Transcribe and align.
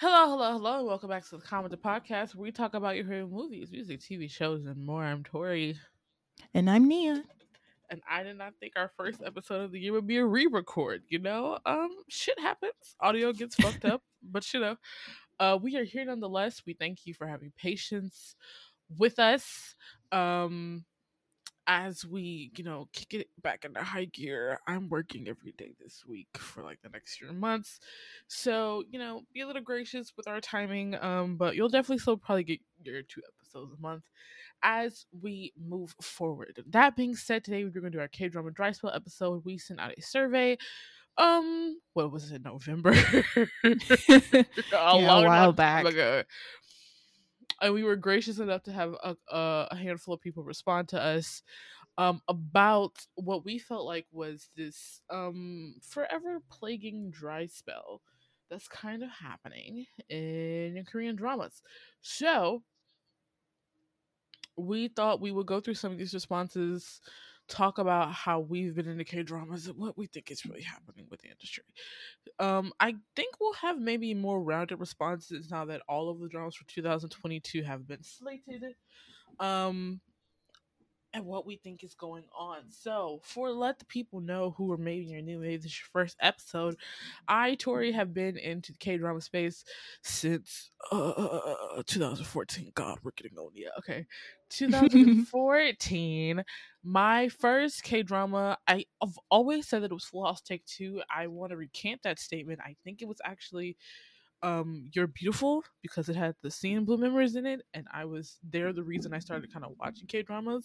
Hello, 0.00 0.30
hello, 0.30 0.52
hello, 0.52 0.78
and 0.78 0.86
welcome 0.86 1.10
back 1.10 1.28
to 1.28 1.36
the 1.36 1.42
Comment 1.42 1.74
Podcast 1.82 2.34
where 2.34 2.44
we 2.44 2.52
talk 2.52 2.72
about 2.72 2.96
your 2.96 3.04
favorite 3.04 3.30
movies, 3.30 3.70
music, 3.70 4.00
TV 4.00 4.30
shows, 4.30 4.64
and 4.64 4.82
more. 4.82 5.04
I'm 5.04 5.22
Tori. 5.22 5.76
And 6.54 6.70
I'm 6.70 6.88
Nia. 6.88 7.22
And 7.90 8.00
I 8.10 8.22
did 8.22 8.38
not 8.38 8.54
think 8.58 8.72
our 8.76 8.90
first 8.96 9.20
episode 9.22 9.60
of 9.60 9.72
the 9.72 9.78
year 9.78 9.92
would 9.92 10.06
be 10.06 10.16
a 10.16 10.24
re-record, 10.24 11.02
you 11.10 11.18
know? 11.18 11.58
Um, 11.66 11.90
shit 12.08 12.40
happens. 12.40 12.72
Audio 12.98 13.34
gets 13.34 13.56
fucked 13.56 13.84
up, 13.84 14.00
but 14.22 14.50
you 14.54 14.60
know. 14.60 14.76
Uh 15.38 15.58
we 15.60 15.76
are 15.76 15.84
here 15.84 16.06
nonetheless. 16.06 16.62
We 16.66 16.72
thank 16.72 17.00
you 17.04 17.12
for 17.12 17.26
having 17.26 17.52
patience 17.58 18.36
with 18.96 19.18
us. 19.18 19.74
Um 20.12 20.86
as 21.70 22.04
we, 22.04 22.50
you 22.56 22.64
know, 22.64 22.88
kick 22.92 23.14
it 23.14 23.28
back 23.42 23.64
into 23.64 23.80
high 23.80 24.06
gear, 24.06 24.58
I'm 24.66 24.88
working 24.88 25.28
every 25.28 25.52
day 25.52 25.70
this 25.80 26.02
week 26.04 26.26
for 26.36 26.64
like 26.64 26.80
the 26.82 26.88
next 26.88 27.18
few 27.18 27.32
months. 27.32 27.78
So, 28.26 28.82
you 28.90 28.98
know, 28.98 29.22
be 29.32 29.42
a 29.42 29.46
little 29.46 29.62
gracious 29.62 30.12
with 30.16 30.26
our 30.26 30.40
timing. 30.40 30.96
Um, 31.00 31.36
but 31.36 31.54
you'll 31.54 31.68
definitely 31.68 31.98
still 31.98 32.16
probably 32.16 32.42
get 32.42 32.58
your 32.82 33.02
two 33.02 33.22
episodes 33.38 33.72
a 33.72 33.80
month 33.80 34.02
as 34.64 35.06
we 35.22 35.52
move 35.56 35.94
forward. 36.02 36.60
That 36.70 36.96
being 36.96 37.14
said, 37.14 37.44
today 37.44 37.62
we're 37.62 37.70
gonna 37.70 37.90
do 37.90 38.00
our 38.00 38.08
K 38.08 38.28
drama 38.28 38.50
dry 38.50 38.72
spell 38.72 38.90
episode. 38.92 39.44
We 39.44 39.56
sent 39.56 39.78
out 39.78 39.94
a 39.96 40.02
survey. 40.02 40.58
Um, 41.18 41.78
what 41.92 42.10
was 42.10 42.32
it, 42.32 42.42
November? 42.44 42.90
a, 43.64 43.76
Yeah, 44.72 45.18
a 45.20 45.24
while 45.24 45.52
back. 45.52 45.84
ago 45.84 46.24
and 47.60 47.74
we 47.74 47.82
were 47.82 47.96
gracious 47.96 48.38
enough 48.38 48.62
to 48.64 48.72
have 48.72 48.94
a, 49.02 49.16
a, 49.28 49.76
handful 49.76 50.14
of 50.14 50.20
people 50.20 50.42
respond 50.42 50.88
to 50.88 51.00
us 51.00 51.42
um, 51.98 52.22
about 52.28 53.06
what 53.14 53.44
we 53.44 53.58
felt 53.58 53.84
like 53.84 54.06
was 54.12 54.48
this 54.56 55.02
um, 55.10 55.74
forever 55.82 56.40
plaguing 56.50 57.10
dry 57.10 57.46
spell 57.46 58.00
that's 58.50 58.68
kind 58.68 59.02
of 59.02 59.10
happening 59.10 59.86
in 60.08 60.84
Korean 60.90 61.14
dramas. 61.14 61.62
So 62.00 62.62
we 64.56 64.88
thought 64.88 65.20
we 65.20 65.30
would 65.30 65.46
go 65.46 65.60
through 65.60 65.74
some 65.74 65.92
of 65.92 65.98
these 65.98 66.14
responses, 66.14 67.00
talk 67.50 67.78
about 67.78 68.12
how 68.12 68.40
we've 68.40 68.74
been 68.74 68.88
in 68.88 68.96
the 68.96 69.04
K 69.04 69.22
dramas 69.22 69.66
and 69.66 69.76
what 69.76 69.98
we 69.98 70.06
think 70.06 70.30
is 70.30 70.46
really 70.46 70.62
happening 70.62 71.06
with 71.10 71.20
the 71.20 71.28
industry. 71.28 71.64
Um, 72.38 72.72
I 72.80 72.94
think 73.16 73.34
we'll 73.40 73.52
have 73.54 73.78
maybe 73.78 74.14
more 74.14 74.42
rounded 74.42 74.80
responses 74.80 75.50
now 75.50 75.64
that 75.66 75.82
all 75.88 76.08
of 76.08 76.20
the 76.20 76.28
dramas 76.28 76.54
for 76.54 76.66
2022 76.68 77.62
have 77.62 77.86
been 77.86 78.02
slated. 78.02 78.62
Um, 79.38 80.00
and 81.12 81.24
what 81.24 81.46
we 81.46 81.56
think 81.56 81.82
is 81.82 81.94
going 81.94 82.24
on. 82.36 82.58
So, 82.70 83.20
for 83.22 83.50
let 83.50 83.78
the 83.78 83.84
people 83.84 84.20
know 84.20 84.54
who 84.56 84.70
are 84.72 84.76
maybe 84.76 85.06
you're 85.06 85.22
new, 85.22 85.38
maybe 85.38 85.56
this 85.56 85.66
is 85.66 85.80
your 85.80 85.88
first 85.92 86.16
episode. 86.20 86.76
I, 87.28 87.54
Tori, 87.56 87.92
have 87.92 88.14
been 88.14 88.36
into 88.36 88.72
the 88.72 88.78
K 88.78 88.96
drama 88.96 89.20
space 89.20 89.64
since 90.02 90.70
uh 90.90 91.82
2014. 91.86 92.72
God, 92.74 92.98
we're 93.02 93.10
getting 93.16 93.38
old. 93.38 93.52
Yeah, 93.54 93.70
okay. 93.78 94.06
2014. 94.50 96.42
my 96.82 97.28
first 97.28 97.82
K 97.84 98.02
drama. 98.02 98.58
I've 98.66 98.84
always 99.30 99.68
said 99.68 99.82
that 99.82 99.90
it 99.90 99.94
was 99.94 100.10
House 100.12 100.40
Take 100.40 100.64
Two. 100.66 101.02
I 101.14 101.28
want 101.28 101.50
to 101.50 101.56
recant 101.56 102.02
that 102.02 102.18
statement. 102.18 102.60
I 102.64 102.76
think 102.84 103.02
it 103.02 103.08
was 103.08 103.20
actually 103.24 103.76
um 104.42 104.88
You're 104.92 105.06
Beautiful 105.06 105.62
because 105.82 106.08
it 106.08 106.16
had 106.16 106.34
the 106.42 106.50
scene 106.50 106.84
Blue 106.84 106.96
Memories 106.96 107.36
in 107.36 107.46
it, 107.46 107.62
and 107.74 107.86
I 107.92 108.04
was 108.04 108.38
there 108.42 108.72
the 108.72 108.82
reason 108.82 109.12
I 109.12 109.18
started 109.18 109.52
kind 109.52 109.64
of 109.64 109.72
watching 109.78 110.06
K 110.06 110.22
dramas. 110.22 110.64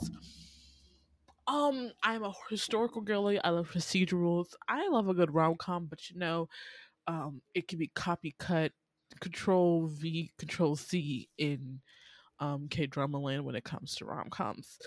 Um, 1.48 1.92
I'm 2.02 2.24
a 2.24 2.34
historical 2.50 3.02
girly. 3.02 3.40
I 3.40 3.50
love 3.50 3.70
procedurals. 3.72 4.48
I 4.68 4.88
love 4.88 5.10
a 5.10 5.14
good 5.14 5.34
rom 5.34 5.56
com, 5.56 5.86
but 5.86 6.10
you 6.10 6.18
know, 6.18 6.50
um, 7.08 7.42
it 7.54 7.68
can 7.68 7.78
be 7.78 7.92
copy 7.94 8.36
cut 8.40 8.72
Control 9.20 9.88
V, 9.88 10.32
Control 10.38 10.76
C 10.76 11.30
in 11.38 11.82
um 12.40 12.68
K 12.70 12.86
drama 12.88 13.20
land 13.20 13.46
when 13.46 13.56
it 13.56 13.64
comes 13.64 13.96
to 13.96 14.06
rom 14.06 14.30
coms. 14.30 14.80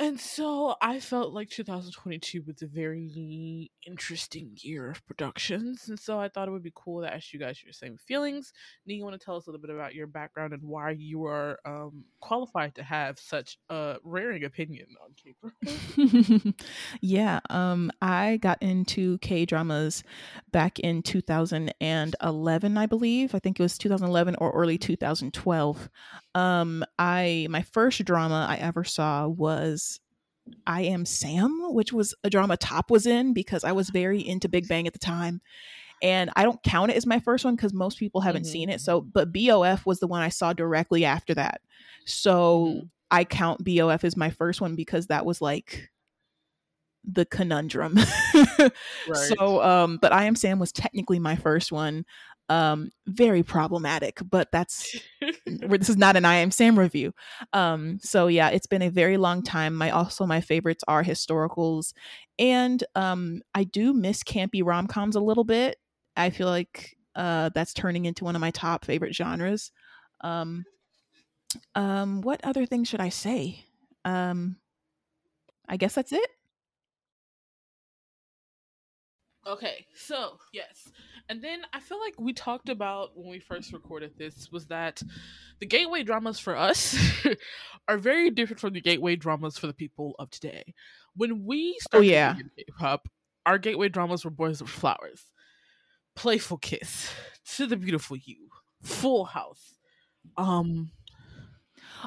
And 0.00 0.20
so 0.20 0.76
I 0.80 1.00
felt 1.00 1.32
like 1.32 1.50
2022 1.50 2.44
was 2.46 2.62
a 2.62 2.68
very 2.68 3.72
interesting 3.84 4.52
year 4.60 4.90
of 4.90 5.04
productions. 5.06 5.88
And 5.88 5.98
so 5.98 6.20
I 6.20 6.28
thought 6.28 6.46
it 6.46 6.52
would 6.52 6.62
be 6.62 6.72
cool 6.76 7.02
to 7.02 7.12
ask 7.12 7.32
you 7.32 7.40
guys 7.40 7.60
your 7.64 7.72
same 7.72 7.96
feelings. 7.96 8.52
Nia, 8.86 8.98
you 8.98 9.04
want 9.04 9.18
to 9.18 9.24
tell 9.24 9.34
us 9.34 9.46
a 9.46 9.50
little 9.50 9.60
bit 9.60 9.74
about 9.74 9.96
your 9.96 10.06
background 10.06 10.52
and 10.52 10.62
why 10.62 10.90
you 10.92 11.24
are 11.24 11.58
um, 11.66 12.04
qualified 12.20 12.76
to 12.76 12.84
have 12.84 13.18
such 13.18 13.58
a 13.70 13.96
raring 14.04 14.44
opinion 14.44 14.86
on 15.02 15.14
K 15.16 16.54
yeah, 17.00 17.40
um, 17.50 17.90
I 18.00 18.36
got 18.36 18.62
into 18.62 19.18
K 19.18 19.46
dramas 19.46 20.04
back 20.52 20.78
in 20.78 21.02
2011, 21.02 22.76
I 22.78 22.86
believe. 22.86 23.34
I 23.34 23.40
think 23.40 23.58
it 23.58 23.62
was 23.64 23.76
2011 23.76 24.36
or 24.38 24.52
early 24.52 24.78
2012. 24.78 25.90
Um, 26.38 26.84
I 26.98 27.46
my 27.50 27.62
first 27.62 28.04
drama 28.04 28.46
I 28.48 28.56
ever 28.56 28.84
saw 28.84 29.26
was 29.28 30.00
I 30.66 30.82
Am 30.82 31.04
Sam, 31.04 31.74
which 31.74 31.92
was 31.92 32.14
a 32.24 32.30
drama 32.30 32.56
Top 32.56 32.90
was 32.90 33.06
in 33.06 33.32
because 33.32 33.64
I 33.64 33.72
was 33.72 33.90
very 33.90 34.26
into 34.26 34.48
Big 34.48 34.68
Bang 34.68 34.86
at 34.86 34.92
the 34.92 34.98
time. 34.98 35.40
And 36.00 36.30
I 36.36 36.44
don't 36.44 36.62
count 36.62 36.92
it 36.92 36.96
as 36.96 37.06
my 37.06 37.18
first 37.18 37.44
one 37.44 37.56
because 37.56 37.72
most 37.74 37.98
people 37.98 38.20
haven't 38.20 38.44
Mhm. 38.44 38.52
seen 38.52 38.68
it. 38.70 38.80
So, 38.80 39.00
but 39.00 39.32
BOF 39.32 39.84
was 39.84 39.98
the 40.00 40.06
one 40.06 40.22
I 40.22 40.28
saw 40.28 40.52
directly 40.52 41.04
after 41.04 41.34
that. 41.34 41.60
So 42.04 42.66
Mhm. 42.84 42.90
I 43.10 43.24
count 43.24 43.64
BOF 43.64 44.04
as 44.04 44.16
my 44.16 44.30
first 44.30 44.60
one 44.60 44.76
because 44.76 45.08
that 45.08 45.26
was 45.26 45.40
like 45.42 45.90
the 47.04 47.24
conundrum. 47.26 47.96
So, 49.14 49.62
um, 49.62 49.98
but 50.00 50.12
I 50.12 50.24
Am 50.24 50.36
Sam 50.36 50.58
was 50.58 50.72
technically 50.72 51.18
my 51.18 51.36
first 51.36 51.72
one. 51.72 52.04
Um, 52.50 52.90
very 53.06 53.42
problematic, 53.42 54.20
but 54.28 54.48
that's 54.50 54.96
where 55.66 55.76
this 55.78 55.90
is 55.90 55.98
not 55.98 56.16
an 56.16 56.24
I 56.24 56.36
Am 56.36 56.50
Sam 56.50 56.78
review. 56.78 57.12
Um, 57.52 57.98
so 58.00 58.26
yeah, 58.26 58.48
it's 58.48 58.66
been 58.66 58.80
a 58.80 58.90
very 58.90 59.18
long 59.18 59.42
time. 59.42 59.74
My 59.74 59.90
also 59.90 60.24
my 60.24 60.40
favorites 60.40 60.82
are 60.88 61.04
historicals, 61.04 61.92
and 62.38 62.82
um, 62.94 63.42
I 63.54 63.64
do 63.64 63.92
miss 63.92 64.22
campy 64.22 64.64
rom 64.64 64.86
coms 64.86 65.14
a 65.14 65.20
little 65.20 65.44
bit. 65.44 65.76
I 66.16 66.30
feel 66.30 66.48
like 66.48 66.96
uh, 67.14 67.50
that's 67.54 67.74
turning 67.74 68.06
into 68.06 68.24
one 68.24 68.34
of 68.34 68.40
my 68.40 68.50
top 68.50 68.84
favorite 68.84 69.14
genres. 69.14 69.72
Um, 70.22 70.64
um, 71.74 72.20
what 72.22 72.40
other 72.44 72.66
things 72.66 72.88
should 72.88 73.00
I 73.00 73.08
say? 73.08 73.64
Um, 74.04 74.56
I 75.68 75.76
guess 75.76 75.94
that's 75.94 76.12
it. 76.12 76.30
Okay, 79.46 79.86
so 79.94 80.38
yes. 80.52 80.90
And 81.28 81.42
then 81.42 81.60
I 81.72 81.80
feel 81.80 82.00
like 82.00 82.14
we 82.18 82.32
talked 82.32 82.68
about 82.68 83.10
when 83.14 83.28
we 83.28 83.38
first 83.38 83.72
recorded 83.72 84.12
this 84.16 84.50
was 84.50 84.66
that 84.66 85.02
the 85.60 85.66
gateway 85.66 86.02
dramas 86.02 86.38
for 86.38 86.56
us 86.56 86.96
are 87.88 87.98
very 87.98 88.30
different 88.30 88.60
from 88.60 88.72
the 88.72 88.80
gateway 88.80 89.14
dramas 89.16 89.58
for 89.58 89.66
the 89.66 89.74
people 89.74 90.14
of 90.18 90.30
today. 90.30 90.74
When 91.14 91.44
we 91.44 91.76
started 91.80 92.06
Oh, 92.06 92.10
yeah. 92.10 92.34
K-pop, 92.56 93.08
our 93.44 93.58
gateway 93.58 93.88
dramas 93.88 94.24
were 94.24 94.30
Boys 94.30 94.62
Over 94.62 94.70
Flowers, 94.70 95.22
Playful 96.16 96.58
Kiss, 96.58 97.10
To 97.56 97.66
the 97.66 97.76
Beautiful 97.76 98.16
You, 98.16 98.48
Full 98.82 99.26
House. 99.26 99.74
Um 100.36 100.92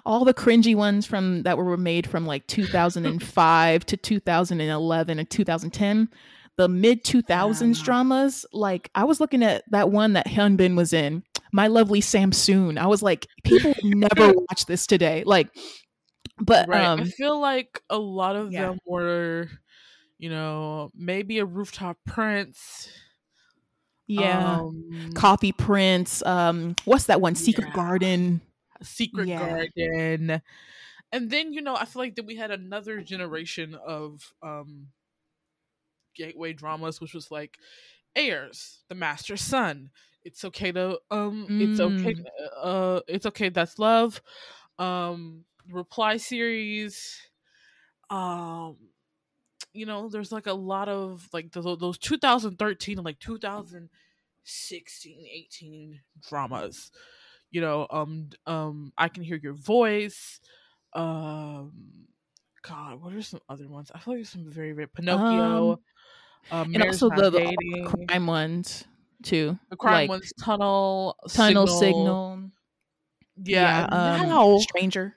all 0.05 0.23
the 0.25 0.33
cringy 0.33 0.75
ones 0.75 1.05
from 1.05 1.43
that 1.43 1.57
were 1.57 1.75
made 1.77 2.07
from 2.07 2.25
like 2.25 2.47
2005 2.47 3.85
to 3.85 3.97
2011 3.97 5.19
and 5.19 5.29
2010 5.29 6.09
the 6.57 6.67
mid 6.67 7.03
2000s 7.03 7.79
Yeah. 7.79 7.83
dramas 7.83 8.45
like 8.53 8.89
i 8.95 9.03
was 9.03 9.19
looking 9.19 9.43
at 9.43 9.63
that 9.71 9.89
one 9.89 10.13
that 10.13 10.27
hyunbin 10.27 10.75
was 10.75 10.93
in 10.93 11.23
my 11.53 11.67
lovely 11.67 12.01
samsoon 12.01 12.77
i 12.77 12.87
was 12.87 13.01
like 13.01 13.27
people 13.43 13.73
never 13.83 14.33
watch 14.49 14.65
this 14.65 14.85
today 14.87 15.23
like 15.25 15.49
but 16.39 16.67
right. 16.67 16.91
I 16.97 17.03
um 17.03 17.03
feel 17.03 17.39
like 17.39 17.81
a 17.89 17.97
lot 17.97 18.35
of 18.35 18.51
yeah. 18.51 18.69
them 18.69 18.79
were, 18.85 19.49
you 20.17 20.29
know, 20.29 20.91
maybe 20.95 21.39
a 21.39 21.45
rooftop 21.45 21.97
prince. 22.05 22.89
yeah 24.07 24.61
Um, 24.61 24.83
coffee 25.15 25.51
prince 25.51 26.21
um 26.23 26.75
what's 26.85 27.05
that 27.05 27.21
one 27.21 27.35
secret 27.35 27.67
Yeah. 27.67 27.73
garden 27.73 28.41
Secret. 28.83 29.35
Garden. 29.35 30.41
And 31.11 31.29
then, 31.29 31.53
you 31.53 31.61
know, 31.61 31.75
I 31.75 31.85
feel 31.85 32.01
like 32.01 32.15
that 32.15 32.25
we 32.25 32.35
had 32.37 32.51
another 32.51 33.01
generation 33.01 33.75
of 33.75 34.33
um 34.41 34.87
gateway 36.15 36.53
dramas, 36.53 37.01
which 37.01 37.13
was 37.13 37.31
like 37.31 37.57
Heirs, 38.15 38.83
The 38.89 38.95
Master's 38.95 39.41
Sun. 39.41 39.91
It's 40.23 40.45
okay 40.45 40.71
to 40.71 40.99
um 41.09 41.49
it's 41.57 41.79
okay 41.79 42.13
Mm. 42.13 42.25
uh 42.57 43.01
it's 43.07 43.25
okay 43.27 43.49
that's 43.49 43.79
love. 43.79 44.21
Um 44.77 45.45
reply 45.69 46.17
series. 46.17 47.19
Um 48.09 48.77
you 49.73 49.85
know, 49.85 50.09
there's 50.09 50.31
like 50.31 50.47
a 50.47 50.53
lot 50.53 50.89
of 50.89 51.27
like 51.33 51.51
those, 51.51 51.77
those 51.79 51.97
2013 51.97 52.97
and 52.97 53.05
like 53.05 53.19
2016, 53.19 55.25
18 55.31 56.01
dramas. 56.27 56.91
You 57.51 57.61
know, 57.61 57.87
um, 57.89 58.29
um, 58.45 58.93
I 58.97 59.07
can 59.09 59.23
hear 59.23 59.37
your 59.37 59.53
voice. 59.53 60.39
Um, 60.93 62.07
God, 62.63 63.01
what 63.01 63.13
are 63.13 63.21
some 63.21 63.41
other 63.49 63.67
ones? 63.67 63.91
I 63.93 63.99
feel 63.99 64.13
like 64.13 64.19
there's 64.19 64.29
some 64.29 64.49
very, 64.49 64.71
very 64.73 64.87
Pinocchio. 64.87 65.73
Um, 65.73 65.79
um, 66.49 66.73
and 66.73 66.83
also 66.83 67.09
the, 67.09 67.29
the 67.29 68.05
crime 68.07 68.27
ones 68.27 68.85
too. 69.23 69.57
The 69.69 69.75
crime 69.75 69.93
like, 69.93 70.09
ones, 70.09 70.33
Tunnel, 70.41 71.17
Tunnel, 71.29 71.67
Signal. 71.67 71.79
signal. 71.79 72.51
Yeah, 73.43 73.87
yeah 73.91 74.21
um, 74.21 74.29
now 74.29 74.57
Stranger. 74.57 75.15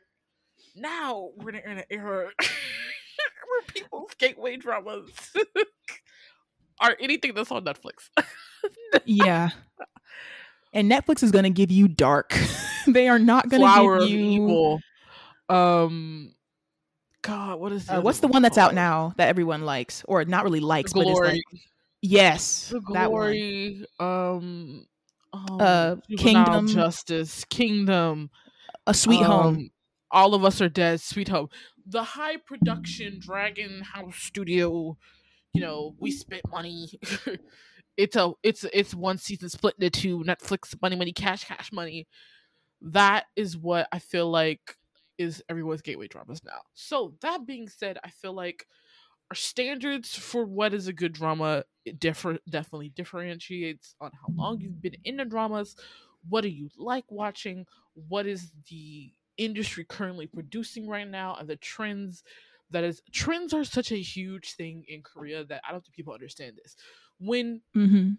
Now 0.77 1.31
we're 1.37 1.51
in 1.51 1.79
an 1.79 1.85
era 1.91 2.31
where 2.39 3.63
people's 3.69 4.15
gateway 4.19 4.57
dramas 4.57 5.11
are 6.81 6.97
anything 7.01 7.35
that's 7.35 7.51
on 7.51 7.65
Netflix. 7.65 8.11
yeah. 9.05 9.51
And 10.73 10.91
Netflix 10.91 11.23
is 11.23 11.31
going 11.31 11.45
to 11.45 11.51
give 11.51 11.71
you 11.71 11.87
dark. 11.87 12.37
they 12.87 13.09
are 13.09 13.21
not 13.21 13.49
going 13.49 13.63
to 13.63 13.99
give 14.01 14.11
you 14.11 14.19
evil. 14.19 14.81
Um 15.49 16.35
God, 17.25 17.59
what 17.59 17.73
is 17.73 17.89
uh, 17.89 18.03
what's 18.03 18.21
the 18.21 18.29
one 18.29 18.43
that's 18.43 18.59
out 18.59 18.75
now 18.75 19.15
that 19.17 19.29
everyone 19.29 19.63
likes 19.63 20.05
or 20.07 20.27
not 20.27 20.45
really 20.45 20.61
likes, 20.61 20.93
but 20.93 21.07
is 21.07 21.19
like 21.19 21.41
yes, 22.03 22.69
the 22.69 22.81
glory. 22.81 23.87
Um, 23.99 24.87
um, 25.33 25.59
uh, 25.59 25.97
Kingdom, 26.19 26.69
Justice, 26.69 27.47
Kingdom, 27.47 28.31
A 28.87 28.93
Sweet 28.93 29.23
um, 29.23 29.31
Home. 29.31 29.71
All 30.11 30.35
of 30.35 30.45
us 30.45 30.61
are 30.61 30.69
dead. 30.69 31.01
Sweet 31.01 31.29
Home. 31.29 31.49
The 31.87 32.03
high 32.03 32.37
production 32.37 33.21
Dragon 33.21 33.81
House 33.81 34.17
Studio. 34.17 34.99
You 35.55 35.61
know, 35.63 35.95
we 35.99 36.11
spent 36.11 36.43
money. 36.51 37.01
it's 37.97 38.17
a 38.17 38.33
it's 38.43 38.67
it's 38.71 38.95
one 38.95 39.17
season 39.17 39.49
split 39.49 39.77
into 39.79 39.89
two. 39.89 40.19
Netflix 40.25 40.77
money, 40.83 40.95
money, 40.95 41.13
cash, 41.13 41.45
cash 41.45 41.73
money. 41.73 42.07
That 42.83 43.25
is 43.35 43.57
what 43.57 43.89
I 43.93 43.99
feel 43.99 44.31
like 44.31 44.77
is 45.19 45.43
everyone's 45.49 45.83
gateway 45.83 46.09
dramas 46.09 46.43
now. 46.45 46.61
So 46.75 47.15
that 47.21 47.47
being 47.47 47.69
said, 47.69 47.99
I 48.05 48.11
feel 48.11 48.33
like 48.33 48.67
our 49.31 49.37
standards 49.37 50.15
for 50.15 50.45
what 50.45 50.75
is 50.75 50.89
a 50.89 50.93
good 50.93 51.13
drama 51.13 51.65
differ 51.99 52.39
definitely 52.49 52.91
differentiates 52.91 53.95
on 54.01 54.11
how 54.13 54.33
long 54.35 54.61
you've 54.61 54.83
been 54.83 54.97
in 55.05 55.17
the 55.17 55.25
dramas, 55.25 55.77
what 56.29 56.43
do 56.43 56.49
you 56.49 56.69
like 56.77 57.05
watching, 57.09 57.67
what 58.09 58.27
is 58.27 58.53
the 58.69 59.13
industry 59.37 59.85
currently 59.85 60.27
producing 60.27 60.89
right 60.89 61.09
now, 61.09 61.37
and 61.39 61.49
the 61.49 61.57
trends 61.57 62.23
that 62.71 62.85
is 62.85 63.03
trends 63.13 63.55
are 63.55 63.65
such 63.65 63.93
a 63.93 64.01
huge 64.01 64.55
thing 64.55 64.85
in 64.89 65.03
Korea 65.03 65.45
that 65.45 65.63
I 65.67 65.73
don't 65.73 65.83
think 65.83 65.95
people 65.95 66.15
understand 66.15 66.57
this. 66.63 66.77
When 67.19 67.63
mm-hmm. 67.77 68.13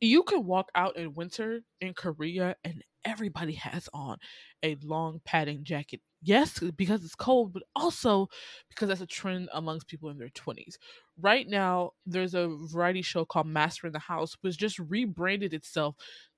you 0.00 0.22
can 0.22 0.44
walk 0.44 0.68
out 0.74 0.96
in 0.96 1.14
winter 1.14 1.62
in 1.80 1.94
Korea 1.94 2.56
and 2.62 2.84
everybody 3.04 3.54
has 3.54 3.88
on 3.94 4.18
a 4.62 4.76
long 4.82 5.20
padding 5.24 5.64
jacket 5.64 6.00
yes, 6.26 6.62
uh, 6.62 6.70
because 6.76 7.04
it's 7.04 7.14
cold, 7.14 7.52
but 7.52 7.62
also 7.74 8.28
because 8.68 8.88
that's 8.88 9.00
a 9.00 9.06
trend 9.06 9.48
amongst 9.52 9.88
people 9.88 10.10
in 10.10 10.18
their 10.18 10.30
20s. 10.30 10.78
Right 11.20 11.48
now, 11.48 11.92
there's 12.04 12.34
a 12.34 12.48
variety 12.48 13.02
show 13.02 13.24
called 13.24 13.46
Master 13.46 13.86
in 13.86 13.92
the 13.92 13.98
House, 13.98 14.36
which 14.42 14.58
just 14.58 14.78
rebranded 14.78 15.54
itself 15.54 15.96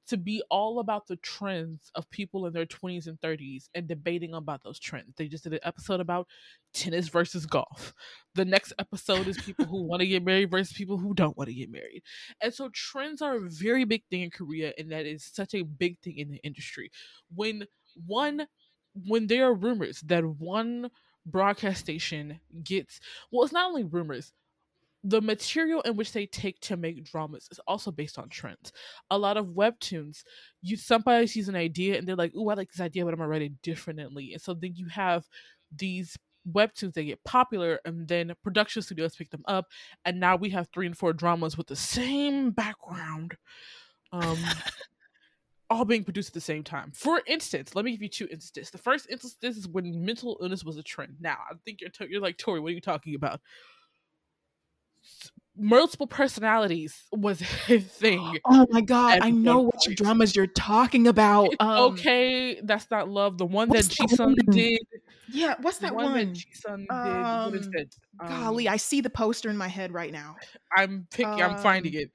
to 0.08 0.17
be 0.17 0.43
all 0.50 0.79
about 0.81 1.06
the 1.06 1.17
trends 1.17 1.90
of 1.94 2.08
people 2.11 2.46
in 2.46 2.52
their 2.55 2.64
20s 2.64 3.06
and 3.06 3.20
30s 3.20 3.69
and 3.75 3.87
debating 3.87 4.32
about 4.35 4.62
those 4.62 4.79
trends. 4.79 5.14
They 5.17 5.29
just 5.29 5.44
did 5.44 5.52
an 5.52 5.61
episode 5.64 6.00
about 6.00 6.26
tennis 6.73 7.08
versus 7.08 7.44
golf. 7.46 7.93
The 8.35 8.44
next 8.46 8.73
episode 8.79 9.26
is 9.29 9.37
people 9.37 9.67
who 9.67 9.82
want 9.82 10.00
to 10.00 10.06
get 10.06 10.25
married 10.25 10.50
versus 10.50 10.73
people 10.73 10.96
who 10.96 11.12
don't 11.12 11.37
want 11.37 11.49
to 11.49 11.55
get 11.55 11.70
married. 11.70 12.02
And 12.40 12.55
so 12.55 12.70
trends 12.73 13.20
are 13.20 13.37
a 13.37 13.50
very 13.50 13.85
big 13.85 14.02
thing 14.11 14.23
in 14.23 14.31
Korea 14.31 14.73
and 14.79 14.90
that 14.93 15.06
is 15.06 15.25
such 15.25 15.55
a 15.55 15.62
big 15.62 15.99
thing 16.00 16.17
in 16.17 16.31
the 16.31 16.38
industry. 16.44 16.90
When 17.35 17.67
one 18.06 18.46
when 18.94 19.26
there 19.26 19.46
are 19.46 19.55
rumors 19.55 20.00
that 20.02 20.25
one 20.25 20.90
broadcast 21.26 21.81
station 21.81 22.40
gets 22.64 23.00
well 23.31 23.44
it's 23.44 23.52
not 23.52 23.69
only 23.69 23.85
rumors 23.85 24.32
the 25.05 25.20
material 25.20 25.81
in 25.82 25.96
which 25.96 26.12
they 26.12 26.26
take 26.26 26.61
to 26.61 26.76
make 26.76 27.05
dramas 27.05 27.49
is 27.50 27.61
also 27.67 27.90
based 27.90 28.19
on 28.19 28.29
trends. 28.29 28.73
A 29.11 29.19
lot 29.19 29.37
of 29.37 29.46
webtoons, 29.46 30.25
you 30.61 30.76
somebody 30.76 31.26
sees 31.26 31.49
an 31.49 31.55
idea 31.55 31.96
and 31.96 32.06
they're 32.06 32.17
like, 32.17 32.35
"Ooh, 32.35 32.49
I 32.49 32.55
like 32.55 32.70
this 32.70 32.81
idea, 32.81 33.05
but 33.05 33.14
I'm 33.14 33.19
gonna 33.19 33.29
write 33.29 33.43
it 33.43 33.62
differently." 33.62 34.32
And 34.32 34.43
so 34.43 34.55
then 34.55 34.75
you 34.75 34.88
have 34.88 35.29
these 35.75 36.19
webtoons 36.50 36.94
that 36.94 37.05
get 37.05 37.23
popular, 37.25 37.81
and 37.85 38.08
then 38.08 38.32
production 38.43 38.82
studios 38.82 39.17
pick 39.17 39.31
them 39.31 39.44
up, 39.46 39.67
and 40.05 40.19
now 40.19 40.37
we 40.37 40.50
have 40.50 40.69
three 40.73 40.87
and 40.87 40.99
four 40.99 41.12
dramas 41.12 41.56
with 41.56 41.69
the 41.69 41.76
same 41.76 42.50
background. 42.50 43.37
Um, 44.12 44.38
all 45.70 45.84
being 45.84 46.04
produced 46.04 46.30
at 46.30 46.34
the 46.34 46.40
same 46.40 46.64
time. 46.64 46.92
For 46.94 47.20
instance, 47.26 47.74
let 47.74 47.84
me 47.84 47.92
give 47.92 48.02
you 48.02 48.08
two 48.08 48.28
instances. 48.30 48.70
The 48.70 48.78
first 48.78 49.08
instance 49.10 49.56
is 49.56 49.68
when 49.68 50.04
mental 50.04 50.38
illness 50.40 50.64
was 50.64 50.76
a 50.76 50.82
trend. 50.82 51.16
Now, 51.20 51.36
I 51.50 51.54
think 51.64 51.80
you're 51.80 51.90
t- 51.90 52.06
you're 52.08 52.20
like 52.20 52.38
Tori. 52.38 52.60
What 52.60 52.70
are 52.70 52.74
you 52.74 52.80
talking 52.80 53.14
about? 53.14 53.40
Multiple 55.56 56.06
personalities 56.06 57.02
was 57.12 57.40
a 57.68 57.80
thing. 57.80 58.38
Oh 58.46 58.66
my 58.70 58.80
god, 58.80 59.20
I 59.22 59.30
know 59.30 59.70
which 59.72 59.96
dramas 59.96 60.34
you're 60.34 60.46
talking 60.46 61.06
about. 61.06 61.54
Um, 61.60 61.92
okay, 61.92 62.60
that's 62.62 62.90
not 62.90 63.08
love. 63.08 63.38
The 63.38 63.46
one 63.46 63.68
that 63.70 63.84
Jisung 63.84 64.34
did. 64.50 64.80
Yeah, 65.30 65.54
what's 65.60 65.78
that 65.78 65.94
one? 65.94 66.04
one? 66.04 66.14
that 66.14 66.34
Jisung 66.34 66.86
um, 66.90 67.04
did. 67.04 67.52
What 67.52 67.60
is 67.60 67.68
it? 67.72 67.94
Um, 68.20 68.28
golly, 68.28 68.68
I 68.68 68.76
see 68.76 69.00
the 69.00 69.10
poster 69.10 69.50
in 69.50 69.56
my 69.56 69.68
head 69.68 69.92
right 69.92 70.12
now. 70.12 70.36
I'm 70.74 71.06
picking. 71.10 71.42
I'm 71.42 71.58
finding 71.58 71.94
um, 71.94 72.00
it. 72.00 72.10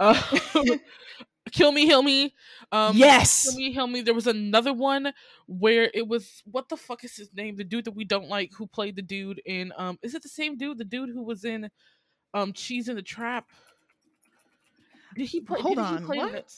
Uh, 0.00 0.74
Kill 1.52 1.72
Me, 1.72 1.86
Heal 1.86 2.02
Me. 2.02 2.34
Um, 2.72 2.96
yes. 2.96 3.44
Kill 3.44 3.58
Me, 3.58 3.72
Heal 3.72 3.86
Me. 3.86 4.00
There 4.00 4.14
was 4.14 4.26
another 4.26 4.72
one 4.72 5.12
where 5.46 5.90
it 5.92 6.06
was 6.08 6.42
what 6.50 6.68
the 6.68 6.76
fuck 6.76 7.04
is 7.04 7.16
his 7.16 7.32
name? 7.34 7.56
The 7.56 7.64
dude 7.64 7.84
that 7.84 7.94
we 7.94 8.04
don't 8.04 8.28
like 8.28 8.52
who 8.56 8.66
played 8.66 8.96
the 8.96 9.02
dude 9.02 9.42
in 9.44 9.72
um 9.76 9.98
is 10.02 10.14
it 10.14 10.22
the 10.22 10.28
same 10.28 10.56
dude? 10.56 10.78
The 10.78 10.84
dude 10.84 11.10
who 11.10 11.22
was 11.22 11.44
in 11.44 11.70
um 12.32 12.52
Cheese 12.52 12.88
in 12.88 12.96
the 12.96 13.02
Trap. 13.02 13.48
Did 15.16 15.26
he 15.26 15.40
play 15.40 15.60
Hold 15.60 15.76
did 15.76 15.84
on, 15.84 15.98
he 15.98 16.04
play 16.04 16.18
what? 16.18 16.52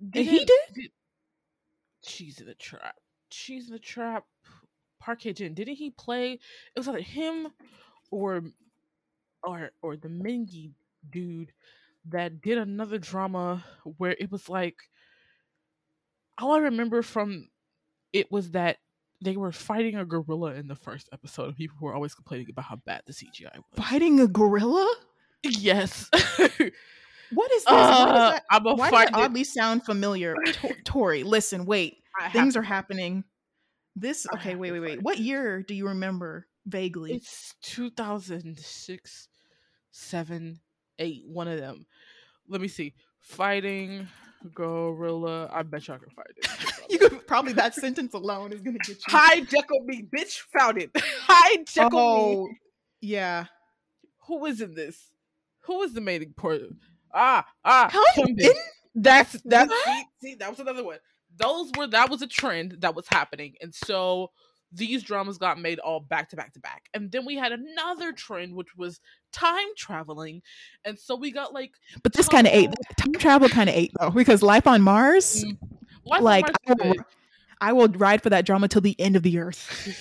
The, 0.00 0.06
did 0.10 0.26
he, 0.26 0.38
did? 0.44 0.48
did? 0.74 0.90
Cheese 2.04 2.40
in 2.40 2.46
the 2.46 2.54
Trap. 2.54 2.96
Cheese 3.30 3.68
in 3.68 3.72
the 3.72 3.78
Trap. 3.78 4.24
Park 5.00 5.22
Hae-jin. 5.22 5.54
Didn't 5.54 5.76
he 5.76 5.90
play 5.90 6.32
it 6.32 6.40
was 6.78 6.88
either 6.88 7.00
him 7.00 7.48
or 8.10 8.42
or 9.44 9.70
or 9.82 9.96
the 9.96 10.08
Mingi 10.08 10.72
dude 11.10 11.52
that 12.10 12.40
did 12.40 12.58
another 12.58 12.98
drama 12.98 13.64
where 13.84 14.16
it 14.18 14.30
was 14.30 14.48
like 14.48 14.76
all 16.38 16.52
I 16.52 16.58
remember 16.58 17.02
from 17.02 17.48
it 18.12 18.30
was 18.30 18.52
that 18.52 18.78
they 19.20 19.36
were 19.36 19.52
fighting 19.52 19.96
a 19.96 20.04
gorilla 20.04 20.54
in 20.54 20.68
the 20.68 20.76
first 20.76 21.08
episode, 21.12 21.48
and 21.48 21.56
people 21.56 21.76
were 21.80 21.94
always 21.94 22.14
complaining 22.14 22.46
about 22.50 22.66
how 22.66 22.76
bad 22.76 23.02
the 23.06 23.12
CGI 23.12 23.54
was. 23.56 23.64
Fighting 23.74 24.20
a 24.20 24.28
gorilla? 24.28 24.94
Yes. 25.42 26.08
what 26.12 26.20
is 26.50 26.58
this? 26.60 26.70
Uh, 27.32 27.32
what 27.32 27.52
is 27.52 27.64
that? 27.66 28.42
I'm 28.50 28.66
a 28.66 28.74
Why 28.74 28.90
does 28.90 29.02
it 29.02 29.14
oddly 29.14 29.44
sound 29.44 29.84
familiar? 29.84 30.36
Tori, 30.84 31.24
listen, 31.24 31.66
wait. 31.66 31.98
Things 32.32 32.56
are 32.56 32.62
happening. 32.62 33.24
This 33.96 34.26
okay, 34.34 34.54
wait, 34.54 34.70
wait, 34.72 34.80
wait. 34.80 35.02
What 35.02 35.18
year 35.18 35.62
do 35.62 35.74
you 35.74 35.88
remember 35.88 36.46
vaguely? 36.66 37.14
It's 37.14 37.54
2006, 37.62 39.28
7, 39.90 40.60
eight, 40.98 41.22
one 41.26 41.48
of 41.48 41.58
them. 41.58 41.86
Let 42.48 42.60
me 42.60 42.68
see. 42.68 42.94
Fighting 43.20 44.08
gorilla. 44.54 45.50
I 45.52 45.62
bet 45.62 45.88
y'all 45.88 45.98
can 45.98 46.10
find 46.10 46.28
it. 46.36 46.90
you 46.90 46.98
could 46.98 47.26
probably 47.26 47.52
that 47.54 47.74
sentence 47.74 48.14
alone 48.14 48.52
is 48.52 48.60
gonna 48.60 48.78
get 48.78 48.98
you. 48.98 49.04
Hyde 49.06 49.48
Jekyll, 49.48 49.80
me, 49.84 50.02
bitch. 50.02 50.40
Found 50.58 50.80
it. 50.80 50.90
Hyde 50.96 51.66
Jekyll, 51.66 51.98
oh, 51.98 52.46
me. 52.46 52.58
Yeah. 53.00 53.46
Who 54.26 54.44
is 54.46 54.60
in 54.60 54.74
this? 54.74 55.10
Who 55.62 55.82
is 55.82 55.92
the 55.92 56.00
main 56.00 56.32
part? 56.34 56.62
Ah, 57.12 57.46
ah. 57.64 57.90
That's 58.94 59.40
that's 59.44 59.72
see, 59.84 60.04
see, 60.20 60.34
that 60.36 60.50
was 60.50 60.58
another 60.60 60.84
one. 60.84 60.98
Those 61.36 61.70
were 61.76 61.86
that 61.88 62.10
was 62.10 62.22
a 62.22 62.26
trend 62.26 62.78
that 62.80 62.96
was 62.96 63.06
happening, 63.08 63.54
and 63.60 63.74
so 63.74 64.30
these 64.72 65.02
dramas 65.02 65.38
got 65.38 65.58
made 65.58 65.78
all 65.78 66.00
back 66.00 66.28
to 66.30 66.36
back 66.36 66.52
to 66.54 66.60
back. 66.60 66.88
And 66.94 67.10
then 67.10 67.24
we 67.24 67.36
had 67.36 67.52
another 67.52 68.12
trend, 68.12 68.54
which 68.54 68.76
was 68.76 69.00
time 69.32 69.68
traveling. 69.76 70.42
And 70.84 70.98
so 70.98 71.16
we 71.16 71.30
got 71.30 71.52
like. 71.54 71.72
But 72.02 72.12
this 72.12 72.28
kind 72.28 72.46
of 72.46 72.52
ate. 72.52 72.70
Time 72.96 73.12
travel 73.14 73.48
kind 73.48 73.68
of 73.68 73.74
ate, 73.74 73.92
though, 73.98 74.10
because 74.10 74.42
Life 74.42 74.66
on 74.66 74.82
Mars, 74.82 75.44
mm. 75.44 75.56
Life 76.04 76.22
like, 76.22 76.44
on 76.46 76.54
Mars 76.66 76.80
I, 76.80 76.88
will, 76.88 77.04
I 77.60 77.72
will 77.72 77.88
ride 77.88 78.22
for 78.22 78.30
that 78.30 78.44
drama 78.46 78.68
till 78.68 78.82
the 78.82 78.98
end 79.00 79.16
of 79.16 79.22
the 79.22 79.38
earth. 79.38 79.98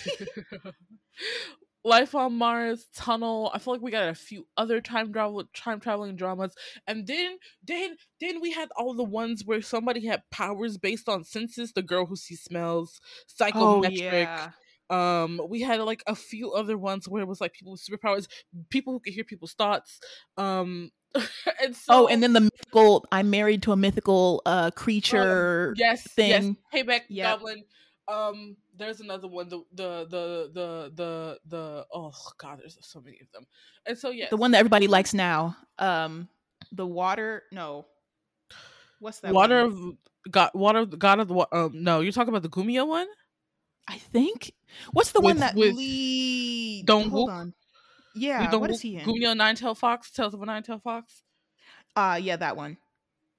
Life 1.87 2.15
on 2.15 2.33
Mars, 2.33 2.87
Tunnel. 2.93 3.49
I 3.53 3.59
feel 3.59 3.73
like 3.73 3.81
we 3.81 3.91
got 3.91 4.09
a 4.09 4.13
few 4.13 4.45
other 4.57 4.81
time 4.81 5.13
travel 5.13 5.41
time 5.55 5.79
traveling 5.79 6.17
dramas, 6.17 6.53
and 6.85 7.07
then 7.07 7.37
then 7.63 7.95
then 8.19 8.41
we 8.41 8.51
had 8.51 8.67
all 8.75 8.93
the 8.93 9.05
ones 9.05 9.45
where 9.45 9.61
somebody 9.61 10.05
had 10.05 10.21
powers 10.29 10.77
based 10.77 11.07
on 11.07 11.23
senses. 11.23 11.71
The 11.71 11.81
girl 11.81 12.05
who 12.05 12.17
sees 12.17 12.41
smells, 12.41 12.99
psychometric. 13.27 14.03
Oh, 14.03 14.17
yeah. 14.17 14.49
Um, 14.89 15.39
we 15.47 15.61
had 15.61 15.79
like 15.79 16.03
a 16.07 16.15
few 16.15 16.51
other 16.51 16.77
ones 16.77 17.07
where 17.07 17.21
it 17.21 17.27
was 17.27 17.39
like 17.39 17.53
people 17.53 17.71
with 17.71 17.87
superpowers, 17.87 18.27
people 18.69 18.91
who 18.91 18.99
could 18.99 19.13
hear 19.13 19.23
people's 19.23 19.53
thoughts. 19.53 20.01
Um, 20.35 20.91
and 21.63 21.73
so, 21.73 21.85
oh, 21.89 22.07
and 22.07 22.21
then 22.21 22.33
the 22.33 22.41
mythical. 22.41 23.05
I'm 23.13 23.29
married 23.29 23.63
to 23.63 23.71
a 23.71 23.77
mythical 23.77 24.41
uh 24.45 24.71
creature. 24.71 25.69
Um, 25.69 25.75
yes, 25.77 26.03
thing. 26.03 26.57
yes. 26.73 26.85
Payback 26.85 27.01
yep. 27.07 27.39
Goblin. 27.39 27.63
Um, 28.09 28.57
there's 28.77 28.99
another 28.99 29.27
one. 29.27 29.49
The 29.49 29.63
the 29.73 30.07
the 30.09 30.51
the 30.53 30.91
the 30.95 31.39
the 31.47 31.85
oh 31.93 32.13
god, 32.37 32.59
there's 32.59 32.77
so 32.81 33.01
many 33.01 33.19
of 33.21 33.31
them. 33.31 33.45
And 33.85 33.97
so 33.97 34.09
yeah, 34.09 34.27
the 34.29 34.37
one 34.37 34.51
that 34.51 34.59
everybody 34.59 34.87
likes 34.87 35.13
now. 35.13 35.57
Um, 35.79 36.29
the 36.71 36.85
water. 36.85 37.43
No, 37.51 37.85
What's 38.99 39.19
that? 39.19 39.33
Water 39.33 39.67
one? 39.67 39.97
of 40.25 40.31
God. 40.31 40.51
Water. 40.53 40.85
God 40.85 41.19
of 41.19 41.27
the. 41.27 41.47
Um. 41.51 41.71
No, 41.83 42.01
you're 42.01 42.11
talking 42.11 42.29
about 42.29 42.43
the 42.43 42.49
Gumiho 42.49 42.87
one. 42.87 43.07
I 43.87 43.97
think. 43.97 44.53
What's 44.91 45.11
the 45.11 45.19
with, 45.19 45.25
one 45.25 45.37
that 45.39 45.55
with 45.55 45.75
lead? 45.75 46.85
Don't 46.85 47.09
hold 47.09 47.29
on. 47.29 47.53
Yeah. 48.15 48.53
What 48.55 48.71
is 48.71 48.81
he 48.81 48.97
in? 48.97 49.37
Nine 49.37 49.55
Tail 49.55 49.75
Fox. 49.75 50.11
Tales 50.11 50.33
of 50.33 50.41
a 50.41 50.45
Nine 50.45 50.63
Tail 50.63 50.79
Fox. 50.79 51.23
Uh 51.95 52.19
yeah, 52.21 52.35
that 52.35 52.57
one. 52.57 52.77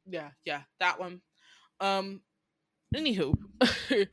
Yeah, 0.06 0.30
yeah, 0.44 0.62
that 0.80 0.98
one. 0.98 1.20
Um. 1.80 2.22
Anywho, 2.96 3.34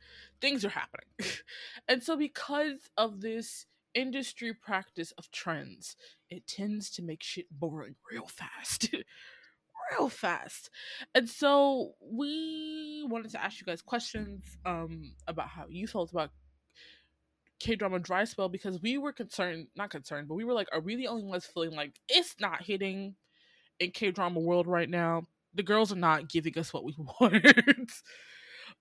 things 0.46 0.64
are 0.64 0.70
happening, 0.70 1.08
and 1.88 2.04
so 2.04 2.16
because 2.16 2.90
of 2.98 3.22
this 3.22 3.66
industry 3.96 4.54
practice 4.54 5.12
of 5.18 5.32
trends, 5.32 5.96
it 6.30 6.46
tends 6.46 6.92
to 6.92 7.02
make 7.02 7.24
shit 7.24 7.48
boring 7.50 7.96
real 8.12 8.28
fast. 8.28 8.94
real 9.92 10.10
fast. 10.10 10.70
And 11.16 11.30
so 11.30 11.94
we 12.02 13.06
wanted 13.08 13.32
to 13.32 13.44
ask 13.44 13.60
you 13.60 13.66
guys 13.66 13.82
questions 13.82 14.44
um 14.66 15.14
about 15.28 15.48
how 15.48 15.66
you 15.70 15.88
felt 15.88 16.12
about 16.12 16.32
K 17.60 17.76
drama 17.76 18.00
dry 18.00 18.26
spell 18.26 18.50
because 18.50 18.82
we 18.82 18.98
were 18.98 19.14
concerned, 19.14 19.68
not 19.76 19.90
concerned, 19.90 20.28
but 20.28 20.36
we 20.36 20.44
were 20.44 20.54
like, 20.54 20.68
are 20.74 20.82
we 20.82 20.96
the 20.96 21.08
only 21.08 21.24
ones 21.24 21.46
feeling 21.46 21.72
like 21.72 21.94
it's 22.10 22.36
not 22.40 22.64
hitting 22.64 23.16
in 23.80 23.92
K 23.92 24.12
drama 24.12 24.40
world 24.40 24.68
right 24.68 24.90
now? 24.90 25.24
The 25.54 25.64
girls 25.64 25.92
are 25.92 25.98
not 25.98 26.30
giving 26.30 26.58
us 26.60 26.74
what 26.74 26.84
we 26.84 26.96
want 27.20 27.92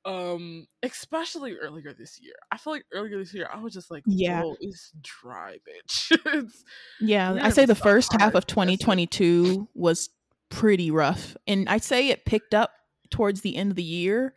um 0.04 0.66
especially 0.82 1.56
earlier 1.56 1.94
this 1.94 2.20
year. 2.20 2.34
I 2.52 2.58
feel 2.58 2.74
like 2.74 2.84
earlier 2.92 3.18
this 3.18 3.32
year 3.32 3.48
i 3.52 3.58
was 3.58 3.72
just 3.72 3.90
like 3.90 4.02
yeah. 4.06 4.42
It's 4.60 4.92
dry 5.00 5.58
bitch. 5.66 6.16
It's, 6.34 6.64
yeah 7.00 7.38
i 7.40 7.50
say 7.50 7.64
the 7.64 7.74
first 7.74 8.12
half 8.12 8.34
of 8.34 8.46
2022 8.46 9.68
was 9.74 10.10
pretty 10.50 10.90
rough 10.90 11.36
and 11.46 11.68
i'd 11.68 11.82
say 11.82 12.08
it 12.08 12.24
picked 12.24 12.54
up 12.54 12.70
towards 13.10 13.40
the 13.40 13.56
end 13.56 13.70
of 13.70 13.76
the 13.76 13.82
year 13.82 14.34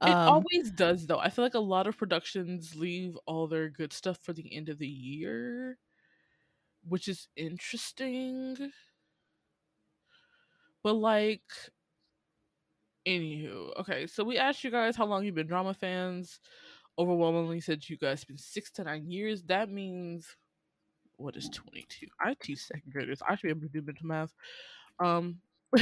it 0.00 0.10
um, 0.10 0.28
always 0.28 0.70
does 0.70 1.08
though. 1.08 1.18
I 1.18 1.28
feel 1.28 1.44
like 1.44 1.54
a 1.54 1.58
lot 1.58 1.88
of 1.88 1.96
productions 1.96 2.76
leave 2.76 3.18
all 3.26 3.48
their 3.48 3.68
good 3.68 3.92
stuff 3.92 4.18
for 4.22 4.32
the 4.32 4.54
end 4.54 4.68
of 4.68 4.78
the 4.78 4.86
year 4.86 5.78
which 6.88 7.08
is 7.08 7.28
interesting. 7.36 8.72
But 10.82 10.94
like 10.94 11.42
Anywho, 13.08 13.72
okay, 13.80 14.06
so 14.06 14.22
we 14.22 14.36
asked 14.36 14.62
you 14.62 14.70
guys 14.70 14.94
how 14.94 15.06
long 15.06 15.24
you've 15.24 15.34
been 15.34 15.46
drama 15.46 15.72
fans. 15.72 16.40
Overwhelmingly 16.98 17.60
said 17.60 17.88
you 17.88 17.96
guys 17.96 18.24
been 18.24 18.36
six 18.36 18.70
to 18.72 18.84
nine 18.84 19.10
years. 19.10 19.44
That 19.44 19.70
means 19.70 20.26
what 21.16 21.34
is 21.36 21.48
twenty 21.48 21.86
two? 21.88 22.08
I 22.20 22.34
teach 22.42 22.58
second 22.58 22.92
graders. 22.92 23.22
I 23.26 23.34
should 23.34 23.44
be 23.44 23.50
able 23.50 23.62
to 23.62 23.68
do 23.68 23.80
mental 23.82 24.06
math. 24.06 24.34
Um, 25.00 25.38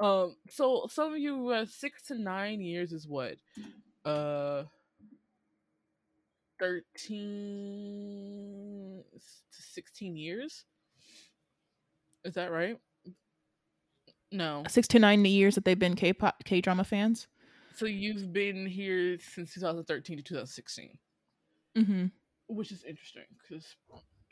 um. 0.00 0.36
So 0.50 0.86
some 0.88 1.14
of 1.14 1.18
you 1.18 1.48
uh, 1.48 1.66
six 1.66 2.02
to 2.04 2.14
nine 2.16 2.60
years 2.60 2.92
is 2.92 3.08
what? 3.08 3.34
Uh, 4.04 4.64
thirteen 6.60 7.18
to 9.12 9.62
sixteen 9.62 10.16
years. 10.16 10.64
Is 12.24 12.34
that 12.34 12.52
right? 12.52 12.78
No. 14.30 14.64
Six 14.68 14.88
to 14.88 14.98
nine 14.98 15.24
years 15.24 15.54
that 15.54 15.64
they've 15.64 15.78
been 15.78 15.96
K 15.96 16.12
pop 16.12 16.44
K 16.44 16.60
drama 16.60 16.84
fans. 16.84 17.28
So 17.74 17.86
you've 17.86 18.32
been 18.32 18.66
here 18.66 19.18
since 19.20 19.54
2013 19.54 20.16
to 20.16 20.22
2016. 20.22 20.98
Mm-hmm. 21.76 22.06
Which 22.48 22.72
is 22.72 22.82
interesting 22.84 23.24
because 23.40 23.76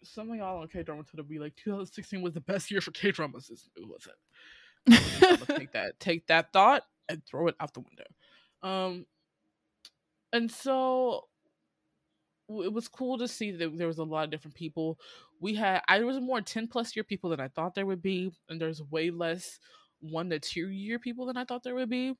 some 0.03 0.31
of 0.31 0.37
y'all 0.37 0.61
on 0.61 0.69
K 0.69 0.83
drama 0.83 1.03
Twitter 1.05 1.23
be 1.23 1.39
like 1.39 1.55
2016 1.57 2.23
was 2.23 2.35
the 2.35 2.41
best 2.41 2.71
year 2.71 2.81
for 2.81 2.91
K 2.91 3.11
dramas. 3.11 3.51
It 3.77 3.85
wasn't. 3.87 5.49
take 5.59 5.73
that 5.73 5.93
take 6.01 6.27
that 6.27 6.53
thought 6.53 6.83
and 7.09 7.23
throw 7.25 7.49
it 7.49 7.57
out 7.61 7.73
the 7.73 7.81
window. 7.81 8.05
Um 8.63 9.07
and 10.33 10.51
so 10.51 11.25
it 12.49 12.73
was 12.73 12.89
cool 12.89 13.19
to 13.19 13.27
see 13.27 13.51
that 13.51 13.77
there 13.77 13.89
was 13.89 13.99
a 13.99 14.05
lot 14.05 14.25
of 14.25 14.31
different 14.31 14.55
people. 14.55 14.99
We 15.41 15.55
had 15.55 15.83
I 15.89 15.99
there 15.99 16.07
was 16.07 16.21
more 16.21 16.41
10 16.41 16.69
plus 16.69 16.95
year 16.95 17.05
people 17.05 17.31
than 17.31 17.41
I 17.41 17.49
thought 17.49 17.75
there 17.75 17.87
would 17.87 18.03
be, 18.03 18.33
and 18.49 18.61
there's 18.61 18.83
way 18.83 19.11
less 19.11 19.59
one 20.01 20.31
to 20.31 20.39
two 20.39 20.69
year 20.69 20.99
people 20.99 21.27
than 21.27 21.37
I 21.37 21.45
thought 21.45 21.63
there 21.63 21.75
would 21.75 21.91
be. 21.91 22.15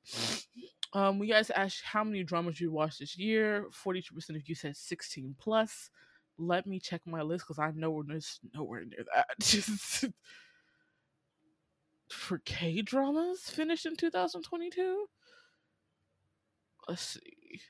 Um, 0.93 1.19
we 1.19 1.29
guys 1.29 1.51
asked 1.51 1.83
how 1.83 2.05
many 2.05 2.23
dramas 2.23 2.61
you 2.61 2.71
watched 2.71 3.01
this 3.01 3.19
year. 3.19 3.67
Forty 3.73 4.03
two 4.03 4.15
percent 4.15 4.37
of 4.39 4.49
you 4.49 4.55
said 4.55 4.77
sixteen 4.77 5.35
plus. 5.39 5.91
Let 6.39 6.67
me 6.67 6.79
check 6.79 7.01
my 7.07 7.23
list 7.23 7.47
because 7.47 7.59
I 7.59 7.71
know 7.73 7.91
we're 7.91 8.05
nowhere 8.55 8.85
near 8.85 9.05
that. 9.15 10.13
For 12.11 12.39
K 12.39 12.83
dramas 12.83 13.41
finished 13.51 13.87
in 13.87 13.97
two 13.97 14.11
thousand 14.11 14.43
twenty 14.43 14.71
two. 14.71 15.07
Let's 16.89 17.03
see. 17.03 17.61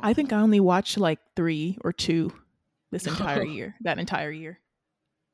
I 0.00 0.14
think 0.14 0.32
I 0.32 0.40
only 0.40 0.60
watched 0.60 0.96
like 0.96 1.18
three 1.34 1.76
or 1.82 1.92
two 1.92 2.32
this 2.92 3.06
entire 3.08 3.42
year. 3.42 3.74
That 3.80 3.98
entire 3.98 4.30
year. 4.30 4.60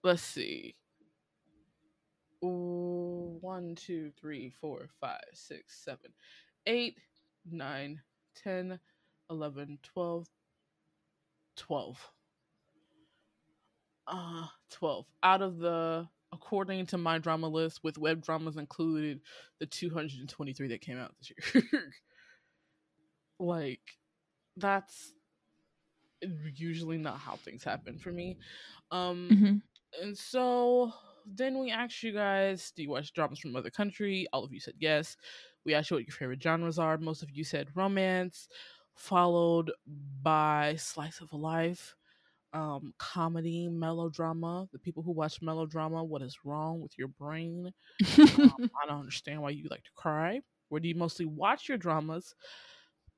Let's 0.02 0.22
see 0.22 0.74
one, 2.40 3.74
two, 3.74 4.10
three, 4.20 4.50
four, 4.50 4.88
five, 5.00 5.24
six, 5.32 5.82
seven, 5.84 6.12
eight, 6.66 6.98
nine, 7.50 8.00
ten, 8.34 8.78
eleven, 9.30 9.78
twelve, 9.82 10.28
twelve. 11.56 12.10
Uh, 14.08 14.46
12. 14.70 15.06
Out 15.22 15.42
of 15.42 15.58
the, 15.58 16.08
according 16.32 16.86
to 16.86 16.98
my 16.98 17.18
drama 17.18 17.48
list, 17.48 17.80
with 17.82 17.98
web 17.98 18.22
dramas 18.22 18.56
included, 18.56 19.20
the 19.58 19.66
223 19.66 20.68
that 20.68 20.80
came 20.80 20.98
out 20.98 21.12
this 21.18 21.32
year. 21.54 21.82
like, 23.40 23.80
that's 24.56 25.12
usually 26.54 26.98
not 26.98 27.18
how 27.18 27.36
things 27.36 27.64
happen 27.64 27.98
for 27.98 28.12
me. 28.12 28.38
Um, 28.90 29.28
mm-hmm. 29.30 30.04
and 30.04 30.16
so 30.16 30.92
then 31.26 31.58
we 31.58 31.70
asked 31.70 32.02
you 32.02 32.12
guys, 32.12 32.72
do 32.76 32.82
you 32.82 32.90
watch 32.90 33.12
dramas 33.12 33.38
from 33.38 33.56
other 33.56 33.70
country? 33.70 34.26
All 34.32 34.44
of 34.44 34.52
you 34.52 34.60
said 34.60 34.74
yes. 34.78 35.16
We 35.64 35.74
asked 35.74 35.90
you 35.90 35.96
what 35.96 36.06
your 36.06 36.14
favorite 36.14 36.42
genres 36.42 36.78
are. 36.78 36.96
Most 36.98 37.22
of 37.22 37.30
you 37.30 37.42
said 37.42 37.68
romance, 37.74 38.48
followed 38.94 39.72
by 40.22 40.76
slice 40.78 41.20
of 41.20 41.32
life, 41.32 41.96
um, 42.52 42.94
comedy, 42.98 43.68
melodrama. 43.68 44.68
The 44.72 44.78
people 44.78 45.02
who 45.02 45.10
watch 45.10 45.42
melodrama, 45.42 46.04
what 46.04 46.22
is 46.22 46.38
wrong 46.44 46.80
with 46.80 46.96
your 46.96 47.08
brain? 47.08 47.72
um, 48.18 48.70
I 48.82 48.86
don't 48.86 49.00
understand 49.00 49.42
why 49.42 49.50
you 49.50 49.66
like 49.70 49.84
to 49.84 49.90
cry. 49.96 50.40
Where 50.68 50.80
do 50.80 50.88
you 50.88 50.94
mostly 50.94 51.26
watch 51.26 51.68
your 51.68 51.78
dramas? 51.78 52.34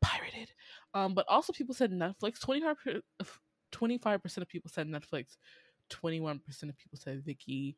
Pirated. 0.00 0.52
Um, 0.94 1.14
but 1.14 1.26
also 1.28 1.52
people 1.52 1.74
said 1.74 1.92
Netflix. 1.92 2.40
25 2.40 2.76
25% 3.72 4.36
of 4.38 4.48
people 4.48 4.70
said 4.70 4.88
Netflix. 4.88 5.36
21% 5.90 6.40
of 6.68 6.76
people 6.76 6.98
said 6.98 7.22
Viki 7.24 7.74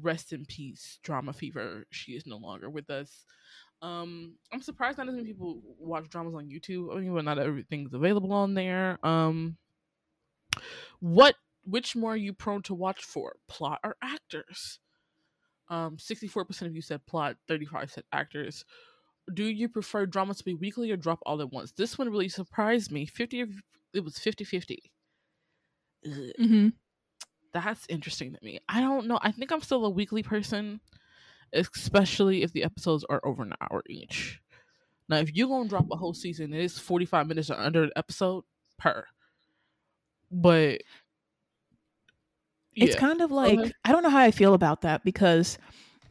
rest 0.00 0.32
in 0.32 0.44
peace, 0.44 0.98
DramaFever. 1.04 1.84
She 1.90 2.12
is 2.12 2.26
no 2.26 2.36
longer 2.36 2.70
with 2.70 2.90
us. 2.90 3.24
Um, 3.80 4.34
I'm 4.52 4.62
surprised 4.62 4.98
not 4.98 5.08
as 5.08 5.14
many 5.14 5.26
people 5.26 5.60
watch 5.78 6.08
dramas 6.08 6.34
on 6.34 6.48
YouTube. 6.48 6.94
I 6.94 7.00
mean, 7.00 7.12
well, 7.12 7.22
not 7.22 7.38
everything's 7.38 7.92
available 7.92 8.32
on 8.32 8.54
there. 8.54 8.98
Um, 9.04 9.56
what, 11.00 11.34
which 11.64 11.96
more 11.96 12.12
are 12.12 12.16
you 12.16 12.32
prone 12.32 12.62
to 12.62 12.74
watch 12.74 13.02
for, 13.04 13.36
plot 13.48 13.80
or 13.82 13.96
actors? 14.02 14.78
Um, 15.68 15.96
64% 15.96 16.62
of 16.62 16.76
you 16.76 16.82
said 16.82 17.04
plot, 17.06 17.36
35 17.48 17.90
said 17.90 18.04
actors. 18.12 18.64
Do 19.34 19.44
you 19.44 19.68
prefer 19.68 20.06
dramas 20.06 20.38
to 20.38 20.44
be 20.44 20.54
weekly 20.54 20.90
or 20.90 20.96
drop 20.96 21.20
all 21.26 21.40
at 21.40 21.52
once? 21.52 21.72
This 21.72 21.98
one 21.98 22.08
really 22.08 22.28
surprised 22.28 22.92
me. 22.92 23.06
50 23.06 23.40
of, 23.40 23.50
it 23.94 24.04
was 24.04 24.18
50 24.18 24.44
50. 24.44 24.92
Mm-hmm 26.06 26.68
that's 27.52 27.86
interesting 27.88 28.32
to 28.32 28.38
me. 28.42 28.60
I 28.68 28.80
don't 28.80 29.06
know. 29.06 29.18
I 29.20 29.32
think 29.32 29.52
I'm 29.52 29.60
still 29.60 29.84
a 29.84 29.90
weekly 29.90 30.22
person, 30.22 30.80
especially 31.52 32.42
if 32.42 32.52
the 32.52 32.64
episodes 32.64 33.04
are 33.08 33.20
over 33.24 33.42
an 33.42 33.54
hour 33.60 33.82
each. 33.88 34.40
Now, 35.08 35.18
if 35.18 35.34
you're 35.34 35.48
gonna 35.48 35.68
drop 35.68 35.86
a 35.90 35.96
whole 35.96 36.14
season, 36.14 36.54
it 36.54 36.64
is 36.64 36.78
45 36.78 37.26
minutes 37.26 37.50
or 37.50 37.58
under 37.58 37.84
an 37.84 37.90
episode 37.96 38.44
per. 38.78 39.04
But 40.30 40.82
yeah. 42.74 42.84
it's 42.84 42.96
kind 42.96 43.20
of 43.20 43.30
like 43.30 43.58
I 43.84 43.92
don't 43.92 44.02
know 44.02 44.10
how 44.10 44.18
I 44.18 44.30
feel 44.30 44.54
about 44.54 44.82
that 44.82 45.04
because 45.04 45.58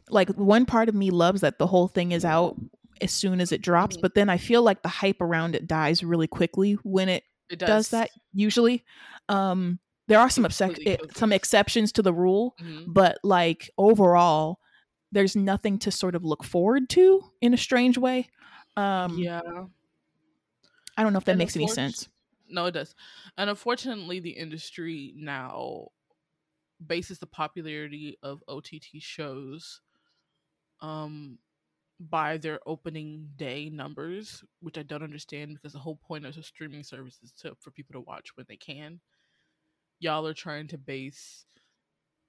like 0.08 0.28
one 0.30 0.66
part 0.66 0.88
of 0.88 0.94
me 0.94 1.10
loves 1.10 1.40
that 1.40 1.58
the 1.58 1.66
whole 1.66 1.88
thing 1.88 2.12
is 2.12 2.24
out 2.24 2.56
as 3.00 3.10
soon 3.10 3.40
as 3.40 3.50
it 3.50 3.62
drops, 3.62 3.96
mm-hmm. 3.96 4.02
but 4.02 4.14
then 4.14 4.28
I 4.28 4.38
feel 4.38 4.62
like 4.62 4.82
the 4.82 4.88
hype 4.88 5.20
around 5.20 5.56
it 5.56 5.66
dies 5.66 6.04
really 6.04 6.28
quickly 6.28 6.74
when 6.84 7.08
it, 7.08 7.24
it 7.50 7.58
does. 7.58 7.68
does 7.68 7.88
that 7.88 8.10
usually. 8.32 8.84
Um 9.28 9.80
there 10.12 10.20
are 10.20 10.28
some 10.28 10.44
exce- 10.44 11.16
some 11.16 11.32
exceptions 11.32 11.90
to 11.92 12.02
the 12.02 12.12
rule, 12.12 12.54
mm-hmm. 12.60 12.92
but 12.92 13.18
like 13.22 13.70
overall, 13.78 14.58
there's 15.10 15.34
nothing 15.34 15.78
to 15.78 15.90
sort 15.90 16.14
of 16.14 16.22
look 16.22 16.44
forward 16.44 16.90
to 16.90 17.22
in 17.40 17.54
a 17.54 17.56
strange 17.56 17.96
way. 17.96 18.28
Um, 18.76 19.18
yeah, 19.18 19.40
I 20.98 21.02
don't 21.02 21.14
know 21.14 21.18
if 21.18 21.24
that 21.24 21.32
and 21.32 21.38
makes 21.38 21.56
any 21.56 21.66
sense. 21.66 22.10
No, 22.46 22.66
it 22.66 22.72
does. 22.72 22.94
And 23.38 23.48
unfortunately, 23.48 24.20
the 24.20 24.30
industry 24.30 25.14
now 25.16 25.88
bases 26.86 27.18
the 27.18 27.26
popularity 27.26 28.18
of 28.22 28.42
OTT 28.48 28.98
shows 28.98 29.80
um 30.80 31.38
by 32.10 32.36
their 32.36 32.58
opening 32.66 33.30
day 33.36 33.70
numbers, 33.70 34.44
which 34.60 34.76
I 34.76 34.82
don't 34.82 35.04
understand 35.04 35.54
because 35.54 35.72
the 35.72 35.78
whole 35.78 35.96
point 36.06 36.26
of 36.26 36.36
a 36.36 36.42
streaming 36.42 36.82
service 36.82 37.18
is 37.22 37.32
to 37.40 37.54
for 37.60 37.70
people 37.70 37.94
to 37.94 38.00
watch 38.00 38.36
when 38.36 38.44
they 38.46 38.56
can. 38.56 39.00
Y'all 40.02 40.26
are 40.26 40.34
trying 40.34 40.66
to 40.68 40.78
base 40.78 41.44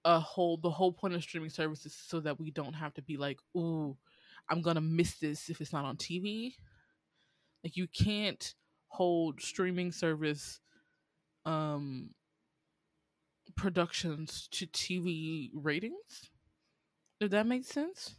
a 0.05 0.19
whole 0.19 0.57
the 0.57 0.69
whole 0.69 0.91
point 0.91 1.15
of 1.15 1.23
streaming 1.23 1.49
services 1.49 1.97
so 2.07 2.19
that 2.19 2.39
we 2.39 2.51
don't 2.51 2.73
have 2.73 2.93
to 2.93 3.01
be 3.01 3.17
like, 3.17 3.39
ooh, 3.57 3.97
I'm 4.49 4.61
gonna 4.61 4.81
miss 4.81 5.17
this 5.17 5.49
if 5.49 5.59
it's 5.59 5.73
not 5.73 5.85
on 5.85 5.97
TV. 5.97 6.53
Like 7.63 7.75
you 7.75 7.87
can't 7.87 8.53
hold 8.87 9.41
streaming 9.41 9.91
service 9.91 10.59
um 11.45 12.11
productions 13.55 14.47
to 14.51 14.67
TV 14.67 15.49
ratings. 15.53 16.29
If 17.19 17.31
that 17.31 17.47
makes 17.47 17.67
sense. 17.67 18.15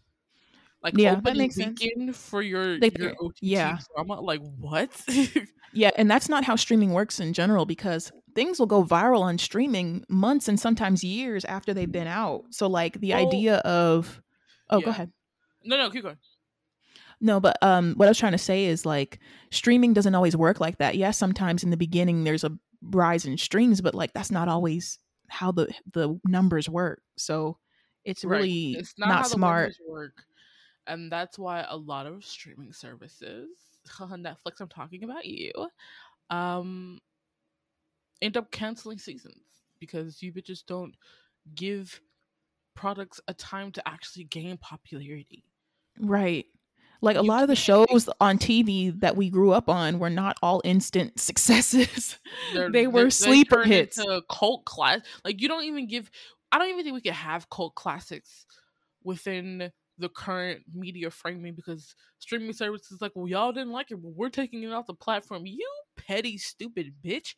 Like 0.82 0.99
yeah, 0.99 1.14
that 1.14 1.37
makes 1.37 1.54
sense. 1.54 1.80
for 2.12 2.42
your, 2.42 2.78
they, 2.78 2.90
your 2.99 3.12
OTT 3.12 3.38
yeah. 3.40 3.78
drama. 3.94 4.20
Like 4.20 4.42
what? 4.58 4.90
yeah, 5.73 5.90
and 5.96 6.11
that's 6.11 6.28
not 6.28 6.44
how 6.44 6.56
streaming 6.56 6.92
works 6.92 7.20
in 7.20 7.32
general 7.32 7.64
because 7.64 8.12
things 8.34 8.58
will 8.58 8.66
go 8.66 8.84
viral 8.84 9.20
on 9.20 9.38
streaming 9.38 10.04
months 10.08 10.48
and 10.48 10.58
sometimes 10.58 11.04
years 11.04 11.44
after 11.44 11.72
they've 11.72 11.90
been 11.90 12.06
out. 12.06 12.44
So 12.50 12.66
like 12.66 13.00
the 13.00 13.14
oh, 13.14 13.18
idea 13.18 13.56
of 13.58 14.22
Oh, 14.70 14.78
yeah. 14.78 14.84
go 14.84 14.90
ahead. 14.90 15.12
No, 15.64 15.76
no, 15.76 15.90
keep 15.90 16.02
going. 16.02 16.16
No, 17.20 17.40
but 17.40 17.56
um 17.62 17.94
what 17.94 18.06
I 18.06 18.10
was 18.10 18.18
trying 18.18 18.32
to 18.32 18.38
say 18.38 18.64
is 18.64 18.84
like 18.84 19.18
streaming 19.50 19.92
doesn't 19.92 20.14
always 20.14 20.36
work 20.36 20.60
like 20.60 20.78
that. 20.78 20.96
Yes, 20.96 21.16
sometimes 21.16 21.62
in 21.62 21.70
the 21.70 21.76
beginning 21.76 22.24
there's 22.24 22.44
a 22.44 22.52
rise 22.82 23.24
in 23.24 23.38
streams, 23.38 23.80
but 23.80 23.94
like 23.94 24.12
that's 24.12 24.30
not 24.30 24.48
always 24.48 24.98
how 25.28 25.52
the 25.52 25.72
the 25.92 26.18
numbers 26.26 26.68
work. 26.68 27.02
So 27.16 27.58
it's 28.04 28.24
really 28.24 28.74
right. 28.74 28.80
it's 28.80 28.94
not, 28.98 29.08
not 29.08 29.26
smart. 29.28 29.74
work 29.88 30.24
and 30.86 31.10
that's 31.10 31.38
why 31.38 31.64
a 31.68 31.76
lot 31.76 32.06
of 32.06 32.24
streaming 32.24 32.72
services 32.72 33.48
netflix 33.98 34.60
i'm 34.60 34.68
talking 34.68 35.04
about 35.04 35.24
you 35.24 35.50
um 36.30 36.98
end 38.23 38.37
up 38.37 38.50
canceling 38.50 38.99
seasons 38.99 39.42
because 39.80 40.23
you 40.23 40.33
bitches 40.33 40.64
don't 40.66 40.94
give 41.54 42.00
products 42.75 43.21
a 43.28 43.35
time 43.35 43.71
to 43.71 43.87
actually 43.88 44.25
gain 44.25 44.56
popularity 44.56 45.44
right 46.00 46.47
like 47.04 47.16
a 47.16 47.23
lot 47.23 47.42
of 47.42 47.49
the 47.49 47.54
shows 47.54 48.09
on 48.18 48.38
TV 48.38 48.99
that 49.00 49.14
we 49.14 49.28
grew 49.28 49.52
up 49.52 49.68
on 49.68 49.99
were 49.99 50.09
not 50.09 50.38
all 50.42 50.62
instant 50.64 51.21
successes. 51.21 52.18
they 52.54 52.87
were 52.87 53.04
they, 53.04 53.11
sleeper 53.11 53.62
they 53.62 53.68
hits. 53.71 53.99
Into 53.99 54.23
cult 54.30 54.64
class. 54.64 55.00
Like 55.23 55.40
you 55.40 55.49
don't 55.49 55.64
even 55.64 55.87
give. 55.87 56.11
I 56.50 56.59
don't 56.59 56.71
even 56.71 56.83
think 56.83 56.94
we 56.94 57.02
could 57.02 57.12
have 57.12 57.50
cult 57.50 57.75
classics 57.75 58.47
within 59.02 59.71
the 59.99 60.09
current 60.09 60.62
media 60.73 61.11
framing 61.11 61.54
because 61.54 61.94
streaming 62.18 62.52
services 62.52 63.02
like, 63.02 63.12
well, 63.14 63.28
y'all 63.28 63.52
didn't 63.52 63.73
like 63.73 63.90
it, 63.90 64.02
but 64.02 64.12
we're 64.14 64.30
taking 64.30 64.62
it 64.62 64.73
off 64.73 64.87
the 64.87 64.94
platform. 64.94 65.44
You 65.44 65.68
petty, 65.97 66.38
stupid 66.38 66.94
bitch. 67.04 67.35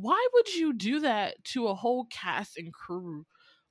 Why 0.00 0.26
would 0.34 0.54
you 0.54 0.72
do 0.72 1.00
that 1.00 1.42
to 1.46 1.68
a 1.68 1.74
whole 1.74 2.06
cast 2.06 2.56
and 2.58 2.72
crew 2.72 3.26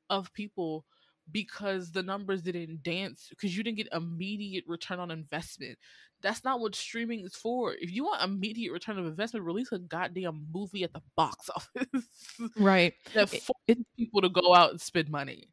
of 0.09 0.33
people 0.33 0.85
because 1.31 1.91
the 1.91 2.03
numbers 2.03 2.41
didn't 2.43 2.83
dance 2.83 3.27
because 3.29 3.55
you 3.55 3.63
didn't 3.63 3.77
get 3.77 3.87
immediate 3.93 4.65
return 4.67 4.99
on 4.99 5.11
investment? 5.11 5.77
That's 6.21 6.43
not 6.43 6.59
what 6.61 6.75
streaming 6.75 7.21
is 7.25 7.35
for. 7.35 7.73
If 7.73 7.91
you 7.91 8.05
want 8.05 8.23
immediate 8.23 8.71
return 8.71 8.97
of 8.97 9.05
investment, 9.05 9.45
release 9.45 9.71
a 9.73 9.79
goddamn 9.79 10.47
movie 10.53 10.83
at 10.83 10.93
the 10.93 11.01
box 11.17 11.49
office. 11.55 12.07
Right. 12.55 12.93
that 13.13 13.29
forces 13.29 13.83
people 13.97 14.21
to 14.21 14.29
go 14.29 14.53
out 14.53 14.71
and 14.71 14.81
spend 14.81 15.09
money 15.09 15.49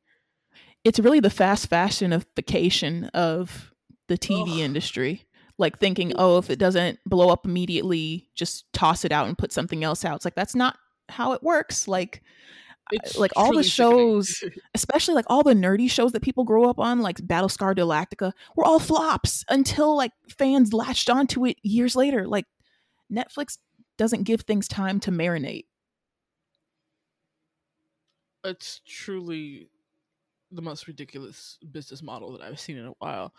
it's 0.84 0.98
really 0.98 1.20
the 1.20 1.30
fast 1.30 1.70
fashionification 1.70 3.10
of 3.10 3.72
the 4.08 4.16
TV 4.16 4.50
Ugh. 4.52 4.58
industry. 4.62 5.26
Like 5.60 5.78
thinking, 5.78 6.14
oh, 6.16 6.38
if 6.38 6.48
it 6.48 6.58
doesn't 6.58 6.98
blow 7.04 7.28
up 7.28 7.44
immediately, 7.44 8.28
just 8.34 8.70
toss 8.72 9.04
it 9.04 9.12
out 9.12 9.28
and 9.28 9.36
put 9.36 9.52
something 9.52 9.84
else 9.84 10.04
out. 10.04 10.16
It's 10.16 10.24
like 10.24 10.34
that's 10.34 10.54
not 10.54 10.78
how 11.10 11.32
it 11.32 11.42
works. 11.42 11.86
Like 11.86 12.22
it's 12.92 13.16
like 13.16 13.32
all 13.36 13.54
the 13.54 13.62
shows, 13.78 14.42
especially 14.74 15.14
like 15.14 15.26
all 15.28 15.42
the 15.42 15.54
nerdy 15.54 15.90
shows 15.90 16.12
that 16.12 16.22
people 16.22 16.44
grow 16.44 16.68
up 16.68 16.78
on, 16.78 17.00
like 17.00 17.18
Battlestar 17.18 17.76
Galactica, 17.76 18.32
were 18.56 18.64
all 18.64 18.80
flops 18.80 19.44
until 19.48 19.96
like 19.96 20.12
fans 20.38 20.72
latched 20.72 21.10
onto 21.10 21.46
it 21.46 21.58
years 21.62 21.94
later. 21.94 22.26
Like 22.26 22.46
Netflix 23.12 23.58
doesn't 23.98 24.24
give 24.24 24.40
things 24.42 24.66
time 24.66 24.98
to 25.00 25.10
marinate. 25.10 25.66
It's 28.42 28.80
truly 28.86 29.68
the 30.50 30.62
most 30.62 30.86
ridiculous 30.86 31.58
business 31.72 32.02
model 32.02 32.32
that 32.32 32.42
I've 32.42 32.60
seen 32.60 32.76
in 32.76 32.86
a 32.86 32.94
while. 32.98 33.32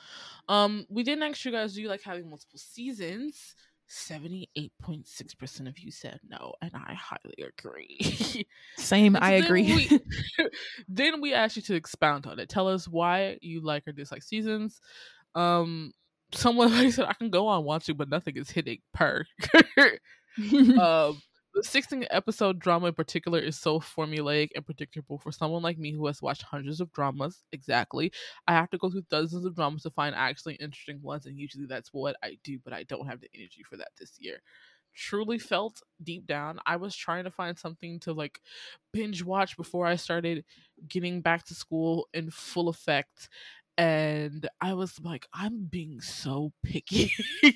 Um, 0.47 0.85
we 0.89 1.03
didn't 1.03 1.23
ask 1.23 1.43
you 1.45 1.51
guys, 1.51 1.73
do 1.73 1.81
you 1.81 1.89
like 1.89 2.03
having 2.03 2.29
multiple 2.29 2.59
seasons? 2.59 3.55
78.6% 3.89 5.67
of 5.67 5.77
you 5.77 5.91
said 5.91 6.19
no, 6.27 6.53
and 6.61 6.71
I 6.73 6.93
highly 6.93 7.43
agree. 7.45 8.47
Same, 8.77 9.17
I 9.19 9.33
agree. 9.33 9.89
we, 9.91 9.99
then 10.87 11.19
we 11.19 11.33
asked 11.33 11.57
you 11.57 11.61
to 11.63 11.75
expound 11.75 12.25
on 12.25 12.39
it. 12.39 12.47
Tell 12.47 12.69
us 12.69 12.87
why 12.87 13.37
you 13.41 13.61
like 13.61 13.87
or 13.87 13.91
dislike 13.91 14.23
seasons. 14.23 14.79
Um, 15.35 15.91
someone 16.33 16.71
like 16.71 16.93
said 16.93 17.05
I 17.05 17.13
can 17.13 17.29
go 17.29 17.47
on 17.47 17.65
watching, 17.65 17.97
but 17.97 18.09
nothing 18.09 18.37
is 18.37 18.49
hitting 18.49 18.79
per. 18.93 19.25
um, 20.79 21.21
the 21.53 21.63
16 21.63 22.05
episode 22.11 22.59
drama 22.59 22.87
in 22.87 22.93
particular 22.93 23.39
is 23.39 23.59
so 23.59 23.79
formulaic 23.79 24.49
and 24.55 24.65
predictable 24.65 25.17
for 25.17 25.31
someone 25.31 25.61
like 25.61 25.77
me 25.77 25.91
who 25.91 26.07
has 26.07 26.21
watched 26.21 26.43
hundreds 26.43 26.79
of 26.81 26.91
dramas. 26.93 27.43
Exactly. 27.51 28.11
I 28.47 28.53
have 28.53 28.69
to 28.71 28.77
go 28.77 28.89
through 28.89 29.05
dozens 29.09 29.45
of 29.45 29.55
dramas 29.55 29.83
to 29.83 29.89
find 29.91 30.15
actually 30.15 30.55
interesting 30.55 31.01
ones, 31.01 31.25
and 31.25 31.37
usually 31.37 31.65
that's 31.65 31.89
what 31.93 32.15
I 32.23 32.37
do, 32.43 32.59
but 32.63 32.73
I 32.73 32.83
don't 32.83 33.07
have 33.07 33.19
the 33.21 33.29
energy 33.35 33.63
for 33.63 33.77
that 33.77 33.89
this 33.99 34.17
year. 34.19 34.41
Truly 34.93 35.39
felt 35.39 35.81
deep 36.03 36.25
down, 36.27 36.59
I 36.65 36.75
was 36.75 36.95
trying 36.95 37.23
to 37.23 37.31
find 37.31 37.57
something 37.57 37.99
to 38.01 38.11
like 38.13 38.41
binge 38.91 39.23
watch 39.23 39.55
before 39.55 39.85
I 39.85 39.95
started 39.95 40.43
getting 40.87 41.21
back 41.21 41.45
to 41.45 41.55
school 41.55 42.09
in 42.13 42.29
full 42.29 42.67
effect 42.67 43.29
and 43.77 44.47
I 44.59 44.73
was 44.73 44.99
like, 45.01 45.27
I'm 45.33 45.65
being 45.65 46.01
so 46.01 46.51
picky. 46.63 47.11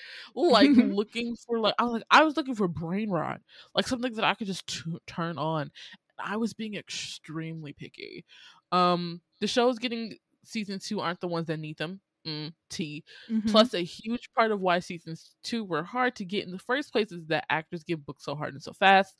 like 0.34 0.70
looking 0.70 1.36
for 1.46 1.58
like 1.58 1.74
I 1.78 1.84
was 1.84 1.92
like 1.94 2.04
I 2.10 2.24
was 2.24 2.36
looking 2.36 2.54
for 2.54 2.68
brain 2.68 3.10
rot, 3.10 3.40
like 3.74 3.86
something 3.86 4.12
that 4.14 4.24
I 4.24 4.34
could 4.34 4.46
just 4.46 4.66
t- 4.66 4.98
turn 5.06 5.38
on. 5.38 5.70
I 6.18 6.36
was 6.36 6.52
being 6.54 6.74
extremely 6.74 7.72
picky. 7.72 8.24
Um, 8.72 9.20
the 9.40 9.46
shows 9.46 9.78
getting 9.78 10.16
season 10.44 10.78
two 10.78 11.00
aren't 11.00 11.20
the 11.20 11.28
ones 11.28 11.46
that 11.46 11.58
need 11.58 11.78
them. 11.78 12.00
Mm, 12.26 12.52
T. 12.68 13.04
Mm-hmm. 13.30 13.50
Plus, 13.50 13.72
a 13.72 13.80
huge 13.80 14.30
part 14.34 14.52
of 14.52 14.60
why 14.60 14.80
seasons 14.80 15.34
two 15.42 15.64
were 15.64 15.82
hard 15.82 16.16
to 16.16 16.24
get 16.24 16.44
in 16.44 16.52
the 16.52 16.58
first 16.58 16.92
place 16.92 17.10
is 17.12 17.26
that 17.28 17.46
actors 17.48 17.84
get 17.84 18.04
booked 18.04 18.22
so 18.22 18.34
hard 18.34 18.52
and 18.52 18.62
so 18.62 18.72
fast. 18.72 19.14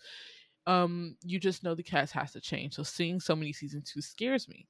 Um, 0.66 1.16
you 1.24 1.40
just 1.40 1.64
know 1.64 1.74
the 1.74 1.82
cast 1.82 2.12
has 2.12 2.32
to 2.32 2.40
change. 2.40 2.74
So 2.74 2.82
seeing 2.82 3.18
so 3.18 3.34
many 3.34 3.52
season 3.52 3.82
two 3.84 4.02
scares 4.02 4.46
me 4.48 4.66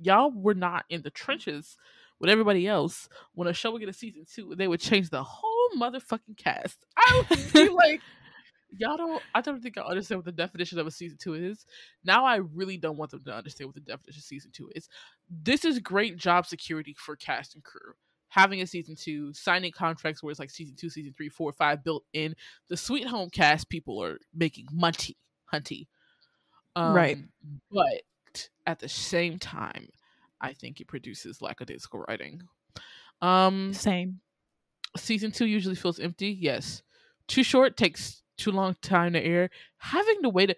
y'all 0.00 0.32
were 0.34 0.54
not 0.54 0.84
in 0.88 1.02
the 1.02 1.10
trenches 1.10 1.76
with 2.20 2.30
everybody 2.30 2.66
else. 2.66 3.08
When 3.34 3.48
a 3.48 3.52
show 3.52 3.72
would 3.72 3.80
get 3.80 3.88
a 3.88 3.94
season 3.94 4.24
two, 4.32 4.54
they 4.56 4.68
would 4.68 4.80
change 4.80 5.10
the 5.10 5.22
whole 5.22 5.70
motherfucking 5.76 6.36
cast. 6.36 6.84
I 6.96 7.24
would 7.28 7.52
be 7.52 7.68
like, 7.70 8.00
y'all 8.76 8.96
don't. 8.96 9.22
I 9.34 9.40
don't 9.40 9.62
think 9.62 9.78
I 9.78 9.82
understand 9.82 10.18
what 10.18 10.26
the 10.26 10.32
definition 10.32 10.78
of 10.78 10.86
a 10.86 10.90
season 10.90 11.18
two 11.20 11.34
is. 11.34 11.64
Now 12.04 12.24
I 12.24 12.36
really 12.36 12.76
don't 12.76 12.96
want 12.96 13.10
them 13.10 13.24
to 13.24 13.34
understand 13.34 13.68
what 13.68 13.74
the 13.74 13.80
definition 13.80 14.20
of 14.20 14.24
season 14.24 14.50
two 14.52 14.70
is. 14.74 14.88
This 15.28 15.64
is 15.64 15.78
great 15.78 16.16
job 16.16 16.46
security 16.46 16.94
for 16.98 17.16
cast 17.16 17.54
and 17.54 17.64
crew. 17.64 17.92
Having 18.28 18.60
a 18.60 18.66
season 18.66 18.94
two, 18.94 19.32
signing 19.34 19.72
contracts 19.72 20.22
where 20.22 20.30
it's 20.30 20.38
like 20.38 20.50
season 20.50 20.76
two, 20.76 20.88
season 20.88 21.12
three, 21.16 21.28
four, 21.28 21.52
five 21.52 21.82
built 21.82 22.04
in. 22.12 22.36
The 22.68 22.76
Sweet 22.76 23.08
Home 23.08 23.28
cast 23.28 23.68
people 23.68 24.00
are 24.00 24.18
making 24.32 24.68
money, 24.72 25.16
hunty. 25.52 25.88
Um, 26.76 26.94
right. 26.94 27.18
But 27.72 28.02
at 28.66 28.80
the 28.80 28.88
same 28.88 29.38
time, 29.38 29.88
I 30.40 30.52
think 30.52 30.80
it 30.80 30.88
produces 30.88 31.42
lackadaisical 31.42 32.04
writing. 32.08 32.42
Um, 33.22 33.74
Same. 33.74 34.20
Season 34.96 35.30
two 35.30 35.46
usually 35.46 35.74
feels 35.74 36.00
empty. 36.00 36.30
Yes. 36.30 36.82
Too 37.28 37.42
short 37.42 37.76
takes 37.76 38.22
too 38.36 38.50
long 38.50 38.76
time 38.82 39.12
to 39.12 39.24
air. 39.24 39.50
Having 39.78 40.22
to 40.22 40.28
wait. 40.28 40.50
A, 40.50 40.56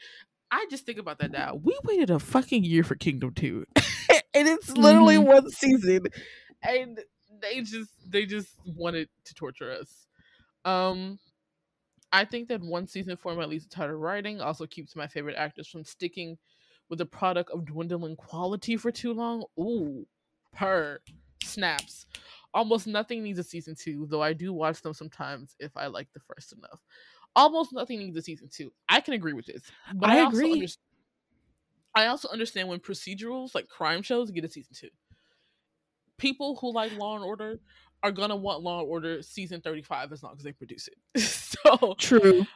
I 0.50 0.66
just 0.70 0.86
think 0.86 0.98
about 0.98 1.18
that 1.18 1.32
now. 1.32 1.60
We 1.62 1.76
waited 1.84 2.10
a 2.10 2.18
fucking 2.18 2.64
year 2.64 2.84
for 2.84 2.94
Kingdom 2.94 3.32
Two, 3.34 3.66
and 3.76 4.48
it's 4.48 4.70
literally 4.70 5.16
mm-hmm. 5.16 5.26
one 5.26 5.50
season, 5.50 6.04
and 6.62 7.00
they 7.40 7.60
just 7.60 7.90
they 8.08 8.24
just 8.24 8.50
wanted 8.64 9.08
to 9.24 9.34
torture 9.34 9.70
us. 9.70 10.06
Um, 10.64 11.18
I 12.12 12.24
think 12.24 12.48
that 12.48 12.60
one 12.60 12.86
season 12.86 13.16
format 13.16 13.48
leads 13.48 13.64
to 13.64 13.70
tighter 13.70 13.98
writing. 13.98 14.40
Also 14.40 14.66
keeps 14.66 14.94
my 14.94 15.06
favorite 15.06 15.36
actors 15.36 15.68
from 15.68 15.84
sticking 15.84 16.38
with 16.88 17.00
a 17.00 17.06
product 17.06 17.50
of 17.50 17.64
dwindling 17.64 18.16
quality 18.16 18.76
for 18.76 18.90
too 18.90 19.12
long, 19.14 19.44
ooh, 19.58 20.06
per 20.52 21.00
snaps. 21.42 22.06
Almost 22.54 22.86
nothing 22.86 23.22
needs 23.22 23.38
a 23.38 23.44
season 23.44 23.74
two, 23.74 24.06
though 24.10 24.22
I 24.22 24.34
do 24.34 24.52
watch 24.52 24.82
them 24.82 24.92
sometimes 24.92 25.56
if 25.58 25.76
I 25.76 25.86
like 25.86 26.08
the 26.12 26.20
first 26.20 26.52
enough. 26.52 26.80
Almost 27.34 27.72
nothing 27.72 27.98
needs 27.98 28.16
a 28.16 28.22
season 28.22 28.48
two. 28.52 28.72
I 28.88 29.00
can 29.00 29.14
agree 29.14 29.32
with 29.32 29.46
this, 29.46 29.62
but 29.94 30.10
I, 30.10 30.18
I 30.18 30.28
agree. 30.28 30.52
Understand, 30.52 30.78
I 31.94 32.06
also 32.06 32.28
understand 32.28 32.68
when 32.68 32.78
procedurals 32.80 33.54
like 33.54 33.68
crime 33.68 34.02
shows 34.02 34.30
get 34.30 34.44
a 34.44 34.48
season 34.48 34.74
two. 34.78 34.90
people 36.18 36.56
who 36.60 36.72
like 36.72 36.96
Law 36.96 37.16
and 37.16 37.24
Order 37.24 37.58
are 38.02 38.12
gonna 38.12 38.36
want 38.36 38.62
Law 38.62 38.80
and 38.80 38.88
Order 38.88 39.22
season 39.22 39.60
35 39.60 40.12
as 40.12 40.22
long 40.22 40.34
as 40.36 40.42
they 40.44 40.52
produce 40.52 40.88
it. 40.88 41.20
so 41.20 41.94
true. 41.98 42.46